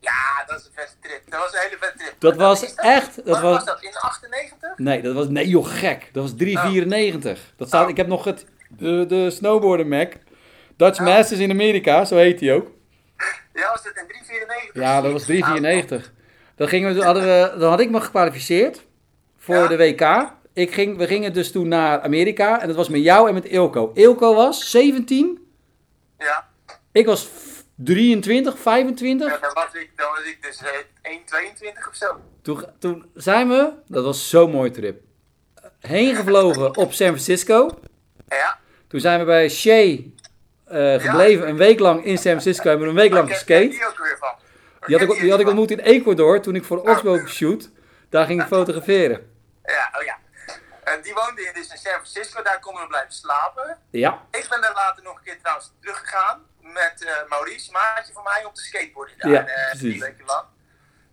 Ja, 0.01 0.45
dat 0.47 0.59
is 0.61 0.67
een 0.67 0.73
vette 0.75 0.95
trip. 1.01 1.21
Dat 1.29 1.41
was 1.41 1.53
een 1.53 1.59
hele 1.61 1.77
vette 1.81 1.99
trip. 1.99 2.15
Dat 2.19 2.37
was 2.37 2.61
dat? 2.61 2.75
echt... 2.85 3.17
Dat 3.17 3.25
Wat 3.27 3.41
was, 3.41 3.55
was, 3.55 3.65
dat? 3.65 3.83
In 3.83 3.95
98? 3.95 4.79
nee, 4.79 5.03
dat 5.03 5.15
was... 5.15 5.29
Nee 5.29 5.49
joh, 5.49 5.67
gek. 5.67 6.11
Dat 6.13 6.23
was 6.23 6.33
3,94. 6.33 7.57
Dat 7.57 7.69
staat... 7.69 7.85
Oh. 7.85 7.91
Ik 7.91 7.97
heb 7.97 8.07
nog 8.07 8.25
het... 8.25 8.47
De, 8.69 9.05
de 9.09 9.31
snowboarder 9.31 9.87
Mac. 9.87 10.13
Dutch 10.77 10.99
Oh. 11.01 11.07
Masters 11.07 11.41
in 11.41 11.51
Amerika, 11.51 12.05
zo 12.05 12.17
heet 12.17 12.41
hij 12.41 12.55
ook. 12.55 12.71
Ja, 13.55 13.69
was 13.71 13.83
dat 13.83 13.97
in 13.97 14.07
394? 14.09 14.83
Ja, 14.83 15.01
dat 15.01 15.13
was 15.13 16.07
3,94. 16.07 16.13
Dan, 16.57 16.69
gingen 16.69 16.95
we, 16.95 17.03
hadden 17.03 17.23
we, 17.23 17.55
dan 17.59 17.71
had 17.71 17.81
ik 17.81 17.91
me 17.91 18.01
gekwalificeerd 18.01 18.85
voor 19.39 19.55
Ja. 19.55 19.67
de 19.67 19.77
WK 19.77 20.33
ik 20.55 20.75
ging, 20.75 20.97
we 20.97 21.07
gingen 21.07 21.33
dus 21.33 21.53
toen 21.53 21.69
naar 21.69 22.01
Amerika. 22.01 22.61
En 22.61 22.67
dat 22.67 22.77
was 22.77 22.89
met 22.89 23.03
jou 23.03 23.29
en 23.29 23.35
met 23.35 23.45
Ilko. 23.45 23.91
Ilko 23.95 24.35
was 24.35 24.71
17. 24.71 25.49
Ja, 26.19 26.49
Ik 26.93 27.07
was 27.07 27.25
f- 27.25 27.65
23, 27.77 28.59
25. 28.59 29.29
ja 29.33 29.39
dan, 29.39 29.51
was 29.55 29.75
ik, 29.75 29.91
dan 29.97 30.11
was 30.11 30.25
ik 30.25 30.39
dus 30.43 30.63
eh, 31.03 31.73
1,22 31.83 31.89
of 31.89 31.95
zo. 31.95 32.21
Toen, 32.43 32.65
toen 32.79 33.07
zijn 33.15 33.49
we, 33.49 33.71
dat 33.89 34.05
was 34.05 34.29
zo'n 34.29 34.51
mooie 34.51 34.71
trip, 34.71 35.01
heen 35.81 36.15
gevlogen 36.15 36.77
op 36.77 36.93
San 36.93 37.07
Francisco. 37.07 37.71
Ja, 38.29 38.59
Toen 38.89 39.01
zijn 39.01 39.19
we 39.19 39.25
bij 39.25 39.49
Shea 39.49 39.97
eh, 40.65 40.95
gebleven, 41.01 41.49
een 41.49 41.57
week 41.57 41.79
lang 41.79 42.05
in 42.05 42.17
San 42.19 42.23
Francisco. 42.31 42.69
Hebben 42.69 42.87
we 42.87 42.93
een 42.93 42.99
week 43.01 43.13
lang 43.13 43.27
ken 43.27 43.35
geskate. 43.35 43.69
die 43.69 43.87
ook 43.87 43.99
weer 43.99 44.17
van? 44.21 44.33
Die 44.87 44.99
had, 44.99 45.09
ik, 45.15 45.21
die 45.21 45.31
had 45.31 45.41
ik 45.41 45.47
ontmoet 45.47 45.71
in 45.71 45.79
Ecuador 45.81 46.41
toen 46.41 46.55
ik 46.55 46.65
voor 46.65 46.79
Oxbow 46.91 47.27
shoot. 47.29 47.71
Daar 48.09 48.27
ging 48.27 48.41
ik 48.41 48.47
fotograferen. 48.47 49.31
Ja, 49.65 49.93
oh 49.99 50.05
ja. 50.05 50.19
En 50.95 51.03
die 51.03 51.15
woonde 51.15 51.43
in, 51.43 51.55
dus 51.55 51.69
in 51.71 51.79
San 51.79 51.93
Francisco, 51.93 52.43
daar 52.43 52.61
konden 52.61 52.83
we 52.83 52.89
blijven 52.89 53.13
slapen. 53.13 53.79
Ja, 53.91 54.23
Ik 54.31 54.47
ben 54.49 54.61
daar 54.61 54.75
later 54.75 55.03
nog 55.03 55.17
een 55.17 55.23
keer 55.25 55.39
trouwens 55.41 55.73
teruggegaan 55.81 56.47
met 56.61 57.05
eh, 57.05 57.29
Maurice, 57.29 57.73
maatje 57.73 58.13
van 58.13 58.23
mij, 58.23 58.45
op 58.45 58.55
de 58.55 58.61
skateboarden 58.61 59.19
daar. 59.19 59.31
Ja, 59.31 59.47
eh, 59.47 59.71
precies. 59.71 60.01
Weken 60.01 60.25
lang. 60.25 60.47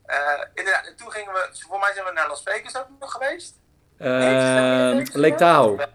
Eh, 0.05 0.17
inderdaad, 0.53 0.85
en 0.85 0.95
toen 0.95 1.11
gingen 1.11 1.33
we, 1.33 1.49
voor 1.67 1.79
mij 1.79 1.93
zijn 1.93 2.05
we 2.05 2.11
naar 2.11 2.27
Las 2.27 2.43
Vegas 2.43 2.77
ook 2.77 2.87
nog 2.99 3.11
geweest. 3.11 3.59
Nee, 3.97 4.09
zijn 4.09 4.89
we 4.89 4.93
niet 4.93 4.95
naar 4.95 5.05
Vegas 5.05 5.21
Lake? 5.21 5.35
Tahoe. 5.35 5.87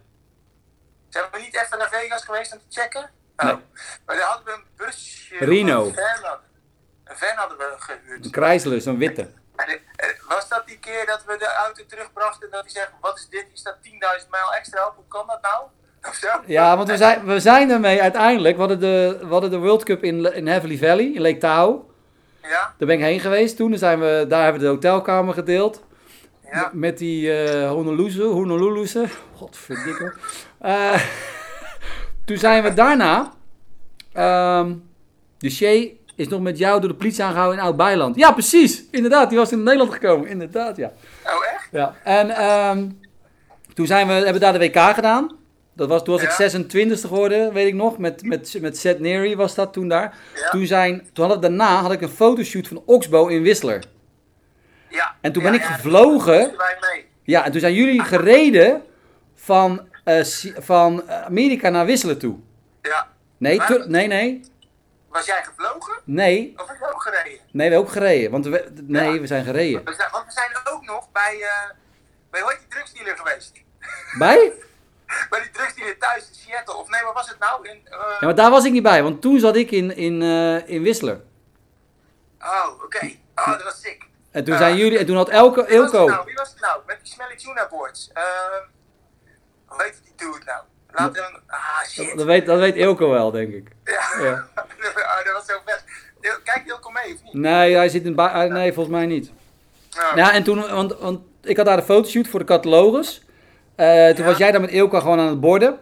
Zijn 1.09 1.25
we 1.33 1.39
niet 1.39 1.57
even 1.57 1.79
naar 1.79 1.89
Vegas 1.89 2.25
geweest 2.25 2.53
om 2.53 2.59
te 2.59 2.81
checken? 2.81 3.11
Nee. 3.37 3.53
Oh. 3.53 3.61
Maar 4.07 4.17
daar 4.17 4.29
hadden 4.29 4.47
we 4.47 4.53
een 4.53 4.65
busje. 4.77 5.37
Reno. 5.37 5.87
Een 5.87 5.95
van 5.95 6.03
hadden, 6.05 6.41
een 7.05 7.17
van 7.17 7.37
hadden 7.37 7.59
we 7.59 7.75
gehuurd. 7.79 8.25
Een 8.25 8.33
Chrysler, 8.33 8.81
zo'n 8.81 8.99
witte. 8.99 9.33
En, 9.57 9.69
eh, 9.97 10.09
was 10.29 10.49
dat 10.49 10.67
die 10.67 10.79
keer 10.79 11.07
dat 11.07 11.25
we 11.27 11.37
de 11.39 11.53
auto 11.67 11.83
terugbrachten 11.87 12.43
en 12.45 12.51
dat 12.51 12.61
hij 12.61 12.71
zegt, 12.71 12.91
wat 13.01 13.17
is 13.17 13.29
dit? 13.31 13.47
Is 13.53 13.63
dat 13.63 13.77
10.000 13.83 14.31
mijl 14.31 14.55
extra 14.55 14.87
op? 14.87 14.93
Hoe 14.97 15.05
kan 15.09 15.27
dat 15.27 15.43
nou? 15.43 15.63
Ja, 16.47 16.77
want 16.77 16.89
we 16.89 16.97
zijn, 16.97 17.25
we 17.25 17.41
zijn 17.41 17.71
ermee 17.71 18.03
uiteindelijk. 18.03 18.55
We 18.55 18.61
hadden 18.61 18.81
de, 18.81 19.19
we 19.21 19.27
hadden 19.27 19.51
de 19.51 19.59
World 19.59 19.85
Cup 19.85 20.05
in, 20.05 20.35
in 20.35 20.47
Heavenly 20.47 20.79
Valley, 20.79 21.11
in 21.15 21.21
Lake 21.21 21.39
Tahoe. 21.39 21.81
Ja, 22.43 22.75
Daar 22.79 22.89
ben 22.89 22.97
ik 22.97 23.01
heen 23.05 23.21
geweest. 23.21 23.57
Toen 23.57 23.79
zijn 23.79 24.01
we, 24.01 24.25
daar 24.29 24.43
hebben 24.43 24.61
we 24.61 24.67
de 24.67 24.73
hotelkamer 24.73 25.35
gedeeld. 25.35 25.83
ja. 26.51 26.71
Met 26.73 26.99
die 26.99 27.33
eh 27.45 27.69
Honolulu, 27.71 28.23
Honolulu'se. 28.23 29.07
Godverdikke. 29.35 30.15
Eh 30.61 31.03
toen 32.27 32.37
zijn 32.37 32.63
we 32.63 32.75
daarna... 32.75 33.33
ehm 34.13 34.75
de 35.39 35.51
Shea 35.51 35.89
is 36.17 36.29
nog 36.29 36.41
met 36.41 36.59
jou 36.59 36.81
door 36.81 36.89
de 36.89 36.95
politie 36.95 37.25
aangehouden 37.25 37.59
in 37.59 37.65
Oud-Beiland. 37.65 38.17
Ja, 38.17 38.33
precies. 38.33 38.85
Inderdaad, 38.91 39.29
die 39.29 39.39
was 39.39 39.53
in 39.53 39.63
Nederland 39.63 39.93
gekomen. 39.93 40.29
Inderdaad, 40.29 40.77
ja. 40.77 40.93
Oh, 41.25 41.33
echt? 41.55 41.69
ja. 41.73 41.95
En 42.05 42.31
ehm, 42.31 42.89
toen 43.75 43.87
zijn 43.87 44.07
we, 44.07 44.13
hebben 44.13 44.33
we 44.33 44.39
daar 44.39 44.53
de 44.53 44.59
WK 44.59 44.95
gedaan. 44.95 45.37
Dat 45.73 45.89
was, 45.89 46.05
toen 46.05 46.15
was 46.15 46.23
ik 46.23 46.29
Ja. 46.29 46.35
26 46.35 47.01
geworden, 47.01 47.53
weet 47.53 47.67
ik 47.67 47.75
nog. 47.75 47.99
Met, 47.99 48.23
met, 48.23 48.57
met 48.61 48.79
Seth 48.79 48.99
Neary 49.01 49.37
was 49.37 49.55
dat 49.55 49.73
toen 49.73 49.89
daar. 49.89 50.15
Ja. 50.35 50.49
Toen, 50.51 50.67
zijn, 50.67 51.07
toen 51.13 51.27
had 51.27 51.35
ik, 51.35 51.43
daarna 51.43 51.81
had 51.81 51.93
ik 51.93 52.01
een 52.01 52.09
fotoshoot 52.09 52.69
van 52.69 52.83
Oxbow 52.87 53.31
in 53.31 53.43
Whistler. 53.43 53.85
Ja. 54.89 55.15
En 55.21 55.33
toen 55.33 55.43
ben 55.43 55.55
ik 55.55 55.63
gevlogen. 55.63 56.55
Ja, 57.23 57.45
en 57.45 57.53
toen 57.53 57.61
zijn 57.61 57.75
jullie 57.75 58.03
gereden 58.03 58.83
van, 59.35 59.81
eh, 60.05 60.25
van 60.59 61.11
Amerika 61.11 61.69
naar 61.69 61.87
Whistler 61.87 62.17
toe. 62.17 62.37
Ja. 62.83 63.09
Nee, 63.39 63.61
nee, 63.87 64.07
nee, 64.07 64.41
Was 65.17 65.27
jij 65.27 65.45
gevlogen? 65.45 65.95
nee. 66.05 66.55
Of 66.57 66.69
heb 66.69 66.77
je 66.79 66.93
ook 66.95 67.03
gereden? 67.03 67.31
Nee, 67.31 67.41
we 67.53 67.63
hebben 67.63 67.79
ook 67.79 67.91
gereden. 67.91 68.31
Want 68.31 68.47
we, 68.47 68.73
nee, 68.83 69.13
Ja. 69.13 69.21
we 69.21 69.27
zijn 69.27 69.45
gereden. 69.45 69.85
We 69.85 69.95
zijn, 69.95 70.11
want 70.11 70.27
we 70.27 70.33
zijn 70.33 70.51
ook 70.65 70.85
nog 70.85 71.13
bij, 71.13 71.41
eh 71.41 71.71
bij 72.31 72.41
hoe 72.41 72.51
heet 72.51 72.59
die 72.61 72.69
drugsdealer 72.69 73.17
geweest? 73.17 73.53
Bij? 74.19 74.53
bij 75.31 75.41
die 75.41 75.51
drugsdealer 75.51 75.99
thuis 75.99 76.29
in 76.29 76.35
Seattle. 76.35 76.75
Of 76.77 76.89
nee, 76.89 77.03
wat 77.03 77.15
was 77.15 77.29
het 77.29 77.39
nou? 77.39 77.69
In, 77.69 77.81
eh, 77.85 77.99
Ja, 78.21 78.27
maar 78.27 78.35
daar 78.35 78.51
was 78.51 78.65
ik 78.65 78.73
niet 78.73 78.83
bij, 78.83 79.03
want 79.03 79.21
toen 79.23 79.39
zat 79.41 79.57
ik 79.57 79.71
in, 79.71 79.97
in, 79.97 80.23
eh, 80.23 80.69
in 80.69 80.83
Whistler. 80.83 81.21
Oh, 82.41 82.83
oké. 82.85 83.11
Oh, 83.35 83.51
dat 83.51 83.63
was 83.63 83.81
sick. 83.81 84.05
En 84.31 84.45
toen 84.45 84.57
zijn 84.57 84.77
jullie, 84.77 84.99
en 84.99 85.07
toen 85.07 85.17
had 85.17 85.29
Elko, 85.29 85.65
Wie 85.67 85.79
was 85.79 85.93
het 85.93 86.07
nou? 86.07 86.25
Wie 86.25 86.35
was 86.35 86.51
het 86.51 86.61
nou? 86.61 86.81
Met 86.87 86.99
die 87.03 87.13
Smelly 87.13 87.37
Tuna 87.37 87.69
boards. 87.69 88.11
Ehm 88.13 88.63
hoe 89.67 89.83
heet 89.83 90.01
die 90.05 90.13
dude 90.17 90.45
nou? 90.45 90.63
Laat 90.97 91.17
hem... 91.17 91.41
Ah, 91.47 91.59
shit. 91.89 92.17
Dat 92.17 92.27
weet, 92.27 92.47
dat 92.47 92.59
weet 92.59 92.75
Ilko 92.77 93.11
wel, 93.11 93.31
denk 93.31 93.53
ik. 93.53 93.69
Ja. 93.85 94.25
Ja. 94.25 94.33
oh, 94.57 95.25
dat 95.25 95.33
was 95.35 95.47
zo 95.47 95.55
vet. 95.65 95.85
Kijk 96.45 96.63
Ilko 96.67 96.91
mee, 96.91 97.15
of 97.15 97.23
niet? 97.23 97.33
Nee, 97.33 97.75
hij 97.75 97.89
zit 97.89 98.05
in 98.05 98.15
ba- 98.15 98.45
Nee, 98.45 98.73
volgens 98.73 98.97
mij 98.97 99.07
niet. 99.07 99.31
Ja, 100.15 100.33
en 100.33 100.43
toen, 100.43 100.71
want, 100.71 100.99
want 100.99 101.21
ik 101.43 101.57
had 101.57 101.67
daar 101.67 101.79
een 101.79 101.85
fotoshoot 101.85 102.29
voor 102.29 102.39
de 102.39 102.45
catalogus. 102.47 103.23
Eh, 103.75 103.87
toen 104.09 104.25
Ja. 104.25 104.31
was 104.31 104.37
jij 104.37 104.51
daar 104.53 104.61
met 104.61 104.71
Ilko 104.71 105.01
gewoon 105.01 105.19
aan 105.21 105.27
het 105.29 105.41
borden. 105.41 105.79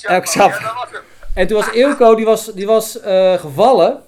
Elk. 0.00 0.24
En 1.34 1.46
toen 1.46 1.56
was 1.56 1.70
Ilko, 1.70 2.14
die 2.14 2.24
was, 2.24 2.52
die 2.52 2.66
was 2.66 3.00
eh, 3.00 3.32
gevallen. 3.34 4.02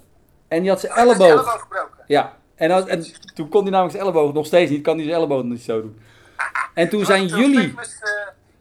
En 0.48 0.60
die 0.60 0.70
had 0.70 0.80
zijn 0.80 0.92
Oh, 0.92 0.98
zijn 0.98 1.08
elleboog. 1.08 1.28
elleboog 1.30 1.60
gebroken. 1.60 2.04
Ja, 2.06 2.32
en, 2.54 2.70
als, 2.70 2.86
en 2.86 3.04
toen 3.34 3.48
kon 3.48 3.62
hij 3.62 3.70
namelijk 3.70 3.94
zijn 3.96 4.04
elleboog 4.08 4.32
nog 4.32 4.46
steeds 4.46 4.70
niet, 4.70 4.82
kan 4.82 4.94
hij 4.96 5.04
zijn 5.04 5.16
elleboog 5.16 5.42
niet 5.42 5.62
zo 5.62 5.80
doen. 5.80 6.00
En 6.74 6.88
toen 6.88 7.04
zijn 7.04 7.26
jullie, 7.26 7.68
Famous, 7.68 7.94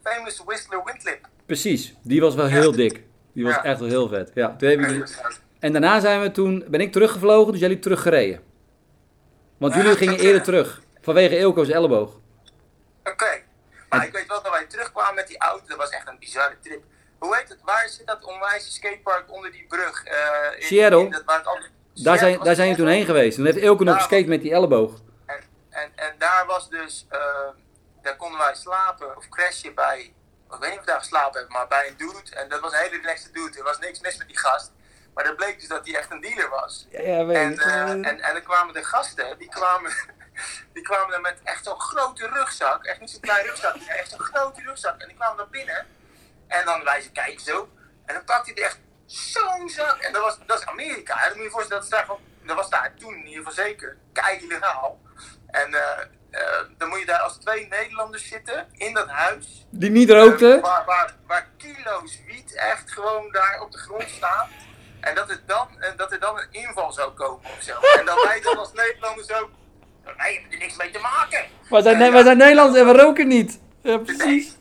famous 0.03 0.41
Whistler 0.45 0.81
Windlip. 0.85 1.27
precies, 1.45 1.93
die 2.03 2.21
was 2.21 2.35
wel 2.35 2.45
heel 2.45 2.71
dik. 2.71 3.03
Die 3.33 3.43
was 3.43 3.53
Ja. 3.53 3.63
echt 3.63 3.79
wel 3.79 3.89
heel 3.89 4.07
vet. 4.07 4.31
Ja, 4.33 4.55
toen 4.55 4.69
heb 4.69 4.79
ik, 4.79 5.19
en 5.59 5.71
daarna 5.71 5.99
zijn 5.99 6.21
we 6.21 6.31
toen, 6.31 6.63
ben 6.67 6.81
ik 6.81 6.91
teruggevlogen, 6.91 7.51
dus 7.51 7.61
jullie 7.61 7.79
teruggereden. 7.79 8.41
Want 9.57 9.73
jullie 9.75 9.95
gingen 9.95 10.19
eerder 10.19 10.41
terug, 10.41 10.81
vanwege 11.01 11.37
Ilko's 11.37 11.69
elleboog. 11.69 12.19
Oké. 13.03 13.41
Maar 13.89 13.99
En- 14.01 14.07
ik 14.07 14.13
weet 14.13 14.27
wel 14.27 14.41
dat 14.43 14.51
wij 14.51 14.65
terugkwamen 14.65 15.15
met 15.15 15.27
die 15.27 15.37
auto. 15.37 15.63
Dat 15.67 15.77
was 15.77 15.89
echt 15.89 16.07
een 16.07 16.19
bizarre 16.19 16.55
trip. 16.61 16.83
Hoe 17.19 17.35
heet 17.35 17.49
het? 17.49 17.57
Waar 17.63 17.89
zit 17.89 18.07
dat 18.07 18.23
onwijze 18.25 18.71
skatepark 18.71 19.31
onder 19.31 19.51
die 19.51 19.65
brug? 19.67 20.03
eh, 20.03 20.13
in, 20.59 20.65
Seattle. 20.65 20.99
in 21.03 21.09
dat, 21.11 21.23
waar 21.25 21.37
het 21.37 21.45
al- 21.47 21.59
Daar 21.93 22.17
zijn, 22.17 22.39
daar 22.43 22.55
zijn 22.55 22.67
jullie 22.69 22.83
toen 22.83 22.93
heen 22.93 23.05
geweest. 23.05 23.35
Toen 23.35 23.45
heeft 23.45 23.57
Ilko 23.57 23.83
nog 23.83 23.95
geskate 23.95 24.27
met 24.27 24.41
die 24.41 24.51
elleboog. 24.51 25.01
En, 25.25 25.39
en, 25.69 25.91
en 25.95 26.15
daar 26.17 26.43
was 26.47 26.69
dus, 26.69 27.05
eh, 27.09 27.19
daar 28.01 28.15
konden 28.15 28.39
wij 28.39 28.55
slapen 28.55 29.17
of 29.17 29.29
crashen 29.29 29.75
bij, 29.75 30.13
ik 30.51 30.59
weet 30.59 30.69
niet 30.69 30.79
of 30.79 30.85
we 30.85 30.91
daar 30.91 30.99
geslapen 30.99 31.39
hebben, 31.39 31.57
maar 31.57 31.67
bij 31.67 31.87
een 31.87 31.97
dude. 31.97 32.35
En 32.35 32.49
dat 32.49 32.59
was 32.59 32.71
een 32.73 32.79
hele 32.79 32.97
relaxte 32.97 33.31
dude. 33.31 33.57
Er 33.57 33.63
was 33.63 33.79
niks 33.79 33.99
mis 33.99 34.17
met 34.17 34.27
die 34.27 34.37
gast. 34.37 34.71
Maar 35.13 35.23
dat 35.23 35.35
bleek 35.35 35.59
dus 35.59 35.67
dat 35.67 35.85
hij 35.85 35.95
echt 35.95 36.11
een 36.11 36.21
dealer 36.21 36.49
was. 36.49 36.87
Ja, 36.89 37.01
ja 37.01 37.25
weet 37.25 37.37
En, 37.37 37.59
eh, 37.59 37.89
en, 37.89 38.05
en 38.05 38.33
dan 38.33 38.43
kwamen 38.43 38.73
de 38.73 38.83
gasten, 38.83 39.37
die 39.37 39.49
kwamen, 39.49 39.91
die 40.73 40.83
kwamen 40.83 41.11
dan 41.11 41.21
met 41.21 41.39
echt 41.43 41.65
zo'n 41.65 41.79
grote 41.79 42.27
rugzak. 42.27 42.85
Echt 42.85 42.99
niet 42.99 43.09
zo'n 43.09 43.19
klein 43.19 43.45
rugzak, 43.45 43.75
maar 43.75 43.95
echt 43.95 44.09
zo'n 44.09 44.19
grote 44.19 44.61
rugzak. 44.61 45.01
En 45.01 45.07
die 45.07 45.15
kwamen 45.15 45.37
naar 45.37 45.49
binnen. 45.49 45.87
En 46.47 46.65
dan 46.65 46.83
wij 46.83 47.01
ze 47.01 47.11
kijken 47.11 47.43
zo. 47.43 47.69
En 48.05 48.13
dan 48.13 48.23
pakte 48.23 48.51
hij 48.53 48.63
echt 48.63 48.79
zo'n 49.05 49.69
zak. 49.69 49.97
En 49.97 50.13
dat 50.13 50.21
was, 50.21 50.37
dat 50.45 50.59
is 50.59 50.65
Amerika. 50.65 51.17
Hè? 51.17 51.27
Dan 51.27 51.37
moet 51.37 51.37
je 51.37 51.43
je 51.43 51.49
voorstellen, 51.49 52.19
dat, 52.45 52.55
was 52.55 52.69
daar 52.69 52.93
toen 52.93 53.13
in 53.13 53.25
ieder 53.25 53.37
geval 53.37 53.65
zeker. 53.65 53.97
Kei 54.13 54.39
illegaal. 54.39 55.01
En 55.47 55.73
eh, 55.73 56.05
dan 56.77 56.89
moet 56.89 56.99
je 56.99 57.05
daar 57.05 57.19
als 57.19 57.37
twee 57.37 57.67
Nederlanders 57.67 58.27
zitten 58.27 58.67
in 58.73 58.93
dat 58.93 59.07
huis. 59.07 59.65
Die 59.69 59.89
niet 59.89 60.09
rookte. 60.09 60.53
Eh, 60.53 60.61
waar, 60.61 60.85
waar, 60.85 61.15
waar 61.27 61.49
kilo's 61.57 62.19
wiet 62.27 62.55
echt 62.55 62.91
gewoon 62.91 63.31
daar 63.31 63.61
op 63.61 63.71
de 63.71 63.77
grond 63.77 64.09
staan. 64.09 64.49
En 64.99 65.15
dat, 65.15 65.29
het 65.29 65.41
dan, 65.47 65.67
en 65.79 65.93
dat 65.97 66.11
er 66.11 66.19
dan 66.19 66.39
een 66.39 66.47
inval 66.51 66.91
zou 66.91 67.11
komen 67.11 67.51
of 67.57 67.61
zo. 67.61 67.73
En 67.97 68.05
dat 68.05 68.23
wij 68.23 68.41
dan 68.41 68.57
als 68.57 68.73
Nederlanders 68.73 69.31
ook. 69.31 69.49
Wij 70.17 70.33
hebben 70.33 70.51
er 70.51 70.57
niks 70.57 70.77
mee 70.77 70.91
te 70.91 70.99
maken. 70.99 71.45
We 71.69 71.81
zijn, 71.81 71.99
ja, 71.99 72.11
wij 72.11 72.23
zijn 72.23 72.37
Nederlands 72.37 72.77
en 72.77 72.85
we 72.85 72.93
roken 72.93 73.27
niet. 73.27 73.59
Ja, 73.81 73.97
precies. 73.97 74.57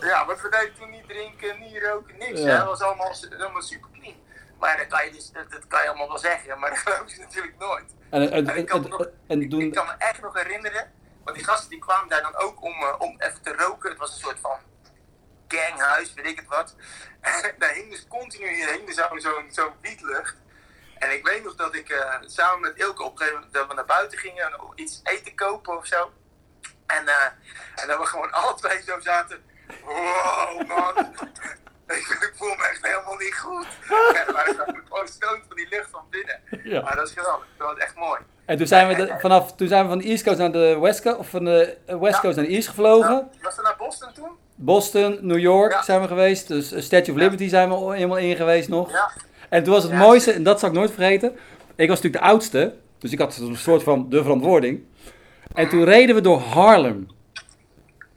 Ja, 0.00 0.26
we 0.26 0.48
deden 0.50 0.74
toen 0.78 0.90
niet 0.90 1.08
drinken, 1.08 1.58
niet 1.58 1.82
roken, 1.82 2.18
niks. 2.18 2.40
Ja. 2.40 2.46
hè. 2.46 2.56
Dat 2.56 2.66
was 2.66 2.80
allemaal, 2.80 3.12
allemaal 3.38 3.62
super 3.62 3.88
clean. 3.92 4.14
Maar 4.58 4.76
dat 4.76 4.86
kan, 4.86 5.04
je 5.04 5.12
dus, 5.12 5.30
dat, 5.30 5.50
dat 5.50 5.66
kan 5.66 5.82
je 5.82 5.88
allemaal 5.88 6.08
wel 6.08 6.18
zeggen, 6.18 6.58
maar 6.58 6.70
dat 6.70 6.78
geloof 6.78 7.10
je 7.14 7.20
natuurlijk 7.20 7.58
nooit. 7.58 7.94
En, 8.10 8.30
en, 8.30 8.48
En 8.48 8.56
ik 8.56 8.66
kan, 8.66 8.80
me 8.80 8.84
en, 8.84 8.90
nog, 8.90 9.06
en 9.26 9.42
ik, 9.42 9.50
toen, 9.50 9.60
ik 9.60 9.72
kan 9.72 9.86
me 9.86 9.94
echt 9.98 10.20
nog 10.20 10.34
herinneren, 10.34 10.92
want 11.24 11.36
die 11.36 11.46
gasten 11.46 11.70
die 11.70 11.78
kwamen 11.78 12.08
daar 12.08 12.22
dan 12.22 12.36
ook 12.36 12.62
om, 12.62 12.72
eh, 12.72 12.94
om 12.98 13.16
even 13.18 13.42
te 13.42 13.54
roken. 13.54 13.90
Het 13.90 13.98
was 13.98 14.12
een 14.12 14.20
soort 14.20 14.40
van 14.40 14.58
ganghuis, 15.48 16.14
weet 16.14 16.26
ik 16.26 16.36
het 16.36 16.48
wat. 16.48 16.74
Daar 17.58 17.72
hing 17.72 17.90
dus 17.90 18.08
continu 18.08 18.46
hing 18.46 18.86
dus 18.86 18.94
zo'n 18.94 19.20
zo'n 19.20 19.48
zo'n 19.50 19.72
wietlucht. 19.80 20.36
En 20.98 21.12
ik 21.12 21.26
weet 21.26 21.44
nog 21.44 21.54
dat 21.54 21.74
ik 21.74 21.88
eh, 21.88 22.14
samen 22.26 22.60
met 22.60 22.76
Ilke 22.76 23.02
op 23.02 23.12
een 23.12 23.18
gegeven 23.18 23.38
moment 23.38 23.54
dat 23.54 23.68
we 23.68 23.74
naar 23.74 23.84
buiten 23.84 24.18
gingen 24.18 24.44
en 24.44 24.60
iets 24.74 25.00
eten 25.04 25.34
kopen 25.34 25.76
of 25.76 25.86
zo. 25.86 26.12
En, 26.86 27.08
eh, 27.08 27.24
en 27.74 27.88
dat 27.88 27.98
we 27.98 28.06
gewoon 28.06 28.32
alle 28.40 28.54
twee 28.54 28.82
zo 28.82 29.00
zaten. 29.00 29.44
Wow, 29.84 30.66
man. 30.66 31.14
Ik, 31.88 32.06
ik 32.28 32.32
voel 32.34 32.48
me 32.48 32.68
echt 32.72 32.86
helemaal 32.86 33.16
niet 33.16 33.34
goed. 33.34 33.66
En 34.26 34.32
waren 34.34 34.54
gewoon 34.88 35.08
stoned 35.08 35.42
van 35.48 35.56
die 35.56 35.66
lucht 35.70 35.88
van 35.90 36.02
binnen. 36.10 36.40
Ja. 36.64 36.82
Maar 36.82 36.96
dat 36.96 37.06
is 37.08 37.14
geweldig. 37.14 37.46
Dat 37.58 37.66
was 37.68 37.78
echt 37.78 37.94
mooi. 37.96 38.20
en 38.44 38.56
toen 38.56 38.66
zijn 38.66 38.88
we 38.88 38.94
de- 38.94 39.14
vanaf, 39.18 39.54
toen 39.54 39.68
zijn 39.68 39.82
we 39.82 39.88
van 39.88 39.98
de 39.98 40.04
East 40.04 40.24
Coast 40.24 40.38
naar 40.38 40.52
de 40.52 40.78
West 40.80 41.02
Coast, 41.02 41.16
of 41.16 41.28
van 41.28 41.44
de 41.44 41.76
eh, 41.86 41.96
West 41.98 42.14
Ja. 42.14 42.20
Coast 42.20 42.36
naar 42.36 42.44
de 42.46 42.50
East 42.50 42.68
gevlogen. 42.68 43.10
Ja, 43.10 43.28
was 43.42 43.56
dat 43.56 43.64
naar 43.64 43.76
Boston 43.78 44.12
toen? 44.14 44.30
Boston, 44.54 45.18
New 45.20 45.38
York 45.38 45.72
Ja. 45.72 45.82
zijn 45.82 46.00
we 46.00 46.06
geweest. 46.06 46.48
Dus 46.48 46.72
eh, 46.72 46.80
Statue 46.82 47.14
of. 47.14 47.20
Liberty 47.20 47.48
zijn 47.48 47.68
we 47.68 47.94
helemaal 47.94 48.18
in 48.18 48.36
geweest 48.36 48.68
nog. 48.68 48.90
Ja. 48.90 49.10
En 49.48 49.64
toen 49.64 49.72
was 49.74 49.82
het 49.82 49.92
mooiste, 49.92 50.32
en 50.32 50.42
dat 50.42 50.60
zal 50.60 50.68
ik 50.68 50.74
nooit 50.74 50.90
vergeten. 50.90 51.32
Ik 51.76 51.88
was 51.88 51.96
natuurlijk 52.00 52.22
de 52.24 52.30
oudste, 52.30 52.74
dus 52.98 53.12
ik 53.12 53.18
had 53.18 53.36
een 53.36 53.56
soort 53.56 53.82
van 53.82 54.08
de 54.10 54.22
verantwoording. 54.22 54.84
En 55.54 55.68
toen 55.68 55.84
reden 55.84 56.14
we 56.14 56.20
door 56.20 56.38
Harlem. 56.40 57.06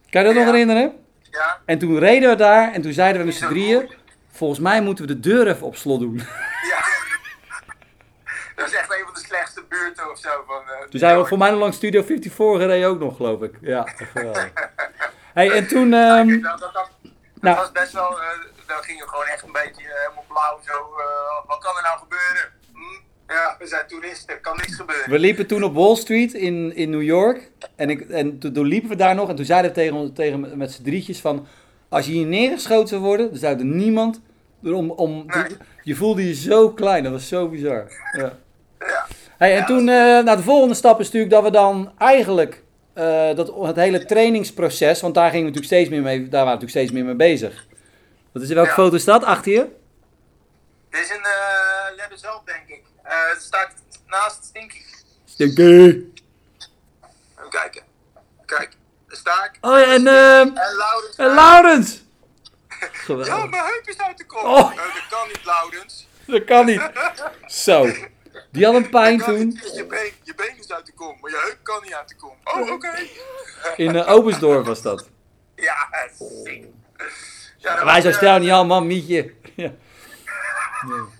Kan 0.10 0.22
je 0.22 0.28
dat 0.28 0.36
nog 0.36 0.46
herinneren? 0.46 0.94
En 1.66 1.80
toen 1.80 2.00
reden 2.00 2.30
we 2.30 2.36
daar 2.36 2.72
en 2.74 2.82
toen 2.82 2.94
zeiden 2.94 3.22
we 3.22 3.28
met 3.28 3.36
z'n 3.36 3.48
drieën, 3.48 3.92
volgens 4.32 4.60
mij 4.60 4.82
moeten 4.82 5.08
we 5.08 5.14
de 5.14 5.20
deur 5.20 5.48
even 5.48 5.66
op 5.68 5.76
slot 5.76 6.00
doen. 6.00 6.16
ja. 6.18 6.80
Dat 8.56 8.68
is 8.68 8.74
echt 8.76 8.92
een 8.94 9.04
van 9.06 9.14
de 9.14 9.20
slechtste 9.20 9.64
buurten 9.70 10.12
of 10.12 10.18
zo. 10.18 10.30
Van, 10.48 10.62
eh, 10.68 10.88
Toen 10.90 11.00
zijn 11.00 11.18
we 11.20 11.26
voor 11.26 11.38
mij 11.38 11.50
nog 11.50 11.60
langs 11.60 11.78
Studio 11.78 12.04
54 12.04 12.62
gereden 12.62 12.88
ook 12.90 13.00
nog, 13.00 13.16
geloof 13.16 13.42
ik. 13.42 13.54
Ja, 13.62 13.84
geweldig. 14.14 14.52
Hey, 15.34 15.52
en 15.52 15.68
toen, 15.68 15.94
ehm, 15.94 16.28
kijk, 16.28 16.44
dat, 16.44 16.60
dat, 16.60 16.74
dat, 16.74 16.90
dat 17.04 17.12
nou- 17.42 17.56
was 17.56 17.72
best 17.72 17.92
wel, 17.92 18.22
eh 18.22 18.28
dan 18.68 18.84
ging 18.84 19.00
je 19.00 19.08
gewoon 19.08 19.26
echt 19.26 19.44
een 19.44 19.52
beetje 19.52 19.84
eh, 19.88 20.00
helemaal 20.00 20.26
blauw 20.28 20.60
zo. 20.66 20.90
wat 21.48 21.58
kan 21.60 21.76
er 21.78 21.84
nou 21.84 22.00
gebeuren? 22.00 22.52
Ja, 23.32 23.56
we 23.60 23.68
zijn 23.68 23.88
toeristen, 23.88 24.34
er 24.36 24.42
kan 24.42 24.58
niks 24.58 24.76
gebeuren. 24.76 25.10
we 25.10 25.20
liepen 25.20 25.48
toen 25.48 25.64
op 25.64 25.74
Wall 25.74 25.96
Street 25.96 26.34
in, 26.34 26.76
in 26.76 26.90
New 26.90 27.02
York. 27.04 27.52
En, 27.76 27.90
ik, 27.90 28.10
en 28.10 28.40
toen, 28.40 28.54
toen 28.54 28.66
liepen 28.66 28.90
we 28.90 28.96
daar 28.96 29.16
nog 29.16 29.30
en 29.30 29.36
toen 29.36 29.46
zeiden 29.46 29.72
we 29.72 29.78
tegen, 29.78 30.14
tegen 30.14 30.58
met 30.58 30.72
z'n 30.72 30.84
drietjes 30.84 31.20
van... 31.20 31.48
Als 31.90 32.06
je 32.06 32.12
hier 32.12 32.26
neergeschoten 32.26 32.88
zou 32.88 33.02
worden, 33.02 33.30
dan 33.30 33.38
zou 33.38 33.58
er 33.58 33.66
niemand... 33.66 34.22
Om, 34.64 34.92
om, 34.92 35.24
Nee. 35.28 35.58
Je 35.84 35.96
voelde 35.96 36.28
je 36.28 36.34
zo 36.36 36.70
klein, 36.70 37.04
dat 37.04 37.12
was 37.12 37.28
zo 37.28 37.48
bizar. 37.50 37.92
Ja. 38.18 38.38
Ja. 38.80 39.06
Hey, 39.38 39.52
en 39.52 39.58
Ja, 39.60 39.66
toen, 39.66 39.90
eh, 39.90 39.96
nou, 40.24 40.38
de 40.38 40.44
volgende 40.44 40.76
stap 40.76 41.00
is 41.00 41.06
natuurlijk 41.06 41.32
dat 41.34 41.44
we 41.44 41.52
dan 41.52 41.92
eigenlijk 41.98 42.64
eh, 42.94 43.36
dat, 43.36 43.54
het 43.62 43.76
hele 43.76 44.06
trainingsproces, 44.06 45.02
want 45.02 45.14
daar 45.14 45.30
gingen 45.30 45.46
we 45.46 45.52
natuurlijk 45.52 45.74
steeds 45.74 45.90
meer 45.90 46.02
mee, 46.02 46.18
daar 46.20 46.30
waren 46.46 46.46
we 46.46 46.52
natuurlijk 46.60 46.72
steeds 46.72 46.92
meer 46.92 47.06
mee 47.06 47.16
bezig. 47.16 47.66
Wat 48.32 48.44
is, 48.44 48.50
welke 48.50 48.70
Ja. 48.70 48.76
foto 48.76 48.96
is 48.96 49.04
dat 49.06 49.24
achter 49.24 49.52
je? 49.52 49.68
Dit 50.90 51.02
is 51.02 51.10
een 51.10 51.26
uh, 51.26 51.98
Lebbezelp, 51.98 52.42
denk 52.46 52.64
ik. 52.68 52.71
Eh, 53.12 53.30
het 53.30 53.42
staat 53.42 53.72
naast 54.08 54.44
Stinky. 54.44 54.82
Stinky. 55.26 55.62
Even 55.62 57.50
kijken. 57.50 57.84
Kijk, 58.46 58.72
daar 59.08 59.18
sta 59.18 59.44
ik. 59.46 59.58
Oh 59.62 59.80
ja, 59.80 59.84
en, 59.84 60.08
ehm 60.08 60.58
En 60.58 60.76
Laurens. 60.76 61.16
en 61.16 61.34
Laurens! 61.34 62.04
Ja, 62.80 62.88
Geweldig. 62.92 63.50
mijn 63.50 63.64
heup 63.66 63.84
is 63.86 63.98
uit 63.98 64.18
de 64.18 64.26
kop. 64.26 64.44
Oh. 64.44 64.72
Eh, 64.72 64.78
dat 64.78 65.08
kan 65.10 65.28
niet, 65.28 65.46
Laurens. 65.46 66.08
Dat 66.26 66.44
kan 66.44 66.66
niet. 66.66 66.82
Zo. 67.48 67.92
Die 68.52 68.66
had 68.66 68.76
een 68.76 68.90
pijn 69.00 69.18
toen 69.20 69.38
niet. 69.38 69.72
Je 69.76 69.86
been, 69.86 70.12
je 70.24 70.36
been 70.36 70.58
is 70.58 70.72
uit 70.72 70.86
de 70.86 70.94
kom, 70.94 71.18
maar 71.22 71.32
je 71.32 71.38
heup 71.38 71.58
kan 71.64 71.84
niet 71.84 71.94
uit 71.94 72.08
de 72.10 72.16
kom. 72.16 72.36
Oh, 72.44 72.72
oké. 72.72 72.94
in 73.76 73.96
uh, 73.96 74.64
was 74.66 74.82
dat. 74.82 75.10
Ja, 75.56 75.90
sick. 76.44 76.66
Ja, 77.58 77.86
Wij 77.86 78.06
eh, 78.06 78.14
stel 78.16 78.40
niet 78.40 78.52
al, 78.52 78.66
man, 78.66 78.88
mietje. 78.88 79.34
Ja. 79.56 79.72
Nee. 80.88 81.20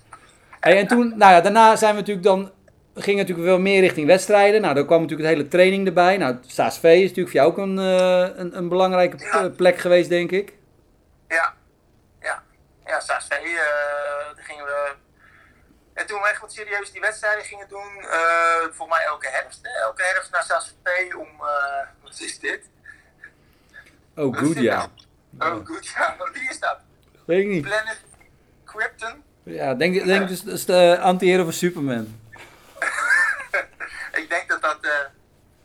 Hey, 0.62 0.78
en 0.78 0.86
toen, 0.86 1.08
nou 1.16 1.32
ja, 1.32 1.40
daarna 1.40 1.76
zijn 1.76 1.94
we 1.94 2.00
natuurlijk 2.00 2.26
dan, 2.26 2.52
we 2.94 3.02
gingen 3.02 3.20
natuurlijk 3.20 3.46
wel 3.48 3.58
meer 3.58 3.80
richting 3.80 4.06
wedstrijden. 4.06 4.60
Nou, 4.60 4.74
daar 4.74 4.84
kwam 4.84 5.00
natuurlijk 5.00 5.28
het 5.28 5.38
hele 5.38 5.48
training 5.48 5.86
erbij. 5.86 6.16
Nou, 6.16 6.36
SASV 6.46 6.82
is 6.84 7.08
natuurlijk 7.08 7.28
voor 7.28 7.40
jou 7.40 7.50
ook 7.50 7.58
een, 7.58 7.78
eh, 7.78 8.38
een, 8.40 8.56
een 8.56 8.68
belangrijke 8.68 9.16
Ja. 9.18 9.48
plek 9.48 9.78
geweest, 9.78 10.08
denk 10.08 10.30
ik. 10.30 10.52
Ja, 11.28 11.54
ja. 12.20 12.42
Ja, 12.86 13.00
SASV, 13.00 13.30
eh 13.30 13.54
daar 14.36 14.44
gingen 14.44 14.64
we... 14.64 14.92
En 15.94 16.06
toen 16.06 16.20
we 16.20 16.28
echt 16.28 16.40
wat 16.40 16.52
serieus 16.52 16.92
die 16.92 17.00
wedstrijden 17.00 17.44
gingen 17.44 17.68
doen, 17.68 17.98
eh 18.10 18.62
volgens 18.70 18.98
mij 18.98 19.06
elke 19.06 19.28
herfst, 19.30 19.58
hè? 19.62 19.80
elke 19.82 20.02
herfst 20.02 20.30
naar 20.32 20.42
SASV 20.42 21.14
om, 21.14 21.28
eh 21.40 21.86
wat 22.02 22.20
is 22.20 22.38
dit? 22.38 22.60
Oh, 24.16 24.34
Wat 24.34 24.40
is 24.42 24.46
goed, 24.46 24.58
ja. 24.58 24.88
Oh, 25.38 25.66
goed, 25.66 25.86
ja. 25.86 26.16
Wie 26.32 26.48
is 26.50 26.58
dat? 26.60 26.78
Weet 27.26 27.40
ik 27.42 27.48
niet. 27.48 27.62
Planet 27.62 28.00
Krypton? 28.64 29.22
Ja, 29.44 29.74
denk, 29.74 30.04
denk 30.04 30.28
dus, 30.28 30.42
dat 30.42 30.54
is 30.54 30.64
de 30.64 30.98
anti-hero 31.00 31.42
van 31.44 31.52
Superman. 31.52 32.20
Ik 34.20 34.28
denk 34.28 34.48
dat 34.48 34.62
dat, 34.62 34.78
eh 34.80 34.90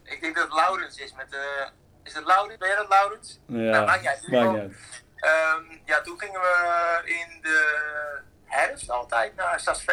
ik 0.04 0.22
denk 0.22 0.36
dat 0.36 0.44
het 0.44 0.54
Laurens 0.54 0.98
is 0.98 1.14
met, 1.14 1.34
eh 1.34 1.68
is 2.04 2.14
het 2.14 2.26
Laurens? 2.26 2.58
Ben 2.58 2.68
jij 2.68 2.78
dat 2.78 2.88
Laurens? 2.88 3.40
Ja, 3.46 3.58
Nou, 3.58 3.86
maakt 3.86 4.02
niet 4.02 4.10
uit. 4.10 4.28
Maakt 4.28 4.64
niet. 4.64 4.76
Ehm, 5.16 5.64
ja, 5.86 6.02
toen 6.02 6.20
gingen 6.20 6.40
we 6.42 7.02
in 7.06 7.42
de 7.42 8.20
herfst 8.46 8.90
altijd 8.90 9.36
naar 9.36 9.60
SASV. 9.60 9.88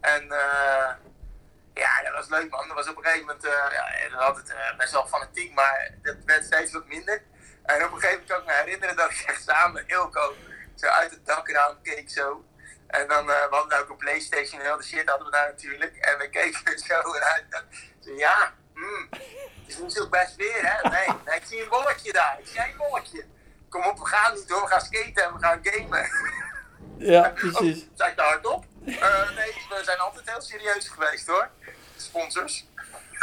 En 0.00 0.22
eh, 0.32 0.88
ja, 1.74 2.02
dat 2.02 2.12
was 2.14 2.28
leuk 2.28 2.50
man. 2.50 2.66
Dat 2.66 2.76
was 2.76 2.88
op 2.88 2.96
een 2.96 3.02
gegeven 3.04 3.26
moment, 3.26 3.44
ja, 3.44 4.08
dat 4.10 4.20
had 4.20 4.36
het 4.36 4.50
eh, 4.50 4.76
best 4.76 4.92
wel 4.92 5.06
fanatiek, 5.06 5.54
maar 5.54 5.90
dat 6.02 6.16
werd 6.24 6.44
steeds 6.44 6.72
wat 6.72 6.86
minder. 6.86 7.22
En 7.64 7.84
op 7.84 7.92
een 7.92 8.00
gegeven 8.00 8.10
moment 8.10 8.26
kan 8.28 8.38
ik 8.38 8.46
me 8.46 8.52
herinneren 8.52 8.96
dat 8.96 9.10
ik 9.10 9.24
echt 9.26 9.42
samen 9.42 9.72
met 9.72 9.84
Ilko 9.86 10.34
zo 10.74 10.86
uit 10.86 11.10
het 11.10 11.26
dakraam 11.26 11.82
keek 11.82 12.10
zo. 12.10 12.44
En 12.88 13.08
dan, 13.08 13.30
eh 13.30 13.48
we 13.50 13.54
hadden 13.56 13.78
ook 13.78 13.88
een 13.88 13.96
Playstation 13.96 14.60
en 14.60 14.70
al 14.70 14.76
de 14.76 14.84
shit 14.84 15.08
hadden 15.08 15.26
we 15.26 15.32
daar 15.32 15.48
natuurlijk. 15.48 15.96
En 15.96 16.18
we 16.18 16.28
keken 16.30 16.78
zo. 16.78 16.94
En 16.94 17.66
zo, 18.00 18.12
ja, 18.16 18.52
hmm, 18.74 19.08
het 19.10 19.20
is 19.66 19.78
niet 19.78 19.92
zo 19.92 20.08
best 20.08 20.36
weer 20.36 20.60
hè. 20.62 20.88
Nee, 20.88 21.06
nee, 21.26 21.36
ik 21.36 21.44
zie 21.46 21.62
een 21.62 21.68
bolletje 21.68 22.12
daar. 22.12 22.36
Ik 22.38 22.46
zie 22.46 22.60
een 22.60 22.76
bolletje. 22.76 23.24
Kom 23.68 23.84
op, 23.84 23.98
we 23.98 24.06
gaan 24.06 24.34
niet 24.34 24.50
hoor. 24.50 24.60
We 24.62 24.66
gaan 24.66 24.80
skaten 24.80 25.24
en 25.24 25.32
we 25.32 25.38
gaan 25.38 25.60
gamen. 25.62 26.08
Ja, 26.98 27.28
precies. 27.34 27.86
Oh, 27.98 28.08
ik 28.08 28.16
daar 28.16 28.26
hardop? 28.26 28.64
Eh 28.84 29.30
nee, 29.36 29.52
we 29.68 29.80
zijn 29.84 29.98
altijd 29.98 30.30
heel 30.30 30.40
serieus 30.40 30.88
geweest 30.88 31.26
hoor. 31.26 31.48
Sponsors. 31.96 32.66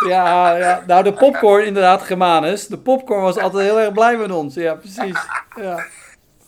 Ja, 0.08 0.56
ja, 0.56 0.84
nou 0.88 1.04
de 1.04 1.14
popcorn 1.14 1.66
inderdaad, 1.66 2.02
Germanus. 2.02 2.68
De 2.68 2.78
popcorn 2.78 3.22
was 3.22 3.38
altijd 3.38 3.64
heel 3.64 3.80
erg 3.80 3.92
blij 3.92 4.18
met 4.18 4.32
ons. 4.32 4.54
Ja, 4.54 4.74
precies. 4.74 5.20
Ja, 5.56 5.86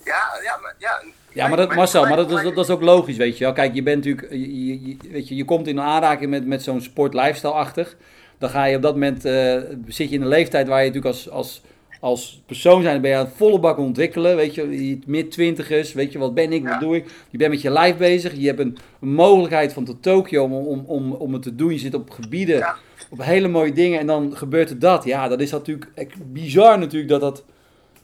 Ja, 0.03 0.39
ja, 0.43 0.57
maar, 0.57 0.75
ja. 0.77 1.01
Ja 1.37 1.47
maar 1.47 1.57
dat, 1.57 1.75
Marcel, 1.75 2.05
maar 2.07 2.15
dat 2.17 2.31
is, 2.31 2.43
dat 2.43 2.57
is 2.57 2.69
ook 2.69 2.81
logisch, 2.81 3.17
weet 3.17 3.37
je 3.37 3.43
wel. 3.43 3.53
Kijk, 3.53 3.73
je 3.73 3.83
bent 3.83 4.05
natuurlijk, 4.05 4.31
je, 4.33 4.65
je- 4.67 4.87
je- 4.87 4.97
weet 5.11 5.27
je, 5.27 5.35
je 5.35 5.45
komt 5.45 5.67
in 5.67 5.79
aanraking 5.79 6.29
met, 6.29 6.45
met 6.47 6.63
zo'n 6.63 6.81
sport-lifestyle-achtig. 6.81 7.97
Dan 8.37 8.49
ga 8.49 8.65
je 8.65 8.75
op 8.75 8.81
dat 8.81 8.93
moment, 8.93 9.25
eh, 9.25 9.55
zit 9.87 10.09
je 10.09 10.15
in 10.15 10.21
een 10.21 10.27
leeftijd 10.27 10.67
waar 10.67 10.83
je 10.83 10.87
natuurlijk 10.87 11.15
als, 11.15 11.29
als, 11.29 11.61
als 11.99 12.41
persoon 12.45 12.81
zijn, 12.81 13.01
ben 13.01 13.11
je 13.11 13.17
aan 13.17 13.25
het 13.25 13.33
volle 13.35 13.59
bak 13.59 13.77
ontwikkelen. 13.77 14.35
Weet 14.35 14.55
je, 14.55 14.87
je 14.87 14.99
mid-twintigers, 15.05 15.93
weet 15.93 16.11
je, 16.11 16.19
wat 16.19 16.33
ben 16.33 16.51
ik, 16.53 16.67
wat 16.67 16.79
doe 16.79 16.95
ik? 16.95 17.05
Je 17.29 17.37
bent 17.37 17.51
met 17.51 17.61
je 17.61 17.69
lijf 17.69 17.97
bezig, 17.97 18.33
je 18.37 18.47
hebt 18.47 18.59
een, 18.59 18.77
een 19.01 19.13
mogelijkheid 19.13 19.73
van 19.73 19.85
tot 19.85 20.01
Tokio 20.03 20.43
om, 20.43 20.53
om, 20.53 20.83
om, 20.87 21.11
om 21.11 21.33
het 21.33 21.41
te 21.41 21.55
doen. 21.55 21.71
Je 21.71 21.79
zit 21.79 21.93
op 21.93 22.09
gebieden, 22.09 22.57
Ja. 22.57 22.75
op 23.09 23.23
hele 23.23 23.47
mooie 23.47 23.73
dingen 23.73 23.99
en 23.99 24.07
dan 24.07 24.31
gebeurt 24.37 24.69
er 24.69 24.79
dat. 24.79 25.03
Ja, 25.03 25.27
dat 25.27 25.39
is 25.41 25.51
natuurlijk 25.51 25.91
echt 25.95 26.31
bizar 26.33 26.79
natuurlijk 26.79 27.09
dat 27.09 27.21
dat, 27.21 27.43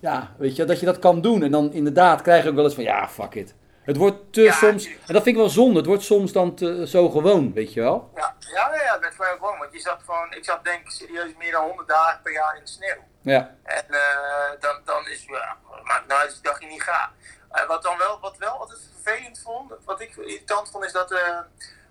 ja, 0.03 0.31
weet 0.37 0.55
je, 0.55 0.65
dat 0.65 0.79
je 0.79 0.85
dat 0.85 0.99
kan 0.99 1.21
doen. 1.21 1.43
En 1.43 1.51
dan 1.51 1.71
inderdaad 1.73 2.21
krijg 2.21 2.43
je 2.43 2.49
ook 2.49 2.55
wel 2.55 2.63
eens 2.63 2.73
van, 2.73 2.83
ja, 2.83 3.09
fuck 3.09 3.33
it. 3.33 3.55
Het 3.83 3.97
wordt 3.97 4.33
te 4.33 4.41
Ja, 4.41 4.51
soms, 4.53 4.85
en 4.85 5.13
dat 5.13 5.23
vind 5.23 5.27
ik 5.27 5.35
wel 5.35 5.49
zonde, 5.49 5.77
het 5.77 5.85
wordt 5.85 6.03
soms 6.03 6.31
dan 6.31 6.55
te, 6.55 6.87
zo 6.87 7.09
gewoon, 7.09 7.53
weet 7.53 7.73
je 7.73 7.81
wel. 7.81 8.11
Ja, 8.15 8.35
ja, 8.39 8.75
ja, 8.83 8.91
dat 8.91 8.99
werd 9.01 9.15
gewoon 9.15 9.37
gewoon. 9.37 9.57
Want 9.59 9.73
je 9.73 9.79
zat 9.79 9.99
gewoon, 10.05 10.33
ik 10.33 10.45
zat 10.45 10.63
denk 10.63 10.79
ik 10.79 10.89
serieus 10.91 11.31
meer 11.37 11.51
dan 11.51 11.63
100 11.67 11.87
dagen 11.87 12.19
per 12.23 12.31
jaar 12.31 12.55
in 12.57 12.63
de 12.63 12.69
sneeuw. 12.69 13.01
Ja, 13.21 13.55
En 13.63 13.83
eh, 13.89 14.59
dan, 14.59 14.75
dan 14.85 15.07
is, 15.07 15.25
ja, 15.25 15.57
maakt 15.83 16.07
nou 16.07 16.21
uit 16.21 16.39
dacht 16.43 16.61
je 16.61 16.67
niet 16.67 16.83
ga. 16.83 17.11
Eh, 17.51 17.65
wat 17.67 17.83
dan 17.83 17.97
wel, 17.97 18.19
wat 18.21 18.37
wel 18.37 18.51
altijd 18.59 18.79
vervelend 19.01 19.39
vond, 19.43 19.71
wat 19.85 20.01
ik 20.01 20.15
irritant 20.15 20.69
vond, 20.71 20.83
is 20.85 20.91
dat 20.91 21.11
eh, 21.11 21.37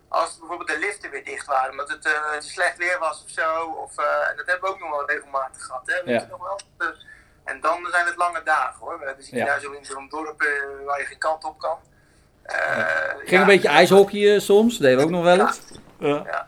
als 0.09 0.39
bijvoorbeeld 0.39 0.69
de 0.71 0.79
liften 0.79 1.11
weer 1.11 1.25
dicht 1.25 1.47
waren, 1.47 1.71
omdat 1.71 1.89
het 1.89 2.09
slecht 2.45 2.77
weer 2.77 2.99
was 2.99 3.25
of 3.25 3.31
zo, 3.31 3.65
of, 3.65 3.97
en 3.99 4.37
dat 4.37 4.47
hebben 4.47 4.69
we 4.69 4.75
ook 4.75 4.81
nog 4.81 4.91
wel 4.91 5.07
regelmatig 5.09 5.63
gehad, 5.65 5.83
hè, 5.87 5.95
weet 6.05 6.15
Ja. 6.15 6.21
je 6.21 6.27
nog 6.31 6.43
wel? 6.43 6.61
Eh, 6.79 6.95
en 7.45 7.61
dan 7.61 7.87
zijn 7.91 8.07
het 8.07 8.17
lange 8.17 8.43
dagen 8.45 8.81
hoor. 8.81 9.01
Dan 9.05 9.15
zit 9.19 9.29
je 9.29 9.37
Ja. 9.37 9.45
daar 9.45 9.61
zo 9.61 9.73
in 9.73 9.85
zo'n 9.85 10.09
dorp 10.09 10.43
eh, 10.43 10.87
waar 10.87 10.99
je 11.01 11.07
geen 11.07 11.19
kant 11.19 11.45
op 11.45 11.59
kan. 11.59 11.79
Eh, 12.43 12.87
ging 13.19 13.31
ja. 13.31 13.41
een 13.41 13.47
beetje 13.47 13.69
ijshockeyen 13.69 14.43
soms, 14.43 14.79
deden 14.79 14.99
we 14.99 15.05
ook 15.05 15.11
nog 15.11 15.23
wel 15.23 15.41
eens. 15.41 15.61
Ja. 15.99 16.09
Ja, 16.09 16.47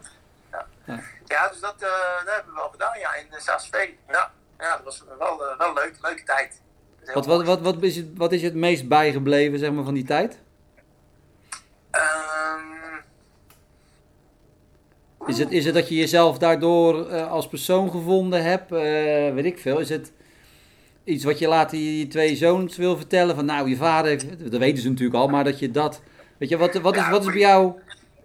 ja. 0.85 1.01
ja 1.27 1.49
dus 1.49 1.61
dat, 1.61 1.75
eh, 1.75 1.81
dat 2.25 2.35
hebben 2.35 2.53
we 2.53 2.59
wel 2.61 2.69
gedaan, 2.71 2.99
ja, 2.99 3.15
in 3.15 3.27
de. 3.31 3.95
Ja, 4.09 4.33
ja 4.59 4.77
dat 4.77 4.85
was 4.85 5.05
wel, 5.19 5.47
eh, 5.47 5.59
wel 5.59 5.75
leuk, 5.75 5.97
leuke 6.01 6.23
tijd. 6.23 6.63
Wat, 7.15 7.27
wat, 7.27 7.45
wat, 7.45 7.61
wat, 7.61 7.83
is 7.83 7.97
het, 7.97 8.07
wat 8.17 8.33
is 8.33 8.43
het 8.43 8.55
meest 8.55 8.89
bijgebleven, 8.89 9.59
zeg 9.59 9.73
maar, 9.73 9.85
van 9.85 9.95
die 9.95 10.05
tijd? 10.05 10.39
Ehm, 11.91 12.75
Is 15.27 15.39
het, 15.39 15.51
is 15.51 15.65
het 15.65 15.75
dat 15.75 15.89
je 15.89 15.95
jezelf 15.95 16.39
daardoor 16.39 17.09
eh, 17.09 17.31
als 17.31 17.49
persoon 17.49 17.91
gevonden 17.91 18.43
hebt? 18.43 18.73
Eh, 18.73 18.79
weet 19.35 19.45
ik 19.45 19.59
veel. 19.59 19.79
Is 19.79 19.89
het 19.89 20.13
iets 21.05 21.25
wat 21.25 21.39
je 21.39 21.49
later 21.49 21.79
je, 21.79 22.07
twee 22.07 22.37
zoons 22.37 22.77
wil 22.77 22.97
vertellen? 22.97 23.35
Van 23.35 23.45
nou, 23.45 23.69
je 23.69 23.77
vader, 23.77 24.39
dat 24.51 24.61
weten 24.61 24.83
ze 24.83 24.89
natuurlijk 24.89 25.17
al, 25.17 25.29
maar 25.29 25.45
dat 25.45 25.59
je 25.59 25.71
dat... 25.71 26.01
Weet 26.39 26.49
je, 26.49 26.57
wat, 26.57 26.75
wat, 26.75 26.97
is, 26.97 27.09
wat 27.09 27.21
is 27.21 27.27
bij 27.27 27.39
jou... 27.39 27.81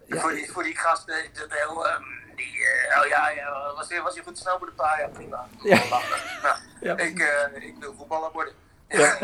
Ja. 0.05 0.19
voor, 0.19 0.32
die, 0.32 0.51
voor 0.51 0.63
die 0.63 0.77
gasten, 0.77 1.15
dat 1.34 1.47
heel, 1.49 1.88
ehm, 1.88 2.03
die, 2.36 2.65
eh, 2.65 3.01
oh 3.01 3.07
ja, 3.07 3.30
ja 3.30 3.73
was, 3.75 3.88
je, 3.88 4.01
was 4.01 4.15
je 4.15 4.23
goed 4.23 4.38
snowboarden 4.38 4.75
paar? 4.75 4.99
Ja, 4.99 5.07
prima. 5.07 5.47
Ja. 5.63 5.82
Ja, 6.82 6.97
ik, 6.97 7.19
eh, 7.19 7.63
ik 7.63 7.75
wil 7.80 7.93
voetballer 7.97 8.32
worden. 8.32 8.53
Ja. 8.88 9.17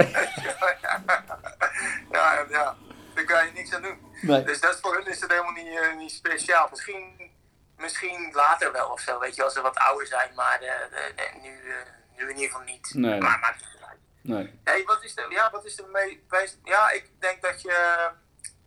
ja, 2.11 2.45
ja, 2.49 2.75
daar 3.13 3.23
kan 3.23 3.45
je 3.45 3.51
niks 3.53 3.73
aan 3.73 3.81
doen. 3.81 3.97
Nee. 4.21 4.43
Dus 4.43 4.59
dat 4.61 4.73
is 4.73 4.79
voor 4.79 4.95
hun 4.95 5.07
is 5.07 5.21
het 5.21 5.31
helemaal 5.31 5.51
niet, 5.51 5.79
eh, 5.79 5.97
niet 5.97 6.11
speciaal. 6.11 6.67
Misschien, 6.69 7.31
misschien 7.77 8.29
later 8.33 8.71
wel 8.71 8.89
of 8.89 8.99
zo, 8.99 9.19
weet 9.19 9.35
je, 9.35 9.43
als 9.43 9.53
ze 9.53 9.61
wat 9.61 9.77
ouder 9.77 10.07
zijn, 10.07 10.29
maar 10.35 10.59
eh, 10.61 10.69
eh, 11.15 11.41
nu, 11.41 11.49
eh, 11.49 11.75
nu 12.17 12.23
in 12.29 12.35
ieder 12.35 12.49
geval 12.49 12.65
niet. 12.65 12.93
Nee. 12.93 13.19
Maar 13.21 13.39
maakt 13.39 13.59
niet 13.59 13.83
uit. 13.83 13.99
Nee. 14.21 14.59
Hey, 14.63 14.83
wat 14.83 15.03
is 15.03 15.15
de, 15.15 15.25
ja, 15.29 15.51
wat 15.51 15.65
is 15.65 15.75
de 15.75 15.85
me- 15.91 16.19
meest, 16.29 16.57
ja, 16.63 16.89
ik 16.89 17.11
denk 17.19 17.41
dat 17.41 17.61
je, 17.61 18.09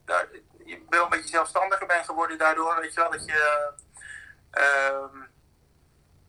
daar, 0.04 0.26
je 0.64 0.82
wel 0.88 1.04
een 1.04 1.10
beetje 1.10 1.28
zelfstandiger 1.28 1.86
bent 1.86 2.04
geworden 2.04 2.38
daardoor, 2.38 2.80
weet 2.80 2.94
je 2.94 3.00
wel, 3.00 3.10
dat 3.10 3.24
je 3.24 3.72
ehm, 4.50 5.16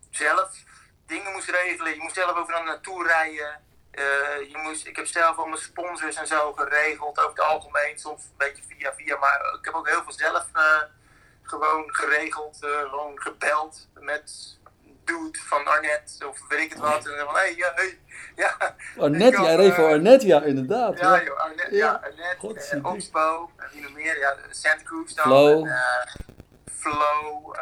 zelf 0.09 0.63
dingen 1.05 1.31
moest 1.31 1.49
regelen. 1.49 1.93
Je 1.93 2.01
moest 2.01 2.15
zelf 2.15 2.37
over 2.37 2.55
een 2.55 2.65
naartoe 2.65 3.07
rijden. 3.07 3.63
je 4.49 4.59
moest, 4.63 4.85
ik 4.85 4.95
heb 4.95 5.05
zelf 5.07 5.37
al 5.37 5.45
mijn 5.45 5.61
sponsors 5.61 6.15
en 6.15 6.27
zo 6.27 6.53
geregeld 6.53 7.19
over 7.19 7.29
het 7.29 7.39
algemeen. 7.39 7.99
Soms 7.99 8.23
een 8.23 8.37
beetje 8.37 8.63
via 8.67 8.93
via, 8.93 9.17
maar 9.17 9.53
ik 9.59 9.65
heb 9.65 9.73
ook 9.73 9.87
heel 9.89 10.03
veel 10.03 10.11
zelf 10.11 10.45
gewoon 11.43 11.93
geregeld. 11.95 12.57
gewoon 12.61 13.21
gebeld 13.21 13.87
met 13.93 14.57
dude 15.09 15.39
van 15.39 15.65
Arnet 15.65 16.17
of 16.27 16.47
weet 16.47 16.59
ik 16.59 16.69
het 16.69 16.79
wat. 16.79 17.07
En 17.07 17.17
dan 17.17 17.25
van, 17.25 17.35
hey, 17.35 17.53
hey, 17.75 17.97
ja. 18.35 18.75
Arnet, 18.97 19.37
jij 19.37 19.55
reed 19.55 19.73
voor 19.73 19.85
Arnet, 19.85 20.21
ja, 20.21 20.41
inderdaad. 20.43 20.99
Ja, 20.99 21.23
joh, 21.23 21.37
ja, 21.69 22.01
Arnet, 22.03 22.73
uh, 22.73 22.85
Oxbow, 22.85 23.49
en 23.57 23.67
wie 23.71 23.81
nog 23.81 23.93
meer, 23.93 24.19
ja, 24.19 24.35
Santa 24.49 24.83
Cruz 24.83 25.13
dan. 25.13 25.25
Flow. 25.25 25.65
En, 25.65 25.81
Flow, 26.71 27.55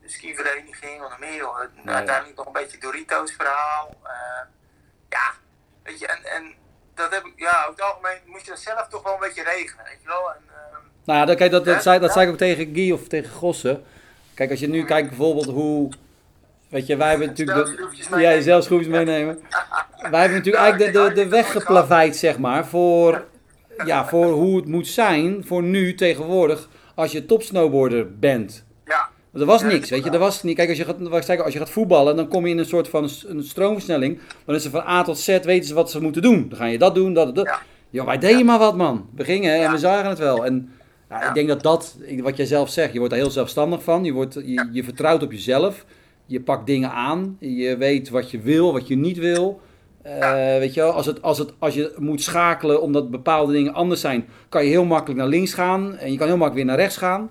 de 0.00 0.08
skivereniging, 0.08 1.00
wat 1.00 1.10
nog 1.10 1.18
meer, 1.18 1.36
joh. 1.36 1.58
Nee. 1.58 1.94
Uiteindelijk 1.94 2.36
nog 2.36 2.46
een 2.46 2.52
beetje 2.52 2.78
Doritos 2.78 3.32
verhaal. 3.32 3.96
ja, 5.08 5.32
weet 5.82 5.98
je, 5.98 6.06
en, 6.06 6.24
en 6.24 6.54
dat 6.94 7.10
heb 7.10 7.24
ik, 7.24 7.32
ja, 7.36 7.60
over 7.60 7.70
het 7.70 7.80
algemeen 7.80 8.18
moest 8.26 8.44
je 8.44 8.50
dat 8.50 8.60
zelf 8.60 8.88
toch 8.88 9.02
wel 9.02 9.12
een 9.12 9.20
beetje 9.20 9.42
regelen, 9.42 9.84
weet 9.84 10.02
je 10.02 10.08
wel. 10.08 10.32
En, 10.34 10.42
nou 11.04 11.28
ja, 11.28 11.34
kijk, 11.34 11.50
dat, 11.50 11.64
dat, 11.64 11.82
zei, 11.82 11.98
dat 11.98 12.12
zei 12.12 12.26
ik 12.26 12.32
ook 12.32 12.38
tegen 12.38 12.74
Guy 12.74 12.92
of 12.92 13.08
tegen 13.08 13.32
Gossen. 13.32 13.84
Kijk, 14.34 14.50
als 14.50 14.60
je 14.60 14.68
nu 14.68 14.84
kijkt 14.84 15.08
bijvoorbeeld 15.08 15.46
hoe... 15.46 15.92
Weet 16.68 16.86
je, 16.86 16.96
wij 16.96 17.08
hebben 17.08 17.26
natuurlijk... 17.26 17.66
De, 18.10 18.20
ja, 18.20 18.40
zelf 18.40 18.64
schroefjes 18.64 18.88
meenemen. 18.88 19.38
Wij 20.10 20.20
hebben 20.20 20.38
natuurlijk 20.38 20.64
eigenlijk 20.64 20.92
de, 20.92 21.08
de, 21.08 21.14
de 21.14 21.28
weg 21.28 21.52
geplaveid, 21.52 22.16
zeg 22.16 22.38
maar, 22.38 22.66
voor, 22.66 23.24
ja, 23.84 24.06
voor 24.06 24.32
hoe 24.32 24.56
het 24.56 24.68
moet 24.68 24.86
zijn 24.86 25.44
voor 25.44 25.62
nu 25.62 25.94
tegenwoordig 25.94 26.68
als 26.94 27.12
je 27.12 27.26
topsnowboarder 27.26 28.18
bent. 28.18 28.64
Ja. 28.84 29.08
er 29.32 29.44
was 29.44 29.62
niks, 29.62 29.90
weet 29.90 30.04
je, 30.04 30.10
er 30.10 30.18
was 30.18 30.42
niet. 30.42 30.56
Kijk, 30.56 30.68
als 30.68 30.78
je 30.78 30.84
gaat, 30.84 31.40
als 31.40 31.52
je 31.52 31.58
gaat 31.58 31.70
voetballen, 31.70 32.16
dan 32.16 32.28
kom 32.28 32.46
je 32.46 32.52
in 32.52 32.58
een 32.58 32.64
soort 32.64 32.88
van 32.88 33.10
een 33.26 33.42
stroomversnelling. 33.42 34.20
Dan 34.44 34.54
is 34.54 34.64
er 34.64 34.70
van 34.70 34.86
A 34.86 35.02
tot 35.02 35.18
Z, 35.18 35.26
weten 35.26 35.68
ze 35.68 35.74
wat 35.74 35.90
ze 35.90 36.02
moeten 36.02 36.22
doen. 36.22 36.46
Dan 36.48 36.58
ga 36.58 36.64
je 36.64 36.78
dat 36.78 36.94
doen, 36.94 37.14
dat, 37.14 37.34
dat. 37.34 37.44
Ja, 37.44 37.60
ja 37.90 38.04
wij 38.04 38.18
deden 38.18 38.46
maar 38.46 38.58
wat, 38.58 38.76
man. 38.76 39.08
We 39.14 39.24
gingen 39.24 39.62
en 39.62 39.70
we 39.70 39.78
zagen 39.78 40.08
het 40.08 40.18
wel. 40.18 40.44
En 40.44 40.70
ja, 41.08 41.28
Ik 41.28 41.34
denk 41.34 41.48
dat 41.48 41.62
dat, 41.62 41.96
wat 42.20 42.36
jij 42.36 42.46
zelf 42.46 42.70
zegt, 42.70 42.92
je 42.92 42.98
wordt 42.98 43.14
er 43.14 43.20
heel 43.20 43.30
zelfstandig 43.30 43.82
van. 43.82 44.04
Je, 44.04 44.12
wordt, 44.12 44.34
je, 44.34 44.68
je 44.72 44.84
vertrouwt 44.84 45.22
op 45.22 45.32
jezelf. 45.32 45.84
Je 46.26 46.40
pakt 46.40 46.66
dingen 46.66 46.90
aan. 46.90 47.36
Je 47.40 47.76
weet 47.76 48.08
wat 48.08 48.30
je 48.30 48.40
wil, 48.40 48.72
wat 48.72 48.88
je 48.88 48.96
niet 48.96 49.18
wil. 49.18 49.60
Uh, 50.06 50.30
weet 50.58 50.74
je 50.74 50.80
wel, 50.80 50.92
als, 50.92 51.06
het, 51.06 51.22
als, 51.22 51.38
het, 51.38 51.52
als 51.58 51.74
je 51.74 51.94
moet 51.96 52.22
schakelen 52.22 52.82
omdat 52.82 53.10
bepaalde 53.10 53.52
dingen 53.52 53.74
anders 53.74 54.00
zijn, 54.00 54.28
kan 54.48 54.64
je 54.64 54.70
heel 54.70 54.84
makkelijk 54.84 55.20
naar 55.20 55.28
links 55.28 55.54
gaan 55.54 55.96
en 55.96 56.12
je 56.12 56.18
kan 56.18 56.26
heel 56.26 56.36
makkelijk 56.36 56.54
weer 56.54 56.64
naar 56.64 56.84
rechts 56.84 56.96
gaan. 56.96 57.30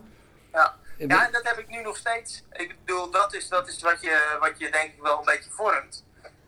Ja, 0.51 0.75
ja 0.97 1.25
en 1.25 1.31
dat 1.31 1.43
heb 1.43 1.57
ik 1.57 1.67
nu 1.69 1.81
nog 1.81 1.97
steeds. 1.97 2.43
Ik 2.51 2.75
bedoel, 2.85 3.11
dat 3.11 3.33
is, 3.33 3.49
dat 3.49 3.67
is 3.67 3.81
wat, 3.81 4.01
je, 4.01 4.37
wat 4.39 4.59
je 4.59 4.71
denk 4.71 4.93
ik 4.93 5.01
wel 5.01 5.17
een 5.17 5.25
beetje 5.25 5.49
vormt. 5.51 6.05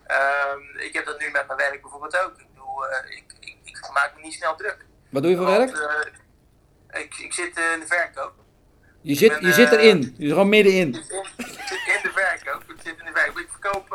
Uh, 0.08 0.86
ik 0.86 0.94
heb 0.94 1.06
dat 1.06 1.20
nu 1.20 1.30
met 1.32 1.48
mijn 1.48 1.60
werk 1.60 1.82
bijvoorbeeld 1.82 2.18
ook. 2.18 2.32
Ik, 2.38 2.48
bedoel, 2.54 2.86
uh, 2.86 3.18
ik, 3.18 3.24
ik, 3.40 3.58
ik, 3.64 3.90
maak 3.94 4.12
me 4.16 4.22
niet 4.22 4.34
snel 4.34 4.56
druk. 4.56 4.86
Wat 5.10 5.22
doe 5.22 5.32
je 5.32 5.38
voor 5.38 5.46
Want, 5.46 5.72
werk? 5.72 6.14
Ik, 6.92 7.18
ik 7.18 7.34
zit 7.34 7.48
in 7.48 7.80
de 7.80 7.86
verkoop. 7.88 8.34
Je 9.08 9.16
zit, 9.16 9.30
ben, 9.30 9.48
je 9.48 9.54
zit 9.54 9.72
eh, 9.72 9.80
erin, 9.80 10.00
je 10.00 10.26
zit 10.26 10.30
gewoon 10.30 10.50
middenin. 10.50 10.96
Ik 10.96 11.04
zit, 11.04 11.48
ik 11.48 11.68
zit 11.68 11.80
in 11.88 12.02
de 12.04 12.12
verkoop. 12.14 12.64
Ik 12.64 12.82
zit 12.84 13.00
in 13.00 13.14
de. 13.14 13.42
Ik 13.42 13.50
verkoop 13.50 13.94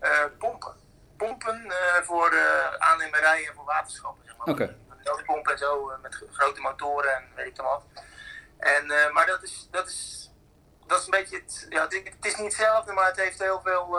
uh, 0.00 0.24
pompen. 0.38 0.74
Pompen 1.16 1.72
voor 2.02 2.34
aannemerijen 2.78 3.48
en 3.48 3.54
voor 3.54 3.64
waterschappen. 3.64 4.24
Zeg 4.26 4.36
maar. 4.36 4.46
Oké. 4.46 4.76
Okay. 5.02 5.24
pompen 5.24 5.52
en 5.52 5.58
zo, 5.58 5.92
met 6.02 6.24
grote 6.32 6.60
motoren 6.60 7.14
en 7.14 7.24
weet 7.34 7.46
ik 7.46 7.56
dan 7.56 7.66
wat. 7.66 7.82
En, 8.58 9.12
maar 9.12 9.26
dat 9.26 9.42
is, 9.42 9.68
dat, 9.70 9.86
is, 9.86 10.30
dat 10.86 10.98
is 10.98 11.04
een 11.04 11.10
beetje 11.10 11.36
het, 11.36 11.66
ja, 11.68 11.82
het, 11.82 11.92
het 11.92 12.26
is 12.26 12.36
niet 12.36 12.44
hetzelfde, 12.44 12.92
maar 12.92 13.06
het 13.06 13.20
heeft 13.20 13.38
heel 13.38 13.60
veel 13.64 13.98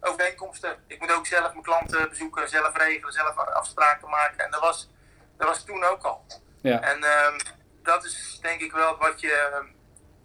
overeenkomsten. 0.00 0.76
Ik 0.86 1.00
moet 1.00 1.12
ook 1.12 1.26
zelf 1.26 1.52
mijn 1.52 1.62
klanten 1.62 2.08
bezoeken, 2.08 2.48
zelf 2.48 2.76
regelen, 2.76 3.12
zelf 3.12 3.36
afspraken 3.36 4.08
maken. 4.08 4.44
En 4.44 4.50
dat 4.50 4.60
was, 4.60 4.90
dat 5.36 5.48
was 5.48 5.64
toen 5.64 5.84
ook 5.84 6.02
al. 6.02 6.24
Ja. 6.62 6.80
En 6.80 6.96
um, 7.04 7.36
dat 7.88 8.04
is 8.04 8.38
denk 8.42 8.60
ik 8.60 8.72
wel 8.72 8.96
wat 8.96 9.20
je, 9.20 9.62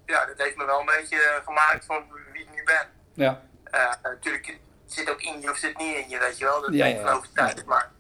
ja, 0.05 0.25
dat 0.25 0.37
heeft 0.37 0.55
me 0.55 0.65
wel 0.65 0.79
een 0.79 0.85
beetje 0.85 1.41
gemaakt 1.45 1.85
van 1.85 2.11
wie 2.31 2.41
ik 2.41 2.51
nu 2.51 2.63
ben. 2.63 2.89
Ja. 3.13 3.41
Uh, 3.73 3.93
natuurlijk 4.03 4.59
zit 4.85 5.09
ook 5.09 5.21
in 5.21 5.41
je 5.41 5.49
of 5.49 5.57
zit 5.57 5.77
niet 5.77 5.95
in 5.95 6.09
je, 6.09 6.19
weet 6.19 6.37
je 6.37 6.45
wel. 6.45 6.61
Dat 6.61 6.73
ja, 6.73 6.85
ik 6.85 6.99
van 7.01 7.09
overtuigd. 7.09 7.57
Ja. 7.57 7.63
Maar 7.65 7.91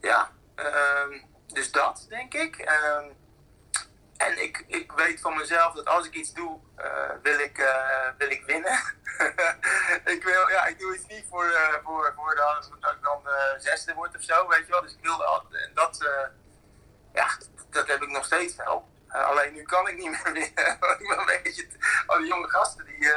ja, 0.00 0.30
um, 0.56 1.22
dus 1.46 1.72
dat 1.72 2.06
denk 2.08 2.34
ik. 2.34 2.58
Um, 2.58 3.16
en 4.16 4.42
ik, 4.42 4.64
ik 4.66 4.92
weet 4.92 5.20
van 5.20 5.36
mezelf 5.36 5.74
dat 5.74 5.84
als 5.84 6.06
ik 6.06 6.14
iets 6.14 6.32
doe, 6.32 6.58
uh, 6.78 6.84
wil, 7.22 7.38
ik, 7.38 7.58
uh, 7.58 8.08
wil 8.18 8.30
ik 8.30 8.44
winnen. 8.46 8.78
ik, 10.14 10.22
wil, 10.24 10.48
ja, 10.48 10.66
ik 10.66 10.78
doe 10.78 10.94
iets 10.94 11.06
niet 11.06 11.24
voor, 11.30 11.44
uh, 11.44 11.74
voor, 11.84 12.12
voor 12.16 12.34
de, 12.34 12.76
dat 12.80 12.92
ik 12.92 13.02
dan 13.02 13.20
zesde 13.58 13.94
word 13.94 14.16
of 14.16 14.22
zo, 14.22 14.48
weet 14.48 14.66
je 14.66 14.72
wel. 14.72 14.82
Dus 14.82 14.92
ik 14.92 15.02
wilde 15.02 15.42
en 15.50 15.70
dat 15.74 16.08
ja, 17.12 17.28
dat 17.74 17.86
heb 17.86 18.02
ik 18.02 18.10
nog 18.10 18.24
steeds 18.24 18.56
wel. 18.56 18.84
Uh, 19.08 19.30
alleen 19.30 19.52
nu 19.54 19.62
kan 19.62 19.88
ik 19.88 19.96
niet 19.96 20.10
meer 20.16 20.32
winnen. 20.32 20.72
ik 21.00 21.06
ben 21.08 21.18
een 21.18 21.40
beetje, 21.42 21.66
al 22.06 22.18
die 22.18 22.26
jonge 22.26 22.48
gasten 22.48 22.84
die, 22.84 23.08
uh, 23.08 23.10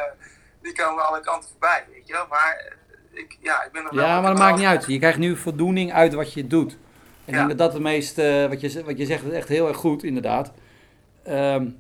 die 0.62 0.74
komen 0.74 1.08
alle 1.08 1.20
kanten 1.20 1.50
voorbij, 1.50 1.84
weet 1.92 2.08
je 2.08 2.14
wel. 2.14 2.28
Maar 2.28 2.76
uh, 3.12 3.20
ik, 3.20 3.38
ja, 3.42 3.64
ik 3.64 3.72
ben 3.72 3.84
nog 3.84 3.94
Ja, 3.94 4.22
maar 4.22 4.30
dat 4.30 4.40
maakt 4.40 4.58
niet 4.58 4.68
uit. 4.68 4.86
Je 4.86 5.00
krijgt 5.00 5.18
nu 5.18 5.38
voldoening 5.38 5.94
uit 5.94 6.14
wat 6.14 6.34
je 6.34 6.48
doet. 6.48 6.72
Ik 7.26 7.34
ja. 7.34 7.38
denk 7.38 7.48
dat 7.48 7.58
dat 7.58 7.74
het 7.74 7.82
meest, 7.82 8.16
wat, 8.16 8.62
je, 8.62 8.84
wat 8.84 8.98
je 8.98 9.06
zegt, 9.06 9.24
is 9.24 9.34
echt 9.34 9.48
heel 9.48 9.68
erg 9.68 9.78
goed, 9.78 10.04
inderdaad. 10.04 10.52
Um, 11.28 11.80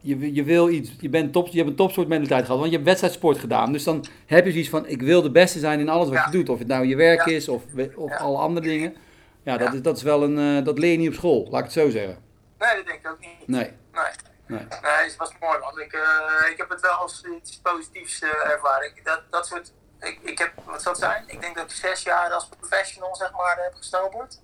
je, 0.00 0.34
je, 0.34 0.44
wil 0.44 0.68
iets, 0.68 0.90
je, 1.00 1.08
bent 1.08 1.32
top, 1.32 1.48
je 1.48 1.56
hebt 1.56 1.68
een 1.68 1.76
topsoort 1.76 2.08
mentaliteit 2.08 2.44
gehad, 2.44 2.58
want 2.58 2.70
je 2.70 2.76
hebt 2.76 2.88
wedstrijdsport 2.88 3.38
gedaan. 3.38 3.72
Dus 3.72 3.84
dan 3.84 4.04
heb 4.26 4.44
je 4.44 4.50
zoiets 4.50 4.68
van, 4.68 4.86
ik 4.86 5.02
wil 5.02 5.22
de 5.22 5.30
beste 5.30 5.58
zijn 5.58 5.80
in 5.80 5.88
alles 5.88 6.08
wat 6.08 6.16
ja. 6.16 6.26
je 6.30 6.30
doet. 6.30 6.48
Of 6.48 6.58
het 6.58 6.68
nou 6.68 6.86
je 6.86 6.96
werk 6.96 7.26
is, 7.26 7.48
of, 7.48 7.62
of 7.94 8.16
alle 8.16 8.38
andere 8.38 8.66
dingen. 8.66 8.94
Ja, 9.42 9.56
dat, 9.56 9.74
Is, 9.74 9.82
dat 9.82 9.96
is 9.96 10.02
wel 10.02 10.22
een. 10.22 10.38
Uh, 10.38 10.64
dat 10.64 10.78
leer 10.78 10.92
je 10.92 10.98
niet 10.98 11.08
op 11.08 11.14
school, 11.14 11.48
laat 11.50 11.58
ik 11.58 11.64
het 11.64 11.72
zo 11.72 11.90
zeggen. 11.90 12.24
Nee, 12.58 12.76
dat 12.76 12.86
denk 12.86 12.98
ik 12.98 13.10
ook 13.10 13.18
niet. 13.18 13.48
Nee. 13.48 13.76
Nee. 13.92 14.12
Nee, 14.46 14.66
nee 14.82 14.92
het 14.92 15.16
was 15.16 15.32
mooi, 15.40 15.58
want 15.58 15.78
ik, 15.78 15.92
uh, 15.92 16.50
ik 16.50 16.56
heb 16.56 16.68
het 16.68 16.80
wel 16.80 16.92
als 16.92 17.24
iets 17.24 17.60
positiefs 17.60 18.22
uh, 18.22 18.50
ervaren. 18.50 18.92
Dat, 19.02 19.22
dat 19.30 19.46
soort. 19.46 19.72
Ik, 20.00 20.18
ik 20.22 20.38
heb, 20.38 20.52
wat 20.64 20.82
zou 20.82 20.94
het 20.94 21.04
zijn? 21.04 21.24
Ik 21.26 21.40
denk 21.40 21.56
dat 21.56 21.64
ik 21.64 21.76
zes 21.76 22.02
jaar 22.02 22.30
als 22.30 22.48
professional, 22.48 23.16
zeg 23.16 23.32
maar, 23.32 23.58
heb 23.62 23.74
gesnowboard. 23.74 24.40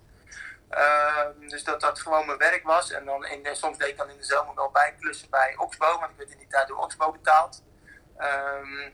Uh, 0.71 1.49
dus 1.49 1.63
dat 1.63 1.81
dat 1.81 1.99
gewoon 1.99 2.25
mijn 2.25 2.37
werk 2.37 2.63
was. 2.63 2.91
En 2.91 3.05
dan 3.05 3.25
in, 3.25 3.55
soms 3.55 3.77
deed 3.77 3.87
ik 3.87 3.97
dan 3.97 4.09
in 4.09 4.17
de 4.17 4.23
zomer 4.23 4.55
wel 4.55 4.69
bijklussen 4.71 5.29
bij 5.29 5.55
Oxbow, 5.57 5.99
want 5.99 6.11
ik 6.11 6.17
werd 6.17 6.29
in 6.29 6.37
die 6.37 6.47
tijd 6.47 6.67
door 6.67 6.77
Oxbow 6.77 7.11
betaald. 7.11 7.63
Um, 8.19 8.93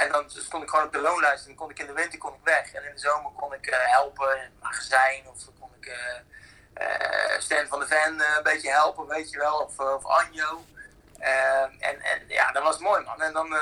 en 0.00 0.12
dan 0.12 0.30
stond 0.30 0.62
ik 0.62 0.68
gewoon 0.68 0.84
op 0.84 0.92
de 0.92 1.00
loonlijst 1.00 1.46
en 1.46 1.54
kon 1.54 1.70
ik 1.70 1.78
in 1.78 1.86
de 1.86 1.92
winter 1.92 2.18
kon 2.18 2.34
ik 2.34 2.44
weg. 2.44 2.72
En 2.72 2.84
in 2.84 2.94
de 2.94 3.00
zomer 3.00 3.30
kon 3.32 3.54
ik 3.54 3.66
uh, 3.66 3.76
helpen 3.78 4.36
in 4.36 4.42
het 4.42 4.62
magazijn 4.62 5.28
of 5.28 5.44
kon 5.60 5.70
ik 5.80 5.86
uh, 5.86 6.20
uh, 6.86 7.38
Stan 7.38 7.66
van 7.66 7.80
de 7.80 7.86
Ven 7.86 8.20
een 8.36 8.42
beetje 8.42 8.70
helpen, 8.70 9.06
weet 9.06 9.30
je 9.30 9.38
wel. 9.38 9.58
Of, 9.58 9.78
of 9.78 10.04
Anjo. 10.04 10.64
en, 11.18 12.00
en 12.02 12.24
ja, 12.28 12.52
dat 12.52 12.62
was 12.62 12.78
mooi 12.78 13.04
man. 13.04 13.22
En 13.22 13.32
dan, 13.32 13.56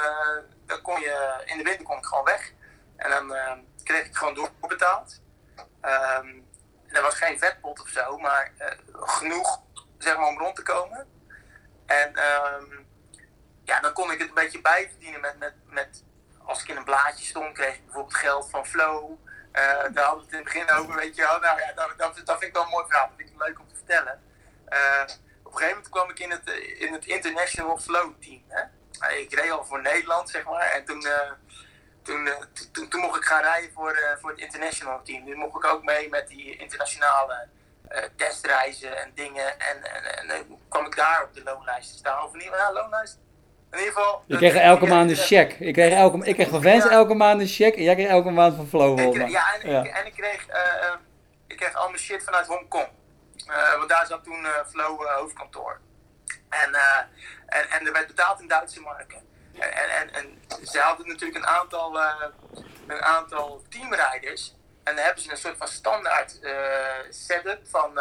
dan 0.66 0.82
kon 0.82 1.00
je, 1.00 1.42
in 1.44 1.58
de 1.58 1.64
winter 1.64 1.86
kon 1.86 1.98
ik 1.98 2.04
gewoon 2.04 2.24
weg. 2.24 2.52
En 2.96 3.10
dan 3.10 3.34
kreeg 3.84 4.06
ik 4.06 4.16
gewoon 4.16 4.34
doorbetaald. 4.34 5.20
Um, 5.82 6.46
er 6.88 7.02
was 7.02 7.14
geen 7.14 7.38
vetpot 7.38 7.80
of 7.80 7.88
zo, 7.88 8.18
maar 8.18 8.52
genoeg 8.92 9.60
zeg 9.98 10.16
maar, 10.16 10.26
om 10.26 10.38
rond 10.38 10.56
te 10.56 10.62
komen. 10.62 11.06
En 11.86 12.08
um, 12.08 12.86
ja, 13.64 13.80
dan 13.80 13.92
kon 13.92 14.10
ik 14.10 14.18
het 14.18 14.28
een 14.28 14.34
beetje 14.34 14.60
bijverdienen 14.60 15.20
met, 15.20 15.38
met, 15.38 15.54
met 15.64 16.02
als 16.48 16.62
ik 16.62 16.68
in 16.68 16.76
een 16.76 16.84
blaadje 16.84 17.24
stond, 17.24 17.52
kreeg 17.52 17.74
ik 17.74 17.84
bijvoorbeeld 17.84 18.14
geld 18.14 18.50
van 18.50 18.66
Flow. 18.66 19.10
Uh, 19.10 19.62
daar 19.92 20.04
hadden 20.04 20.18
we 20.18 20.24
het 20.24 20.30
in 20.30 20.36
het 20.36 20.44
begin 20.44 20.70
over, 20.70 20.94
weet 20.94 21.16
je. 21.16 21.22
Nou 21.22 21.60
ja, 21.60 21.72
dat, 21.74 21.94
dat, 21.96 22.26
dat 22.26 22.38
vind 22.38 22.42
ik 22.42 22.52
wel 22.52 22.62
een 22.62 22.68
mooi 22.68 22.84
verhaal. 22.86 23.06
Dat 23.06 23.16
vind 23.16 23.30
ik 23.30 23.42
leuk 23.46 23.58
om 23.58 23.68
te 23.68 23.74
vertellen. 23.74 24.22
Uh, 24.68 25.02
op 25.42 25.52
een 25.52 25.58
gegeven 25.58 25.68
moment 25.68 25.88
kwam 25.88 26.10
ik 26.10 26.18
in 26.18 26.30
het, 26.30 26.48
in 26.78 26.92
het 26.92 27.06
International 27.06 27.78
Flow 27.78 28.12
team. 28.20 28.42
Hè? 28.48 28.62
Ik 29.16 29.34
reed 29.34 29.50
al 29.50 29.64
voor 29.64 29.82
Nederland, 29.82 30.30
zeg 30.30 30.44
maar. 30.44 30.70
En 30.70 30.84
toen, 30.84 31.06
toen, 32.02 32.88
toen, 32.88 33.00
mocht 33.00 33.16
ik 33.16 33.24
gaan 33.24 33.42
rijden 33.42 33.72
voor, 33.72 34.16
voor 34.20 34.30
het 34.30 34.38
International 34.38 35.02
team. 35.02 35.24
Nu 35.24 35.34
mocht 35.34 35.56
ik 35.56 35.72
ook 35.72 35.82
mee 35.82 36.08
met 36.08 36.28
die 36.28 36.56
internationale 36.56 37.48
testreizen 38.16 38.96
en 38.96 39.12
dingen. 39.14 39.60
En, 39.60 39.84
en, 39.84 40.30
en, 40.30 40.58
kwam 40.68 40.86
ik 40.86 40.96
daar 40.96 41.22
op 41.24 41.34
de 41.34 41.42
loonlijst 41.42 41.90
te 41.90 41.96
staan. 41.96 42.24
Of 42.24 42.32
niet, 42.32 42.44
ja, 42.44 42.72
loonlijst 42.72 43.18
in 43.70 43.78
ieder 43.78 43.92
geval. 43.92 44.22
Je 44.26 44.36
kreeg 44.36 44.54
elke 44.54 44.86
maand 44.86 45.10
een 45.10 45.16
check. 45.16 45.52
Ik 45.52 45.72
kreeg, 45.72 45.92
elke, 45.92 46.24
ik 46.24 46.34
kreeg 46.34 46.48
van 46.48 46.62
ja. 46.62 46.90
elke 46.90 47.14
maand 47.14 47.40
een 47.40 47.46
check 47.46 47.76
en 47.76 47.82
jij 47.82 47.94
kreeg 47.94 48.08
elke 48.08 48.30
maand 48.30 48.56
van 48.56 48.66
Flow. 48.66 48.98
Ik, 48.98 49.28
ja, 49.28 49.54
en, 49.54 49.70
ja. 49.70 49.82
Ik, 49.82 49.92
en 49.92 50.06
ik 50.06 50.12
kreeg, 50.12 50.48
uh, 50.48 50.94
ik 51.46 51.56
kreeg 51.56 51.74
al 51.74 51.86
mijn 51.88 51.98
shit 51.98 52.24
vanuit 52.24 52.46
Hongkong. 52.46 52.88
Uh, 53.46 53.76
want 53.76 53.88
daar 53.88 54.06
zat 54.06 54.24
toen 54.24 54.42
uh, 54.42 54.50
Flow 54.70 55.06
hoofdkantoor. 55.06 55.80
En, 56.48 56.74
en, 57.46 57.70
en 57.70 57.86
er 57.86 57.92
werd 57.92 58.06
betaald 58.06 58.40
in 58.40 58.48
Duitse 58.48 58.80
marken. 58.80 59.26
En, 59.58 59.90
en, 59.90 60.14
en 60.14 60.38
ze 60.66 60.78
hadden 60.78 61.08
natuurlijk 61.08 61.38
een 61.38 61.50
aantal, 61.50 61.98
een 62.86 63.02
aantal 63.02 63.62
teamrijders. 63.68 64.54
En 64.84 64.94
dan 64.94 65.04
hebben 65.04 65.22
ze 65.22 65.30
een 65.30 65.36
soort 65.36 65.56
van 65.56 65.68
standaard 65.68 66.40
setup 67.10 67.60
van 67.70 68.00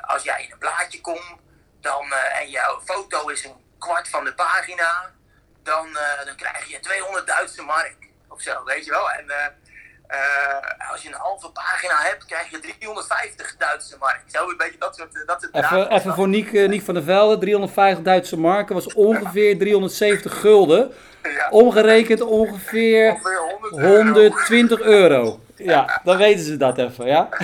als 0.00 0.22
jij 0.22 0.42
in 0.42 0.52
een 0.52 0.58
blaadje 0.58 1.00
komt 1.00 1.36
dan, 1.80 2.12
en 2.12 2.50
jouw 2.50 2.80
foto 2.80 3.28
is 3.28 3.44
een 3.44 3.68
kwart 3.80 4.08
van 4.08 4.24
de 4.24 4.34
pagina, 4.34 5.10
dan, 5.62 5.86
uh, 5.86 6.24
dan 6.24 6.36
krijg 6.36 6.66
je 6.68 6.80
200 6.80 7.26
Duitse 7.26 7.62
mark 7.62 7.96
of 8.28 8.40
zo, 8.40 8.64
weet 8.64 8.84
je 8.84 8.90
wel. 8.90 9.10
En, 9.10 9.24
uh, 9.26 9.36
eh, 10.10 10.90
als 10.90 11.02
je 11.02 11.08
een 11.08 11.14
halve 11.14 11.50
pagina 11.50 11.94
hebt, 12.02 12.24
krijg 12.24 12.50
je 12.50 12.58
350 12.58 13.56
Duitse 13.56 13.96
mark. 13.98 14.22
Zo 14.26 14.48
een 14.48 14.56
beetje 14.56 14.78
dat 14.78 14.96
soort... 14.96 15.22
Dat 15.26 15.40
soort 15.40 15.54
Even, 15.54 15.90
even 15.90 16.14
voor 16.14 16.28
Niek, 16.28 16.52
eh, 16.52 16.68
Niek 16.68 16.82
van 16.82 16.94
der 16.94 17.02
Velde, 17.02 17.38
350 17.38 18.04
Duitse 18.04 18.38
marken 18.38 18.74
was 18.74 18.94
ongeveer 18.94 19.58
370 19.58 20.40
gulden. 20.40 20.92
Ja, 21.22 21.48
Omgerekend 21.50 22.20
ongeveer 22.20 23.12
ongeveer 23.12 23.38
100 23.38 23.74
euro. 23.74 23.96
120 23.96 24.80
euro. 24.80 25.40
Ja, 25.56 26.00
dan 26.04 26.16
weten 26.16 26.44
ze 26.44 26.56
dat 26.56 26.78
even, 26.78 27.06
ja? 27.06 27.28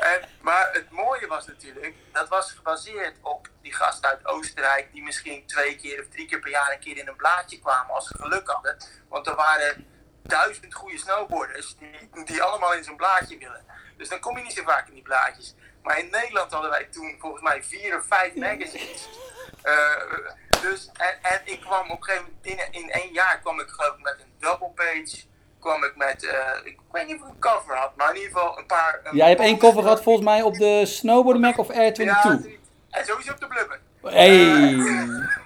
En, 0.00 0.20
maar 0.40 0.68
het 0.72 0.90
mooie 0.90 1.26
was 1.26 1.46
natuurlijk, 1.46 1.94
dat 2.12 2.28
was 2.28 2.52
gebaseerd 2.52 3.14
op 3.20 3.48
die 3.72 3.80
gasten 3.80 4.08
uit 4.08 4.26
Oostenrijk 4.26 4.92
die 4.92 5.02
misschien 5.02 5.46
twee 5.46 5.76
keer 5.76 6.00
of 6.00 6.08
drie 6.08 6.26
keer 6.26 6.40
per 6.40 6.50
jaar 6.50 6.72
een 6.72 6.78
keer 6.78 6.96
in 6.96 7.08
een 7.08 7.16
blaadje 7.16 7.58
kwamen 7.58 7.94
als 7.94 8.06
ze 8.06 8.14
geluk 8.18 8.48
hadden. 8.48 8.76
Want 9.08 9.26
er 9.26 9.34
waren 9.34 9.86
duizend 10.22 10.74
goede 10.74 10.98
snowboarders 10.98 11.76
die, 11.78 12.24
die 12.24 12.42
allemaal 12.42 12.74
in 12.74 12.84
zo'n 12.84 12.96
blaadje 12.96 13.38
willen. 13.38 13.64
Dus 13.96 14.08
dan 14.08 14.20
kom 14.20 14.36
je 14.36 14.42
niet 14.42 14.52
zo 14.52 14.62
vaak 14.62 14.88
in 14.88 14.94
die 14.94 15.02
blaadjes. 15.02 15.54
Maar 15.82 15.98
in 15.98 16.10
Nederland 16.10 16.52
hadden 16.52 16.70
wij 16.70 16.84
toen 16.84 17.16
volgens 17.18 17.42
mij 17.42 17.62
vier 17.62 17.96
of 17.96 18.04
vijf 18.06 18.34
magazines. 18.34 19.08
Eh, 19.62 20.18
dus, 20.62 20.90
en, 20.92 21.18
en 21.22 21.40
ik 21.44 21.60
kwam 21.60 21.90
op 21.90 21.96
een 21.96 22.04
gegeven 22.04 22.24
moment, 22.24 22.72
in, 22.72 22.82
in 22.82 22.90
één 22.90 23.12
jaar 23.12 23.40
kwam 23.40 23.60
ik 23.60 23.68
geloof 23.68 23.96
ik 23.96 24.02
met 24.02 24.16
een 24.18 24.32
double 24.38 24.70
page. 24.74 25.24
Kwam 25.60 25.84
ik 25.84 25.96
met, 25.96 26.24
eh, 26.24 26.64
ik 26.64 26.78
weet 26.92 27.06
niet 27.06 27.20
of 27.20 27.28
ik 27.28 27.34
een 27.34 27.38
cover 27.38 27.76
had, 27.76 27.96
maar 27.96 28.08
in 28.08 28.20
ieder 28.20 28.32
geval 28.32 28.58
een 28.58 28.66
paar... 28.66 29.00
een 29.04 29.16
Jij 29.16 29.28
hebt 29.28 29.40
één 29.40 29.58
cover 29.58 29.82
gehad 29.82 30.02
volgens 30.02 30.24
mij 30.24 30.42
op 30.42 30.54
de 30.54 30.86
Snowboard 30.86 31.40
Mac 31.40 31.58
of 31.58 31.68
R22. 31.68 32.20
zoiets. 32.22 32.61
En 32.92 33.04
sowieso 33.04 33.32
op 33.32 33.40
de 33.40 33.46
blubber. 33.46 33.80
Hey. 34.02 34.50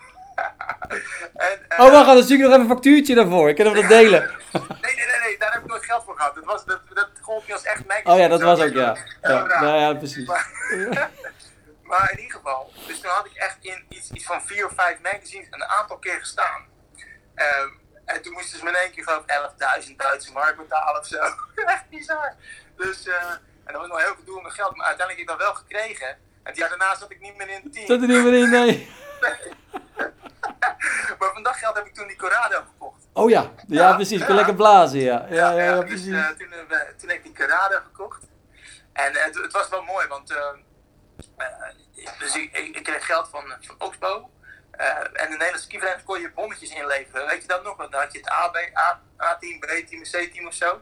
En, 1.37 1.69
eh, 1.69 1.81
Oh, 1.81 1.91
wacht, 1.91 2.07
dan 2.07 2.23
zie 2.23 2.37
ik 2.37 2.43
nog 2.43 2.51
even 2.51 2.61
een 2.63 2.69
factuurtje 2.69 3.15
daarvoor. 3.15 3.49
Ik 3.49 3.57
kan 3.57 3.67
hem 3.67 3.75
dat 3.75 3.89
delen. 3.89 4.21
Nee, 4.53 4.63
nee, 4.81 5.07
nee, 5.07 5.21
nee, 5.23 5.39
daar 5.39 5.53
heb 5.53 5.63
ik 5.63 5.69
nooit 5.69 5.85
geld 5.85 6.05
voor 6.05 6.17
gehad. 6.17 6.35
Dat, 6.35 6.45
was, 6.45 6.65
dat, 6.65 6.81
dat 6.95 7.09
gold 7.21 7.43
niet 7.43 7.53
als 7.53 7.63
echt 7.63 7.87
magazine. 7.87 8.13
Oh 8.15 8.19
ja, 8.19 8.29
dat 8.29 8.41
was 8.41 8.61
ook, 8.61 8.73
ja. 8.73 8.97
Ja, 9.23 9.47
ja, 9.61 9.75
ja, 9.77 9.95
precies. 9.95 10.27
Maar, 10.27 10.51
maar 11.91 12.11
in 12.13 12.19
ieder 12.19 12.37
geval, 12.37 12.73
dus 12.87 13.01
toen 13.01 13.11
had 13.11 13.27
ik 13.27 13.35
echt 13.35 13.57
in 13.61 13.85
iets, 13.89 14.11
iets 14.11 14.25
van 14.25 14.43
vier 14.43 14.67
of 14.67 14.73
vijf 14.75 15.01
magazines 15.03 15.47
een 15.51 15.65
aantal 15.65 15.99
keer 15.99 16.19
gestaan. 16.19 16.65
Ehm, 17.35 17.69
en 18.05 18.23
toen 18.23 18.33
moesten 18.33 18.59
ze 18.59 18.65
me 18.65 18.71
in 18.71 18.77
één 18.77 18.91
keer 18.91 19.05
geloof 19.05 19.23
ik 19.23 19.31
11.000 19.89 19.97
Duitse 19.97 20.33
mark 20.33 20.57
betalen 20.57 21.01
of 21.01 21.07
zo. 21.07 21.19
echt 21.75 21.89
bizar. 21.91 22.35
Dus, 22.77 23.07
eh, 23.07 23.31
en 23.65 23.73
dat 23.73 23.81
was 23.81 23.89
nog 23.89 24.05
heel 24.05 24.15
veel 24.15 24.25
doel 24.25 24.41
met 24.41 24.53
geld, 24.53 24.77
maar 24.77 24.87
uiteindelijk 24.87 25.29
heb 25.29 25.37
ik 25.37 25.45
dat 25.45 25.55
wel 25.55 25.65
gekregen. 25.65 26.19
En 26.47 26.53
het 26.53 26.61
jaar 26.61 26.69
daarna 26.69 26.97
zat 26.97 27.11
ik 27.11 27.21
niet 27.21 27.37
meer 27.37 27.49
in 27.49 27.61
het 27.63 27.73
team. 27.73 27.87
Zat 27.87 28.01
er 28.03 28.09
niet 28.09 28.23
meer 28.23 28.35
in, 28.35 28.51
nee. 28.51 28.89
maar 31.19 31.33
van 31.33 31.43
dat 31.43 31.57
geld 31.57 31.77
heb 31.77 31.87
ik 31.87 31.95
toen 31.95 32.07
die 32.07 32.17
Corrado 32.17 32.63
gekocht. 32.67 33.03
Oh 33.13 33.31
ja, 33.31 33.53
ja 33.69 33.95
precies. 33.95 34.21
Ik 34.21 34.29
lekker 34.29 34.55
blazen, 34.55 35.01
ja. 35.01 35.27
Ja, 35.31 35.51
ja, 35.51 35.63
ja, 35.63 35.81
dus, 35.81 35.89
precies. 35.89 36.13
eh, 36.13 36.29
toen, 36.29 36.53
eh, 36.53 36.79
toen 36.97 37.09
heb 37.09 37.19
ik 37.19 37.23
die 37.23 37.33
Carrado 37.33 37.79
gekocht. 37.85 38.25
En 38.93 39.17
eh, 39.17 39.25
het, 39.25 39.35
het 39.35 39.53
was 39.53 39.69
wel 39.69 39.83
mooi, 39.83 40.07
want 40.07 40.35
dus 42.19 42.35
ik, 42.37 42.57
ik, 42.57 42.77
ik 42.77 42.83
kreeg 42.83 43.07
geld 43.07 43.29
van, 43.29 43.55
van 43.61 43.77
Oxbow. 43.79 44.25
En 44.71 45.13
in 45.13 45.13
de 45.13 45.29
Nederlandse 45.29 45.63
skivereniging 45.63 46.07
kon 46.07 46.21
je 46.21 46.31
bonnetjes 46.35 46.71
inleveren. 46.71 47.27
Weet 47.27 47.43
je 47.43 47.49
dat 47.49 47.63
nog? 47.63 47.77
Dan 47.77 48.01
had 48.01 48.13
je 48.13 48.19
het 48.19 48.31
A, 48.31 48.49
B, 48.49 48.57
A, 48.77 49.01
A-team, 49.23 49.61
B-team, 49.61 50.03
C-team 50.03 50.47
of 50.47 50.55
zo. 50.55 50.81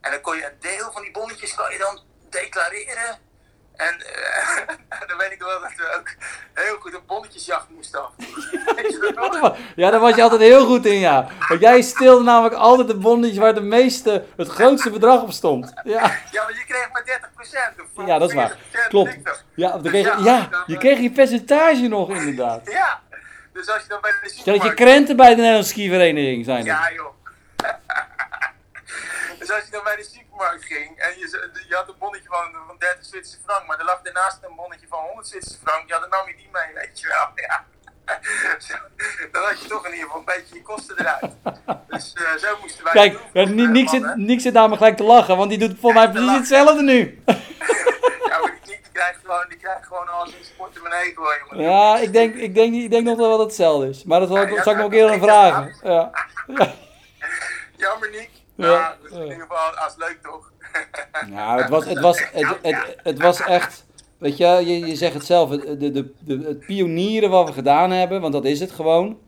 En 0.00 0.10
dan 0.10 0.20
kon 0.20 0.36
je 0.36 0.44
een 0.46 0.60
deel 0.60 0.92
van 0.92 1.02
die 1.02 1.10
bonnetjes 1.10 1.54
kan 1.54 1.72
je 1.72 1.78
dan 1.78 2.00
declareren. 2.30 3.30
En 3.76 3.94
eh, 4.06 4.76
dan 5.08 5.18
weet 5.18 5.32
ik 5.32 5.38
wel 5.38 5.60
dat 5.60 5.72
we 5.76 5.96
ook 5.98 6.08
heel 6.54 6.76
goed 6.80 6.94
een 6.94 7.00
bonnetjesjacht 7.06 7.66
moesten 7.74 8.00
af. 8.02 8.10
Ja, 9.76 9.90
daar 9.90 10.00
was 10.00 10.14
je 10.14 10.22
altijd 10.22 10.40
heel 10.40 10.66
goed 10.66 10.86
in, 10.86 10.98
ja. 10.98 11.28
Want 11.48 11.60
jij 11.60 11.82
stilde 11.82 12.24
namelijk 12.24 12.54
altijd 12.54 12.88
de 12.88 12.96
bonnetjes 12.96 13.38
waar 13.38 13.54
de 13.54 13.60
meeste, 13.60 14.24
het 14.36 14.48
grootste 14.48 14.90
bedrag 14.90 15.22
op 15.22 15.32
stond. 15.32 15.72
Ja, 15.84 15.92
Ja, 16.30 16.42
maar 16.42 16.52
je 16.52 16.64
kreeg 16.66 16.88
maar 16.92 17.20
30%. 17.76 17.80
Of 17.96 18.06
ja 18.06 18.18
dat 18.18 18.28
is 18.28 18.34
waar. 18.34 18.56
40%, 18.72 18.88
Klopt. 18.88 19.44
Ja, 19.54 19.70
dan 19.70 19.82
kreeg 19.82 20.16
je, 20.16 20.22
ja, 20.22 20.48
je 20.66 20.78
kreeg 20.78 20.98
je 20.98 21.10
percentage 21.10 21.88
nog 21.88 22.10
inderdaad. 22.10 22.70
Ja, 22.70 23.00
dus 23.52 23.68
als 23.68 23.82
je 23.82 23.88
dan 23.88 24.00
bij 24.00 24.12
de 24.22 24.28
Stel 24.30 24.58
dat 24.58 24.62
je 24.62 24.74
krenten 24.74 25.16
bij 25.16 25.28
de 25.28 25.36
Nederlandse 25.36 25.70
skivereniging 25.70 26.44
zijn. 26.44 26.64
Ja, 26.64 26.90
joh. 26.92 27.21
Dus 29.42 29.50
als 29.56 29.64
je 29.64 29.70
dan 29.70 29.84
bij 29.84 29.96
de 29.96 30.08
supermarkt 30.14 30.64
ging 30.64 30.98
en 30.98 31.18
je, 31.18 31.26
je 31.68 31.74
had 31.74 31.88
een 31.88 31.98
bonnetje 31.98 32.28
van, 32.28 32.46
van 32.66 32.76
30 32.78 33.04
Zwitserse 33.04 33.44
frank, 33.46 33.66
maar 33.66 33.78
er 33.78 33.84
lag 33.84 34.00
daarnaast 34.02 34.38
een 34.42 34.56
bonnetje 34.56 34.86
van 34.88 34.98
100 34.98 35.28
Zwitserse 35.28 35.58
frank, 35.64 35.88
ja, 35.88 35.98
dan 35.98 36.08
nam 36.08 36.28
je 36.28 36.36
die 36.36 36.48
mee, 36.52 36.70
weet 36.74 37.00
je 37.00 37.06
wel. 37.08 37.26
Ja. 37.48 37.64
Dan 39.32 39.42
had 39.42 39.62
je 39.62 39.68
toch 39.68 39.86
in 39.86 39.92
ieder 39.92 40.06
geval 40.06 40.18
een 40.18 40.34
beetje 40.34 40.54
je 40.54 40.62
kosten 40.62 40.98
eruit. 40.98 41.32
Dus 41.88 42.12
eh, 42.12 42.34
zo 42.36 42.56
moesten 42.60 42.84
wij 42.84 42.92
Kijk, 42.92 43.18
doen. 43.32 43.58
Eh, 43.58 43.68
Nick 43.68 43.88
zit. 43.88 44.16
Nick 44.16 44.40
zit 44.40 44.52
namelijk 44.52 44.78
gelijk 44.78 44.96
te 44.96 45.02
lachen, 45.02 45.36
want 45.36 45.50
die 45.50 45.58
doet 45.58 45.78
voor 45.80 45.92
mij 45.92 46.10
precies 46.10 46.32
hetzelfde 46.32 46.82
nu. 46.82 47.22
Ja, 48.28 48.38
maar 48.38 48.58
die, 48.64 48.76
die, 48.82 48.92
krijgt 48.92 49.18
gewoon, 49.24 49.44
die 49.48 49.58
krijgt 49.58 49.86
gewoon 49.86 50.08
alles 50.08 50.34
in 50.34 50.44
zijn 50.44 50.56
portemonnee 50.56 51.12
gewoon, 51.14 51.34
jongen. 51.48 51.64
Ja, 51.64 51.98
ik 51.98 52.12
denk, 52.12 52.34
ik 52.34 52.54
denk, 52.54 52.74
ik 52.74 52.90
denk 52.90 53.04
nog 53.04 53.16
wel 53.16 53.30
dat 53.30 53.38
het 53.38 53.46
hetzelfde 53.46 53.88
is. 53.88 54.04
Maar 54.04 54.20
dat 54.20 54.28
zal 54.28 54.42
ik, 54.42 54.48
Ja, 54.48 54.54
ja, 54.54 54.62
zal 54.62 54.72
ik 54.72 54.78
nog 54.78 54.86
een 54.86 54.92
keer 54.92 55.10
aan 55.10 55.20
vragen. 55.20 55.76
Ja. 55.82 56.10
Ja. 56.46 56.72
Jammer, 57.76 58.10
Nick. 58.10 58.30
Ja, 58.62 58.70
Ja, 58.72 58.96
dus 59.02 59.10
ja. 59.10 59.16
in 59.16 59.22
ieder 59.22 59.40
geval, 59.40 59.76
als 59.84 59.94
leuk 59.96 60.18
toch? 60.22 60.50
Nou, 61.30 61.60
het 61.60 61.68
was, 61.70 61.84
het 61.84 62.00
was, 62.00 62.18
het, 62.32 62.58
het, 62.62 62.96
het 63.02 63.18
was 63.22 63.40
echt, 63.40 63.84
weet 64.18 64.36
je, 64.36 64.46
je, 64.46 64.86
je 64.86 64.96
zegt 64.96 65.14
het 65.14 65.24
zelf, 65.26 65.50
het, 65.50 65.80
de, 65.80 65.90
de, 65.90 66.12
de, 66.18 66.44
het 66.46 66.66
pionieren 66.66 67.30
wat 67.30 67.46
we 67.46 67.52
gedaan 67.52 67.90
hebben, 67.90 68.20
want 68.20 68.32
dat 68.32 68.44
is 68.44 68.60
het 68.60 68.70
gewoon, 68.70 69.18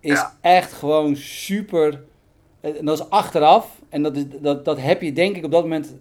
is 0.00 0.10
Ja. 0.18 0.32
echt 0.40 0.72
gewoon 0.72 1.16
super, 1.16 2.02
en 2.60 2.84
dat 2.84 2.98
is 2.98 3.10
achteraf, 3.10 3.66
en 3.88 4.02
dat, 4.02 4.16
is, 4.16 4.24
dat, 4.28 4.64
dat 4.64 4.80
heb 4.80 5.02
je 5.02 5.12
denk 5.12 5.36
ik 5.36 5.44
op 5.44 5.50
dat 5.52 5.62
moment 5.62 5.94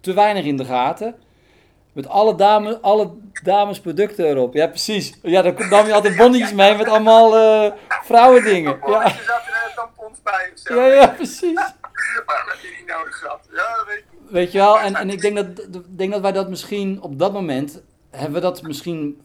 te 0.00 0.12
weinig 0.14 0.44
in 0.44 0.56
de 0.56 0.64
gaten. 0.64 1.14
Met 1.92 2.08
alle, 2.08 2.34
dames, 2.34 2.82
alle 2.82 3.10
dames 3.42 3.80
producten 3.80 4.26
erop. 4.26 4.54
Ja, 4.54 4.66
precies. 4.66 5.18
Ja, 5.22 5.42
daar 5.42 5.68
nam 5.68 5.86
je 5.86 5.92
altijd 5.94 6.16
bonnetjes 6.16 6.52
mee 6.52 6.76
met 6.76 6.88
allemaal 6.88 7.36
eh 7.36 7.72
vrouwendingen. 7.88 8.78
Ja. 8.86 9.04
Er 9.04 9.10
zaten 9.26 9.52
tampons 9.74 10.22
bij 10.22 10.50
of 10.54 10.58
zo. 10.58 10.74
ja, 10.80 10.86
ja, 10.86 11.06
precies. 11.06 11.60
Je 12.62 12.74
niet 12.78 12.86
nodig. 12.96 13.22
Ja, 13.52 13.84
weet 13.86 14.04
niet. 14.12 14.30
Weet 14.30 14.52
je 14.52 14.58
wel, 14.58 14.78
en, 14.78 14.94
en 14.94 15.10
ik 15.10 15.20
denk 15.20 15.36
dat, 15.36 15.46
denk 15.88 16.12
dat 16.12 16.20
wij 16.20 16.32
dat 16.32 16.48
misschien 16.48 17.02
op 17.02 17.18
dat 17.18 17.32
moment, 17.32 17.82
hebben 18.10 18.34
we 18.34 18.40
dat 18.40 18.62
misschien, 18.62 19.20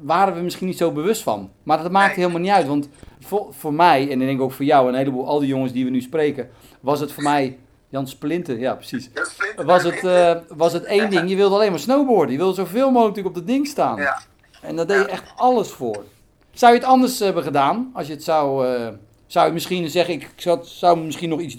waren 0.00 0.34
we 0.34 0.40
misschien 0.40 0.66
niet 0.66 0.76
zo 0.78 0.92
bewust 0.92 1.22
van. 1.22 1.50
Maar 1.62 1.82
dat 1.82 1.90
maakt 1.90 2.06
Nee. 2.06 2.16
helemaal 2.24 2.40
niet 2.40 2.50
uit, 2.50 2.66
want 2.66 2.88
voor, 3.20 3.46
voor 3.50 3.74
mij, 3.74 4.10
en 4.10 4.20
ik 4.20 4.26
denk 4.26 4.40
ook 4.40 4.52
voor 4.52 4.64
jou 4.64 4.82
en 4.86 4.92
een 4.92 4.98
heleboel, 4.98 5.26
al 5.26 5.38
die 5.38 5.48
jongens 5.48 5.72
die 5.72 5.84
we 5.84 5.90
nu 5.90 6.00
spreken, 6.00 6.50
was 6.80 7.00
het 7.00 7.12
voor 7.12 7.22
mij, 7.22 7.58
Jan 7.88 8.06
Splinter, 8.08 8.58
ja 8.58 8.74
precies, 8.74 9.10
was 9.56 9.82
het, 9.82 10.04
eh, 10.04 10.36
was 10.48 10.72
het 10.72 10.84
één 10.84 11.10
ding, 11.10 11.30
je 11.30 11.36
wilde 11.36 11.54
alleen 11.54 11.70
maar 11.70 11.78
snowboarden, 11.78 12.32
je 12.32 12.38
wilde 12.38 12.54
zoveel 12.54 12.90
mogelijk 12.90 13.26
op 13.26 13.34
dat 13.34 13.46
ding 13.46 13.66
staan. 13.66 13.96
Ja. 13.96 14.22
En 14.62 14.76
daar 14.76 14.86
deed 14.86 14.98
je 14.98 15.06
echt 15.08 15.32
alles 15.36 15.70
voor. 15.70 16.04
Zou 16.50 16.72
je 16.72 16.78
het 16.78 16.88
anders 16.88 17.18
hebben 17.18 17.42
gedaan, 17.42 17.90
als 17.94 18.06
je 18.06 18.12
het 18.12 18.24
zou, 18.24 18.66
eh, 18.66 18.88
zou 19.26 19.46
je 19.46 19.52
misschien 19.52 19.88
zeggen, 19.90 20.14
ik 20.14 20.30
zou, 20.36 20.58
zou 20.62 20.98
misschien 20.98 21.28
nog 21.28 21.40
iets, 21.40 21.56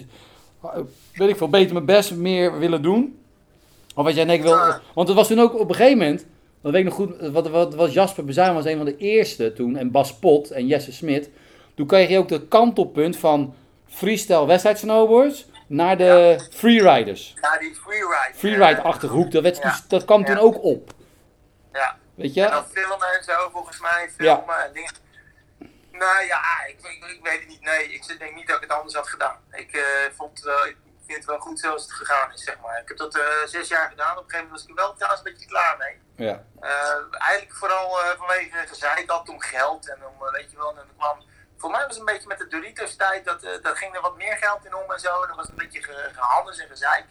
weet 1.14 1.28
ik 1.28 1.36
veel, 1.36 1.48
beter 1.48 1.72
mijn 1.72 1.84
best 1.84 2.14
meer 2.14 2.58
willen 2.58 2.82
doen? 2.82 3.18
Of 3.94 4.04
wat 4.04 4.14
jij 4.14 4.24
ik 4.24 4.42
wil, 4.42 4.58
want 4.94 5.08
het 5.08 5.16
was 5.16 5.28
toen 5.28 5.40
ook 5.40 5.58
op 5.60 5.68
een 5.68 5.74
gegeven 5.74 5.98
moment, 5.98 6.26
dat 6.62 6.72
weet 6.72 6.80
ik 6.80 6.86
nog 6.86 6.94
goed, 6.94 7.20
wat, 7.20 7.48
wat 7.48 7.74
was 7.74 7.92
Jasper 7.92 8.24
Bezuin 8.24 8.54
was 8.54 8.64
een 8.64 8.76
van 8.76 8.84
de 8.86 8.96
eerste 8.96 9.52
toen, 9.52 9.76
en 9.76 9.90
Bas 9.90 10.14
Pot 10.14 10.50
en 10.50 10.66
Jesse 10.66 10.92
Smit. 10.92 11.30
Toen 11.74 11.86
kreeg 11.86 12.08
je 12.08 12.18
ook 12.18 12.28
de 12.28 12.46
kantelpunt 12.46 13.16
van 13.16 13.54
freestyle 13.86 14.46
wedstrijd 14.46 14.78
snowboards 14.78 15.46
naar 15.66 15.96
de 15.96 16.46
freeriders. 16.50 17.34
Ja, 17.40 17.58
die 17.58 17.74
freeride. 17.74 18.32
Freeride-achtige 18.34 19.12
hoek, 19.12 19.30
dat, 19.30 19.42
werd, 19.42 19.56
Ja. 19.56 19.80
dat 19.88 20.04
kwam 20.04 20.24
toen 20.24 20.34
Ja. 20.34 20.40
ook 20.40 20.62
op. 20.64 20.92
Ja. 21.72 21.96
Weet 22.14 22.36
En 22.36 22.42
je? 22.42 22.50
dan 22.50 22.64
filmen 22.64 23.06
en 23.18 23.24
zo, 23.24 23.32
volgens 23.52 23.80
mij. 23.80 24.10
Filmen 24.16 24.64
en 24.66 24.70
dingen. 24.72 24.92
Nou 25.98 26.24
ja, 26.26 26.42
ik, 26.66 26.78
ik, 26.86 27.04
ik 27.04 27.20
weet 27.22 27.38
het 27.40 27.48
niet. 27.48 27.60
Nee, 27.60 27.92
ik 27.92 28.18
denk 28.18 28.34
niet 28.34 28.46
dat 28.46 28.56
ik 28.56 28.62
het 28.62 28.72
anders 28.72 28.94
had 28.94 29.08
gedaan. 29.08 29.38
Ik, 29.52 29.72
eh, 29.72 29.82
vond, 30.16 30.36
het 30.36 30.44
wel- 30.46 30.66
ik 30.66 30.76
vind 31.06 31.18
het 31.18 31.26
wel 31.26 31.38
goed 31.38 31.60
zoals 31.60 31.82
het 31.82 31.92
gegaan 31.92 32.32
is, 32.32 32.44
zeg 32.44 32.58
maar. 32.60 32.80
Ik 32.80 32.88
heb 32.88 32.96
dat 32.96 33.16
eh, 33.16 33.26
zes 33.46 33.68
jaar 33.68 33.88
gedaan. 33.88 34.18
Op 34.18 34.24
een 34.24 34.30
gegeven 34.30 34.44
moment 34.44 34.50
was 34.50 34.62
ik 34.62 34.68
er 34.68 34.84
wel 34.84 34.94
trouwens 34.94 35.24
een 35.24 35.32
beetje 35.32 35.46
klaar 35.48 35.76
mee. 35.76 36.02
Ja. 36.16 36.44
Eh, 36.60 37.20
eigenlijk 37.20 37.56
vooral 37.56 37.98
vanwege 38.16 38.66
gezeik 38.66 39.10
had 39.10 39.28
om 39.28 39.40
geld 39.40 39.88
en 39.88 40.06
om, 40.06 40.30
weet 40.32 40.50
je 40.50 40.56
wel, 40.56 40.70
en 40.70 40.76
er 40.76 40.86
kwam, 40.96 41.22
voor 41.58 41.70
mij 41.70 41.80
was 41.80 41.90
het 41.90 41.98
een 41.98 42.12
beetje 42.14 42.28
met 42.28 42.38
de 42.38 42.46
Doritos 42.46 42.96
tijd, 42.96 43.24
dat, 43.24 43.40
daar 43.62 43.76
ging 43.76 43.94
er 43.94 44.00
wat 44.00 44.16
meer 44.16 44.36
geld 44.36 44.64
in 44.64 44.74
om 44.74 44.92
en 44.92 45.00
zo, 45.00 45.20
en 45.22 45.28
dat 45.28 45.36
was 45.36 45.48
een 45.48 45.54
beetje 45.54 45.82
ge, 45.82 46.10
gehandels 46.14 46.58
en 46.58 46.68
gezeik. 46.68 47.04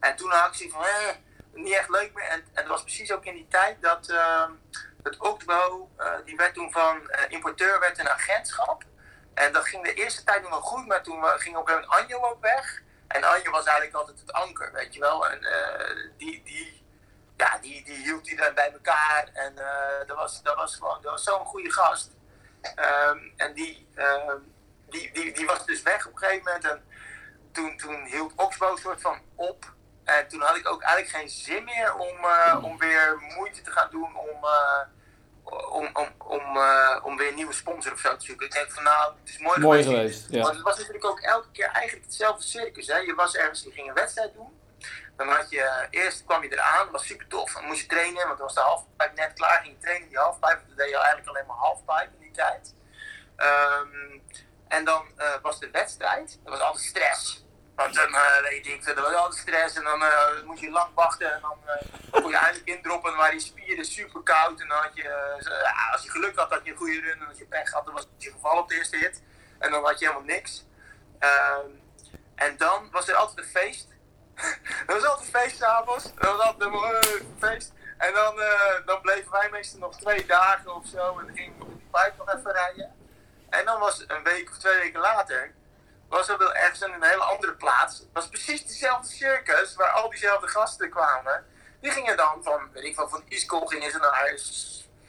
En 0.00 0.16
toen 0.16 0.30
had 0.30 0.48
ik 0.48 0.54
zoiets 0.54 0.74
van, 0.74 0.84
eh, 0.84 1.14
niet 1.52 1.74
echt 1.74 1.88
leuk 1.88 2.14
meer, 2.14 2.24
en, 2.24 2.40
en 2.40 2.44
het 2.52 2.66
was 2.66 2.82
precies 2.82 3.12
ook 3.12 3.24
in 3.24 3.34
die 3.34 3.48
tijd 3.48 3.82
dat, 3.82 4.14
dat 5.02 5.16
Octbo, 5.16 5.90
eh, 5.96 6.12
die 6.24 6.36
werd 6.36 6.54
toen 6.54 6.72
van 6.72 7.10
eh, 7.10 7.30
importeur, 7.30 7.80
werd 7.80 7.98
een 7.98 8.08
agentschap. 8.08 8.84
En 9.34 9.52
dat 9.52 9.64
ging 9.64 9.84
de 9.84 9.94
eerste 9.94 10.24
tijd 10.24 10.42
nog 10.42 10.50
wel 10.50 10.60
goed, 10.60 10.86
maar 10.86 11.02
toen 11.02 11.24
ging 11.24 11.56
op 11.56 11.68
een 11.68 11.86
Anjo 11.86 12.20
ook 12.20 12.40
weg. 12.40 12.82
En 13.06 13.24
Anjo 13.24 13.50
was 13.50 13.64
eigenlijk 13.64 13.96
altijd 13.96 14.20
het 14.20 14.32
anker, 14.32 14.72
weet 14.72 14.94
je 14.94 15.00
wel. 15.00 15.28
En 15.28 15.44
eh, 15.44 15.96
die, 16.16 16.42
die, 16.44 16.82
ja, 17.36 17.58
die, 17.58 17.84
die 17.84 17.96
hield 17.96 18.28
iedereen 18.28 18.54
bij 18.54 18.72
elkaar. 18.72 19.30
En 19.32 19.54
dat, 20.06 20.16
was, 20.16 20.42
dat 20.42 20.56
was 20.56 20.74
gewoon 20.74 21.02
dat 21.02 21.10
was 21.10 21.22
zo'n 21.22 21.44
goede 21.44 21.72
gast. 21.72 22.10
Ehm, 22.60 23.18
en 23.36 23.54
die, 23.54 23.88
ehm, 23.94 24.38
die, 24.88 25.12
die, 25.12 25.32
die 25.32 25.46
was 25.46 25.66
dus 25.66 25.82
weg 25.82 26.06
op 26.06 26.12
een 26.12 26.18
gegeven 26.18 26.44
moment. 26.44 26.64
En 26.64 26.84
toen, 27.52 27.76
toen 27.76 28.04
hield 28.04 28.32
Oxbow 28.36 28.70
expo 28.70 28.76
soort 28.76 29.00
van 29.00 29.20
op. 29.34 29.72
En 30.18 30.28
toen 30.28 30.40
had 30.40 30.56
ik 30.56 30.68
ook 30.68 30.82
eigenlijk 30.82 31.16
geen 31.16 31.28
zin 31.28 31.64
meer 31.64 31.94
om, 31.94 32.24
eh, 32.24 32.58
om 32.62 32.78
weer 32.78 33.22
moeite 33.36 33.62
te 33.62 33.70
gaan 33.70 33.90
doen 33.90 34.16
om, 34.16 34.44
eh, 34.44 34.82
om, 35.72 35.88
om, 35.92 36.08
om, 36.18 36.56
eh, 36.56 37.00
om 37.02 37.16
weer 37.16 37.28
een 37.28 37.34
nieuwe 37.34 37.52
sponsor 37.52 37.92
of 37.92 37.98
zo 37.98 38.16
te 38.16 38.24
zoeken. 38.24 38.46
Ik 38.46 38.52
denk 38.52 38.70
van 38.72 38.82
nou, 38.82 39.12
het 39.20 39.28
is 39.28 39.38
mooi, 39.38 39.60
Mooi 39.60 39.82
geweest. 39.82 39.98
geweest, 39.98 40.30
ja. 40.30 40.42
Want 40.42 40.54
het 40.54 40.64
was 40.64 40.76
natuurlijk 40.76 41.04
ook 41.04 41.20
elke 41.20 41.50
keer 41.52 41.66
eigenlijk 41.66 42.04
hetzelfde 42.04 42.42
circus. 42.42 42.86
Hè? 42.86 42.96
Je 42.96 43.14
was 43.14 43.36
ergens, 43.36 43.62
je 43.62 43.70
ging 43.70 43.88
een 43.88 43.94
wedstrijd 43.94 44.34
doen. 44.34 44.58
Dan 45.16 45.28
had 45.28 45.50
je, 45.50 45.86
eerst 45.90 46.24
kwam 46.24 46.42
je 46.42 46.52
eraan, 46.52 46.84
dat 46.84 46.90
was 46.90 47.06
super 47.06 47.26
tof. 47.26 47.52
Dan 47.52 47.64
moest 47.64 47.80
je 47.80 47.86
trainen, 47.86 48.26
want 48.26 48.38
dan 48.38 48.46
was 48.46 48.54
de 48.54 48.60
halfpipe 48.60 49.10
net 49.14 49.32
klaar. 49.32 49.60
Ging 49.62 49.74
je 49.74 49.80
trainen 49.80 50.08
die 50.08 50.18
halfpipe, 50.18 50.60
dat 50.68 50.76
deed 50.76 50.88
je 50.88 50.96
eigenlijk 50.96 51.28
alleen 51.28 51.46
maar 51.46 51.56
halfpipe 51.56 52.10
in 52.18 52.20
die 52.20 52.32
tijd. 52.32 52.74
Ehm, 53.36 54.18
en 54.68 54.84
dan 54.84 55.04
was 55.42 55.58
de 55.58 55.70
wedstrijd, 55.70 56.38
dat 56.44 56.52
was 56.52 56.62
altijd 56.62 56.84
stress. 56.84 57.44
Want 57.80 57.94
dan 57.94 58.14
eh, 58.14 58.42
weet 58.42 58.66
ik, 58.66 58.84
dat 58.84 59.14
altijd 59.14 59.40
stress 59.40 59.76
en 59.76 59.84
dan 59.84 60.02
eh, 60.02 60.42
moest 60.44 60.60
je 60.60 60.70
lang 60.70 60.94
wachten 60.94 61.32
en 61.32 61.40
dan 61.40 61.58
eh, 61.64 62.22
kon 62.22 62.30
je 62.30 62.36
eindelijk 62.36 62.68
indroppen 62.68 63.10
en 63.10 63.16
waren 63.16 63.34
je 63.34 63.40
spieren 63.40 63.84
super 63.84 64.22
koud. 64.22 64.60
En 64.60 64.68
dan 64.68 64.78
had 64.78 64.96
je, 64.96 65.08
als 65.92 66.02
je 66.02 66.10
geluk 66.10 66.36
had, 66.36 66.50
had 66.50 66.60
je 66.64 66.70
een 66.70 66.76
goede 66.76 67.00
run 67.00 67.20
en 67.20 67.28
als 67.28 67.38
je 67.38 67.44
pech 67.44 67.70
had, 67.70 67.84
dan 67.84 67.94
was 67.94 68.06
je 68.16 68.30
gevallen 68.30 68.62
op 68.62 68.68
de 68.68 68.74
eerste 68.74 68.96
hit. 68.96 69.22
En 69.58 69.70
dan 69.70 69.84
had 69.84 69.98
je 69.98 70.06
helemaal 70.06 70.26
niks. 70.26 70.64
Ehm, 71.18 71.66
en 72.34 72.56
dan 72.56 72.90
was 72.90 73.08
er 73.08 73.14
altijd 73.14 73.38
een 73.38 73.52
feest. 73.52 73.88
er 74.86 74.94
was 74.94 75.04
altijd 75.04 75.34
een 75.34 75.40
feest 75.40 75.56
s'avonds. 75.56 76.04
Er 76.04 76.36
was 76.36 76.40
altijd 76.40 76.72
een 76.72 77.36
feest. 77.38 77.72
En 77.98 78.12
dan, 78.12 78.34
dan 78.84 79.00
bleven 79.00 79.30
wij 79.30 79.50
meestal 79.50 79.78
nog 79.78 79.96
twee 79.96 80.26
dagen 80.26 80.74
of 80.74 80.86
zo. 80.86 81.18
En 81.18 81.26
dan 81.26 81.36
gingen 81.36 81.58
die 81.58 81.88
pijp 81.90 82.16
nog 82.16 82.34
even 82.34 82.52
rijden. 82.52 82.94
En 83.50 83.64
dan 83.64 83.80
was 83.80 84.04
een 84.06 84.22
week 84.22 84.50
of 84.50 84.58
twee 84.58 84.78
weken 84.78 85.00
later. 85.00 85.58
Was 86.10 86.28
er 86.28 86.38
wel 86.38 86.54
ergens 86.54 86.80
in 86.80 86.92
een 86.92 87.02
hele 87.02 87.22
andere 87.22 87.54
plaats. 87.54 87.98
Het 87.98 88.08
was 88.12 88.28
precies 88.28 88.66
dezelfde 88.66 89.08
circus. 89.08 89.74
Waar 89.74 89.90
al 89.90 90.10
diezelfde 90.10 90.48
gasten 90.48 90.90
kwamen. 90.90 91.44
Die 91.80 91.90
gingen 91.90 92.16
dan 92.16 92.42
van, 92.42 92.72
weet 92.72 92.84
ik 92.84 92.96
wel, 92.96 93.08
van 93.08 93.22
Iskol 93.28 93.66
gingen 93.66 93.90
ze 93.90 93.98
naar 93.98 94.34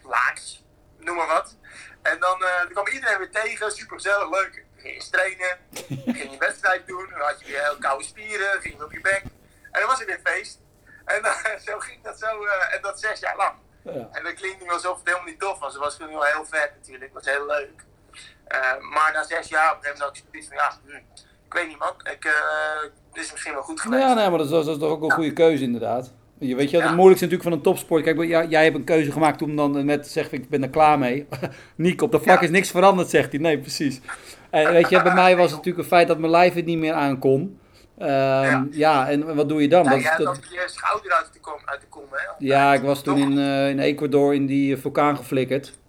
Laaks. 0.03 0.63
Noem 0.97 1.15
maar 1.15 1.27
wat. 1.27 1.55
En 2.01 2.19
dan, 2.19 2.43
eh, 2.43 2.59
dan 2.59 2.71
kwam 2.71 2.87
iedereen 2.87 3.17
weer 3.17 3.31
tegen. 3.31 3.71
Super 3.71 3.95
gezellig, 3.95 4.29
leuk. 4.29 4.65
Ging 4.77 5.03
je 5.03 5.09
trainen. 5.09 5.57
Dan 6.05 6.15
ging 6.15 6.31
je 6.31 6.37
wedstrijd 6.37 6.87
doen. 6.87 7.09
Dan 7.09 7.19
had 7.19 7.39
je 7.39 7.45
weer 7.45 7.63
heel 7.63 7.77
koude 7.77 8.03
spieren. 8.03 8.61
Ging 8.61 8.77
je 8.77 8.83
op 8.83 8.91
je 8.91 9.01
bek. 9.01 9.23
En 9.71 9.79
dan 9.79 9.85
was 9.89 9.99
er 9.99 10.05
weer 10.05 10.19
feest. 10.23 10.59
En 11.05 11.21
dan, 11.21 11.33
zo 11.65 11.79
ging 11.79 12.03
dat 12.03 12.19
zo. 12.19 12.43
eh, 12.45 12.73
en 12.73 12.81
dat 12.81 12.99
zes 12.99 13.19
jaar 13.19 13.35
lang. 13.35 13.55
Ja. 13.83 14.07
En 14.11 14.23
dat 14.23 14.33
klinkt 14.33 14.61
nu 14.61 14.69
alsof 14.69 14.97
het 14.97 15.07
helemaal 15.07 15.27
niet 15.27 15.39
tof 15.39 15.59
was. 15.59 15.73
Het 15.73 15.81
was 15.81 15.95
gewoon 15.95 16.25
heel 16.25 16.45
vet 16.45 16.71
natuurlijk. 16.75 17.13
Het 17.13 17.25
was 17.25 17.33
heel 17.33 17.45
leuk. 17.45 17.83
Eh, 18.51 18.59
maar 18.93 19.09
na 19.13 19.23
zes 19.23 19.47
jaar 19.49 19.71
op 19.71 19.77
een 19.77 19.83
gegeven 19.83 19.99
moment 19.99 19.99
had 19.99 20.17
ik 20.17 20.23
zoiets 20.31 20.47
van, 20.47 20.57
ja, 20.57 20.71
hm, 20.85 21.03
ik 21.47 21.53
weet 21.53 21.67
niet 21.67 21.77
man. 21.79 21.93
Ik, 22.13 22.25
eh, 22.25 22.31
het 23.13 23.23
is 23.23 23.31
misschien 23.31 23.53
wel 23.53 23.61
goed 23.61 23.81
geweest. 23.81 24.01
Ja, 24.03 24.13
nee, 24.13 24.29
maar 24.29 24.37
dat 24.37 24.47
is, 24.47 24.51
dat 24.51 24.67
is 24.67 24.77
toch 24.77 24.89
ook 24.91 25.03
een 25.03 25.11
goede 25.11 25.33
keuze 25.33 25.63
inderdaad. 25.63 26.13
Je 26.39 26.55
weet 26.55 26.69
je, 26.69 26.75
het 26.77 26.85
Ja. 26.85 26.93
moeilijkste 26.95 27.25
natuurlijk 27.25 27.49
van 27.49 27.57
een 27.59 27.63
topsport. 27.73 28.03
Kijk, 28.03 28.23
ja, 28.23 28.43
jij 28.43 28.63
hebt 28.63 28.75
een 28.75 28.83
keuze 28.83 29.11
gemaakt 29.11 29.37
toen 29.37 29.55
dan 29.55 29.85
net 29.85 30.07
zegt 30.07 30.31
ik 30.31 30.49
ben 30.49 30.63
er 30.63 30.69
klaar 30.69 30.99
mee. 30.99 31.27
Niek, 31.75 32.01
op 32.01 32.11
de 32.11 32.19
vlak 32.19 32.37
Ja. 32.39 32.43
is 32.43 32.49
niks 32.49 32.71
veranderd, 32.71 33.09
zegt 33.09 33.31
hij. 33.31 33.41
Nee, 33.41 33.59
precies. 33.59 34.01
En 34.49 34.71
weet 34.71 34.89
je, 34.89 35.01
bij 35.01 35.13
mij 35.13 35.35
was 35.35 35.45
het 35.47 35.55
natuurlijk 35.55 35.83
een 35.83 35.89
feit 35.89 36.07
dat 36.07 36.17
mijn 36.17 36.31
lijf 36.31 36.53
het 36.53 36.65
niet 36.65 36.77
meer 36.77 36.93
aankon. 36.93 37.59
Ehm, 37.97 38.65
ja. 38.71 39.09
en 39.09 39.35
wat 39.35 39.49
doe 39.49 39.61
je 39.61 39.67
dan? 39.67 39.83
Ja, 39.99 40.17
Dat 40.17 40.25
dat- 40.25 40.39
je 40.49 40.63
schouder 40.65 41.11
uit 41.11 41.29
de 41.33 41.39
kom, 41.39 41.53
uit 41.65 41.81
de 41.81 41.87
kom 41.89 42.03
hè? 42.11 42.17
ja, 42.37 42.73
ik 42.73 42.81
was 42.81 43.01
toen 43.03 43.17
in, 43.17 43.37
eh, 43.37 43.69
in 43.69 43.79
Ecuador 43.79 44.33
in 44.33 44.45
die 44.45 44.75
eh, 44.75 44.81
vulkaan 44.81 45.17
geflikkerd. 45.17 45.79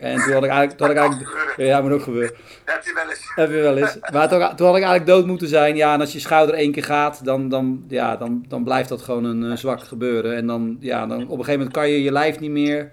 En 0.00 0.22
toen 0.22 0.32
had 0.32 0.44
ik 0.44 0.50
eigenlijk... 0.50 0.78
Toen 0.78 0.86
had 0.86 0.96
ik 0.96 1.02
eigenlijk 1.02 1.54
ja, 1.56 1.80
moet 1.80 1.92
ook 1.92 2.02
gebeuren. 2.02 2.30
Dat 2.64 2.74
heb 2.74 2.84
je 2.84 2.92
wel 2.94 3.08
eens. 3.08 3.32
Heb 3.34 3.50
je 3.50 3.56
wel 3.60 3.76
eens. 3.76 3.98
Maar 4.12 4.28
toen, 4.28 4.38
toen 4.38 4.66
had 4.66 4.76
ik 4.76 4.82
eigenlijk 4.82 5.06
dood 5.06 5.26
moeten 5.26 5.48
zijn. 5.48 5.76
Ja, 5.76 5.94
en 5.94 6.00
als 6.00 6.12
je 6.12 6.18
schouder 6.20 6.54
één 6.54 6.72
keer 6.72 6.84
gaat, 6.84 7.24
dan, 7.24 7.48
dan, 7.48 7.84
ja, 7.88 8.16
dan, 8.16 8.44
dan 8.48 8.64
blijft 8.64 8.88
dat 8.88 9.02
gewoon 9.02 9.24
een 9.24 9.50
eh, 9.50 9.56
zwak 9.56 9.82
gebeuren. 9.82 10.36
En 10.36 10.46
dan, 10.46 10.76
ja, 10.80 11.06
dan 11.06 11.16
op 11.22 11.22
een 11.22 11.28
gegeven 11.30 11.52
moment 11.52 11.72
kan 11.72 11.88
je 11.88 12.02
je 12.02 12.12
lijf 12.12 12.38
niet 12.40 12.50
meer 12.50 12.90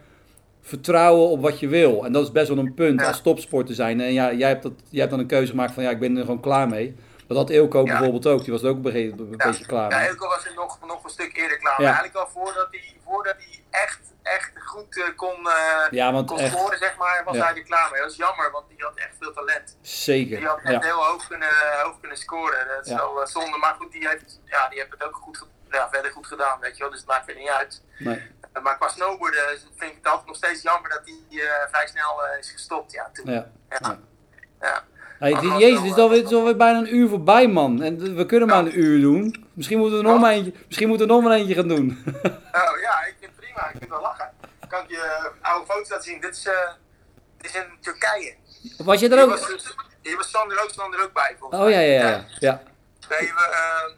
vertrouwen 0.61 1.29
op 1.29 1.41
wat 1.41 1.59
je 1.59 1.67
wil. 1.67 2.05
En 2.05 2.11
dat 2.11 2.23
is 2.23 2.31
best 2.31 2.47
wel 2.47 2.57
een 2.57 2.73
punt 2.73 3.03
als 3.03 3.21
topsporter 3.21 3.75
zijn. 3.75 4.01
En 4.01 4.13
ja, 4.13 4.33
jij 4.33 4.47
hebt, 4.47 4.63
dat, 4.63 4.73
jij 4.89 4.99
hebt 4.99 5.11
dan 5.11 5.19
een 5.19 5.27
keuze 5.27 5.49
gemaakt 5.51 5.71
van 5.73 5.83
ja, 5.83 5.89
ik 5.89 5.99
ben 5.99 6.15
er 6.17 6.21
gewoon 6.21 6.39
klaar 6.39 6.67
mee. 6.67 6.95
Dat 7.27 7.37
had 7.37 7.49
Eelco 7.49 7.79
Ja. 7.79 7.83
bijvoorbeeld 7.85 8.27
ook. 8.27 8.43
Die 8.43 8.51
was 8.53 8.63
er 8.63 8.69
ook 8.69 8.75
een, 8.75 8.81
beetje- 8.81 8.99
een 9.11 9.35
Ja. 9.37 9.47
beetje 9.47 9.65
klaar 9.65 9.91
Ja, 9.91 9.97
mee. 9.97 10.07
Elko 10.07 10.27
was 10.27 10.45
er 10.45 10.51
nog, 10.55 10.79
nog 10.87 11.03
een 11.03 11.09
stuk 11.09 11.37
eerder 11.37 11.57
klaar. 11.57 11.81
Ja. 11.81 11.83
Maar 11.91 11.99
eigenlijk 11.99 12.15
al 12.15 12.41
voordat 12.41 12.67
hij, 12.71 12.93
voordat 13.05 13.35
hij 13.37 13.81
echt, 13.83 13.99
echt 14.35 14.51
goed 14.65 15.13
kon, 15.15 15.49
eh, 15.49 15.85
Ja, 15.91 16.11
want 16.11 16.27
kon 16.27 16.39
echt, 16.39 16.53
scoren, 16.57 16.77
zeg 16.77 16.97
maar, 16.97 17.21
was 17.25 17.35
Ja. 17.35 17.43
hij 17.45 17.55
er 17.55 17.63
klaar 17.63 17.91
mee. 17.91 18.01
Dat 18.01 18.11
is 18.11 18.17
jammer, 18.17 18.51
want 18.51 18.67
die 18.69 18.83
had 18.83 18.95
echt 18.95 19.15
veel 19.19 19.33
talent. 19.33 19.77
zeker. 19.81 20.37
Die 20.37 20.47
had 20.47 20.59
echt 20.63 20.83
heel 20.83 21.03
hoog 21.03 21.27
kunnen, 21.27 21.49
hoog 21.83 21.99
kunnen 21.99 22.17
scoren. 22.17 22.67
Dat 22.67 22.85
is 22.85 22.93
wel 22.93 23.21
eh, 23.21 23.27
zonde. 23.27 23.57
Maar 23.57 23.73
goed, 23.79 23.91
die 23.91 24.07
heeft, 24.07 24.39
ja, 24.45 24.67
die 24.69 24.79
heeft 24.79 24.91
het 24.91 25.03
ook 25.03 25.15
goed, 25.15 25.45
ja, 25.71 25.89
verder 25.91 26.11
goed 26.11 26.27
gedaan, 26.27 26.59
weet 26.59 26.77
je 26.77 26.81
wel. 26.83 26.91
Dus 26.91 26.99
het 26.99 27.09
maakt 27.09 27.25
verder 27.25 27.43
niet 27.43 27.51
uit. 27.51 27.83
Nee. 27.97 28.31
Eh, 28.53 28.61
maar 28.63 28.77
qua 28.77 28.87
snowboarden 28.87 29.43
vind 29.77 29.91
ik 29.91 29.97
het 29.97 30.07
altijd 30.07 30.27
nog 30.27 30.35
steeds 30.35 30.61
jammer 30.61 30.89
dat 30.89 31.01
hij 31.05 31.41
vrij 31.71 31.87
snel 31.87 32.21
is 32.39 32.51
gestopt. 32.51 32.91
Ja, 32.91 33.09
toen. 33.13 33.31
Ja. 33.31 33.51
Ja. 33.69 33.77
Ja. 33.81 33.99
Ja. 34.61 34.83
Hey, 35.19 35.31
het 35.33 35.43
is, 35.43 35.57
jezus, 35.57 35.79
het 35.81 35.91
is 35.91 35.97
alweer, 35.97 36.17
het 36.17 36.31
is 36.31 36.35
alweer 36.37 36.55
bijna 36.57 36.77
een 36.79 36.95
uur 36.95 37.09
voorbij, 37.09 37.47
man. 37.47 37.81
En 37.81 38.15
we 38.15 38.25
kunnen 38.25 38.47
maar 38.47 38.57
een 38.59 38.79
uur 38.79 39.01
doen. 39.01 39.45
Misschien 39.53 39.77
moeten 39.77 39.97
we 39.97 40.03
er 40.03 40.11
nog 40.11 40.21
maar 40.21 40.31
eentje, 40.31 40.53
misschien 40.67 40.87
moeten 40.87 41.07
we 41.07 41.13
nog 41.13 41.23
maar 41.23 41.31
eentje 41.31 41.53
gaan 41.55 41.67
doen. 41.67 42.03
Oh 42.51 42.79
ja, 42.81 43.05
ik 43.05 43.15
prima. 43.57 43.69
Ik 43.73 43.77
vind 43.77 43.89
wel 43.89 44.01
lachen. 44.01 44.29
Kan 44.67 44.83
ik 44.83 44.89
je 44.89 45.01
eh, 45.41 45.51
oude 45.51 45.65
foto's 45.65 45.89
laten 45.89 46.05
zien? 46.05 46.21
Dit 46.21 46.35
is, 46.35 46.45
eh, 46.45 46.53
dit 47.37 47.45
is 47.49 47.55
in 47.55 47.63
Turkije. 47.81 48.35
Was 48.77 48.99
je 48.99 49.09
er 49.09 49.13
Hier 49.15 49.23
ook? 49.23 49.29
was, 49.29 49.47
dus- 49.47 49.75
hier 50.01 50.15
was 50.15 50.29
Sander 50.29 50.63
Oostlander 50.63 51.03
ook 51.03 51.13
bij. 51.13 51.35
volgens 51.39 51.61
Oh 51.61 51.69
ja, 51.69 51.79
ja, 51.79 52.01
ja. 52.01 52.09
ja. 52.09 52.25
ja. 52.39 52.61
Deden 53.07 53.35
we 53.35 53.47
eh, 53.51 53.93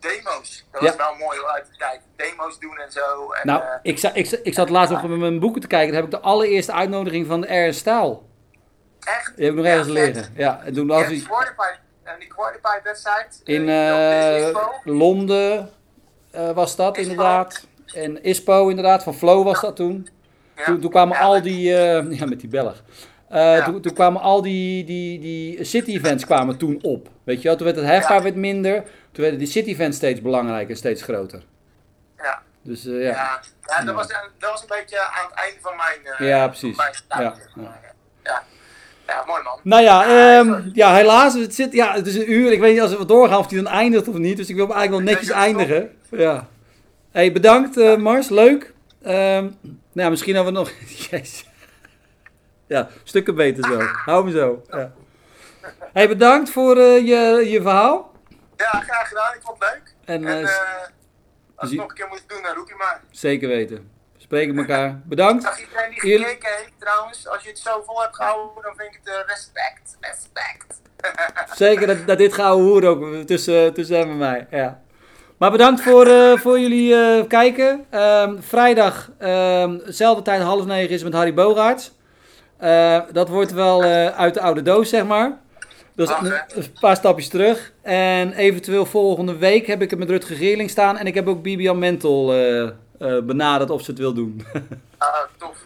demo's. 0.00 0.66
Dat 0.72 0.80
Ja. 0.82 0.86
was 0.86 0.96
wel 0.96 1.14
mooi 1.14 1.38
uit 1.44 1.66
de 1.66 1.76
tijd. 1.76 2.00
Demo's 2.16 2.58
doen 2.58 2.78
en 2.78 2.92
zo. 2.92 3.32
En, 3.32 3.46
Nou, 3.46 3.62
eh, 3.62 3.68
ik, 3.82 3.98
za- 3.98 4.14
ik, 4.14 4.30
ik 4.30 4.54
zat 4.54 4.68
laatst 4.70 4.92
nog 4.92 5.02
met 5.08 5.18
mijn 5.18 5.38
boeken 5.38 5.60
te 5.60 5.66
kijken. 5.66 5.92
Dan 5.92 5.96
heb 6.02 6.12
ik 6.12 6.20
de 6.20 6.26
allereerste 6.26 6.72
uitnodiging 6.72 7.26
van 7.26 7.40
de 7.40 7.56
R 7.66 7.74
Staal. 7.74 8.24
echt. 9.00 9.32
Die 9.36 9.44
heb 9.44 9.54
ik 9.54 9.58
nog 9.60 9.66
ergens 9.72 9.88
liggen. 9.88 10.32
Ja, 10.36 10.60
en 10.64 10.74
toen 10.74 10.86
was 10.86 10.96
hij 11.04 11.26
en 12.04 12.18
die 12.18 12.28
quarterpipe 12.28 12.80
wedstrijd. 12.82 13.40
in 13.44 13.68
eh, 13.68 14.48
eh. 14.48 14.56
Londen 14.84 15.70
eh, 16.30 16.50
was 16.50 16.76
dat 16.76 16.96
Ispo. 16.96 17.10
inderdaad. 17.10 17.66
En 17.94 18.22
ISPO 18.24 18.68
inderdaad, 18.68 19.02
van 19.02 19.14
Flow 19.14 19.44
was 19.44 19.60
dat 19.60 19.76
toen. 19.76 20.08
Ja. 20.56 20.64
Toen, 20.64 20.80
toen 20.80 20.90
kwamen 20.90 21.16
al 21.18 21.42
die, 21.42 21.76
eh, 21.76 22.18
ja 22.18 22.24
met 22.26 22.40
die 22.40 22.48
Belg. 22.48 22.82
Eh, 23.28 23.40
Ja. 23.56 23.64
toen, 23.64 23.80
toen 23.80 23.92
kwamen 23.92 24.20
al 24.22 24.42
die, 24.42 24.84
die, 24.84 25.18
die 25.20 25.64
city 25.64 25.90
events 25.90 26.24
kwamen 26.24 26.56
toen 26.56 26.78
op. 26.82 27.08
Weet 27.24 27.42
je 27.42 27.48
wel, 27.48 27.56
toen 27.56 27.66
werd 27.66 27.78
het 27.78 27.86
hefbaar 27.86 28.22
werd 28.22 28.34
minder. 28.34 28.74
Toen 29.12 29.22
werden 29.22 29.38
die 29.38 29.48
city 29.48 29.70
events 29.70 29.96
steeds 29.96 30.20
belangrijker 30.20 30.70
en 30.70 30.76
steeds 30.76 31.02
groter. 31.02 31.42
Ja. 32.18 32.42
Dus 32.62 32.86
eh, 32.86 32.92
Ja, 32.92 32.98
ja. 32.98 33.40
ja. 33.66 33.84
dat, 33.84 33.94
was, 33.94 34.08
een- 34.08 34.30
dat 34.38 34.50
was 34.50 34.60
een 34.60 34.66
beetje 34.68 35.00
aan 35.00 35.26
het 35.28 35.34
einde 35.38 35.58
van 35.60 35.72
mijn... 35.76 36.14
eh, 36.18 36.28
Ja, 36.28 36.46
precies. 36.48 36.76
mijn 36.76 36.92
Ja, 37.08 37.34
ja. 38.24 38.42
ja, 39.06 39.24
mooi 39.26 39.42
man. 39.42 39.58
Nou 39.62 39.82
ja, 39.82 40.02
ehm, 40.38 40.70
ja, 40.72 40.94
helaas. 40.94 41.34
Het, 41.34 41.54
zit, 41.54 41.72
ja, 41.72 41.92
het 41.94 42.06
is 42.06 42.16
een 42.16 42.32
uur. 42.32 42.52
Ik 42.52 42.60
weet 42.60 42.72
niet 42.72 42.82
als 42.82 42.96
we 42.96 43.04
doorgaan 43.04 43.38
of 43.38 43.46
die 43.46 43.62
dan 43.62 43.72
eindigt 43.72 44.08
of 44.08 44.16
niet. 44.16 44.36
Dus 44.36 44.48
ik 44.48 44.56
wil 44.56 44.74
eigenlijk 44.74 45.04
wel 45.04 45.14
netjes 45.14 45.30
eindigen. 45.36 45.90
Ja. 46.10 46.48
Hey, 47.16 47.32
bedankt 47.32 47.76
eh, 47.76 47.96
Mars. 47.96 48.28
Leuk. 48.28 48.74
Ehm, 49.02 49.42
nou, 49.42 49.54
ja, 49.92 50.08
misschien 50.08 50.34
hebben 50.34 50.52
we 50.52 50.58
nog... 50.58 50.70
Jezus. 51.10 51.48
Ja, 52.66 52.88
stukken 53.04 53.34
beter 53.34 53.64
zo. 53.64 53.80
Hou 53.80 54.24
me 54.24 54.30
zo. 54.30 54.62
Ja. 54.70 54.92
Hey, 55.92 56.08
bedankt 56.08 56.50
voor 56.50 56.76
eh, 56.76 56.98
je, 56.98 57.48
je 57.50 57.62
verhaal. 57.62 58.12
Ja, 58.56 58.80
graag 58.80 59.08
gedaan. 59.08 59.34
Ik 59.34 59.40
vond 59.42 59.64
het 59.64 59.72
leuk. 59.72 59.94
En 60.04 60.26
En 60.26 60.44
eh, 60.44 60.50
als 61.54 61.70
nog 61.70 61.88
een 61.88 61.94
keer 61.94 62.08
moet 62.08 62.24
doen, 62.26 62.42
dan 62.42 62.54
roep 62.54 62.68
je 62.68 62.74
maar. 62.78 63.02
zeker 63.10 63.48
weten. 63.48 63.76
We 64.14 64.20
spreken 64.20 64.58
elkaar. 64.58 65.00
Bedankt. 65.04 65.42
Zag 65.42 65.60
iedereen 65.60 65.90
die 65.90 66.00
gekeken 66.00 66.56
heeft 66.56 66.72
trouwens, 66.78 67.28
als 67.28 67.42
je 67.42 67.48
het 67.48 67.58
zo 67.58 67.82
vol 67.82 68.02
hebt 68.02 68.16
gehouden, 68.16 68.62
dan 68.62 68.74
vind 68.76 68.94
ik 68.94 69.00
het 69.04 69.24
respect. 69.26 69.96
Respect. 70.00 70.80
Zeker 71.64 71.86
dat, 71.86 72.06
dat 72.06 72.18
dit 72.18 72.32
gouden 72.32 72.66
hoer 72.66 72.84
ook 72.84 73.26
tussen, 73.26 73.74
tussen 73.74 73.96
hem 73.96 74.10
en 74.10 74.18
mij. 74.18 74.46
Ja. 74.50 74.84
Maar 75.36 75.50
bedankt 75.50 75.80
voor, 75.80 76.06
eh, 76.06 76.36
voor 76.36 76.60
jullie 76.60 76.94
eh, 76.94 77.26
kijken. 77.28 77.84
Ehm, 77.90 78.36
vrijdag, 78.40 79.10
ehm 79.18 79.78
dezelfde 79.84 80.22
tijd, 80.22 80.42
half 80.42 80.66
negen, 80.66 80.94
is 80.94 81.02
met 81.02 81.12
Harry 81.12 81.34
Bogaerts. 81.34 81.92
Eh, 82.56 83.00
dat 83.12 83.28
wordt 83.28 83.52
wel 83.52 83.82
uit 84.12 84.34
de 84.34 84.40
oude 84.40 84.62
doos, 84.62 84.88
zeg 84.88 85.06
maar. 85.06 85.38
Dus 85.94 86.08
een, 86.08 86.24
hè? 86.24 86.34
een 86.54 86.64
paar 86.80 86.96
stapjes 86.96 87.28
terug. 87.28 87.72
En 87.82 88.32
eventueel 88.32 88.86
volgende 88.86 89.36
week 89.36 89.66
heb 89.66 89.82
ik 89.82 89.90
het 89.90 89.98
met 89.98 90.10
Rutger 90.10 90.36
Geerling 90.36 90.70
staan. 90.70 90.96
En 90.96 91.06
ik 91.06 91.14
heb 91.14 91.26
ook 91.28 91.42
Bibian 91.42 91.78
Mentel 91.78 92.34
benaderd 93.24 93.70
of 93.70 93.82
ze 93.82 93.90
het 93.90 94.00
wil 94.00 94.12
doen. 94.12 94.42
Ah, 94.98 95.14
tof. 95.38 95.64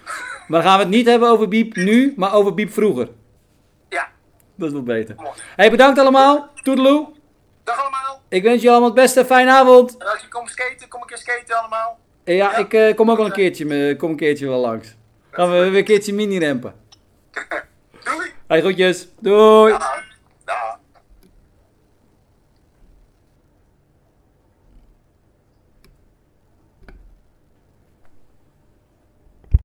maar 0.49 0.63
dan 0.63 0.71
gaan 0.71 0.79
we 0.79 0.85
het 0.85 0.95
niet 0.95 1.07
hebben 1.07 1.29
over 1.29 1.49
Biep 1.49 1.77
nu, 1.77 2.15
maar 2.17 2.35
over 2.35 2.55
Biep 2.55 2.73
vroeger. 2.73 3.09
Ja, 3.89 4.09
Dat 4.55 4.67
is 4.69 4.73
wel 4.73 4.83
beter. 4.83 5.15
mooi. 5.17 5.31
Hey, 5.57 5.71
bedankt 5.71 5.99
allemaal. 5.99 6.49
Toedeloe. 6.63 7.09
Dag 7.71 7.81
allemaal. 7.81 8.21
Ik 8.29 8.43
wens 8.43 8.63
je 8.63 8.69
allemaal 8.71 8.89
het 8.89 8.95
beste. 8.99 9.25
Fijne 9.25 9.51
avond. 9.51 9.97
En 9.97 10.07
als 10.07 10.21
je 10.21 10.29
komt 10.29 10.51
skaten, 10.51 10.89
kom 10.89 11.01
een 11.01 11.07
keer 11.07 11.19
skaten 11.19 11.59
allemaal. 11.59 11.99
Ja, 12.25 12.35
Ja. 12.35 12.57
ik 12.57 12.73
eh, 12.73 12.95
kom 12.95 13.11
ook 13.11 13.17
wel 13.17 13.27
een 13.27 13.33
keertje, 13.33 13.97
kom 13.97 14.11
een 14.11 14.17
keertje 14.17 14.47
wel 14.49 14.61
langs. 14.61 14.95
Gaan 15.31 15.51
we 15.51 15.57
weer 15.59 15.79
een 15.79 15.85
keertje 15.85 16.13
mini-rempen. 16.13 16.75
Doei. 18.05 18.31
Hey, 18.47 18.61
groetjes. 18.61 19.09
Doei. 19.21 19.77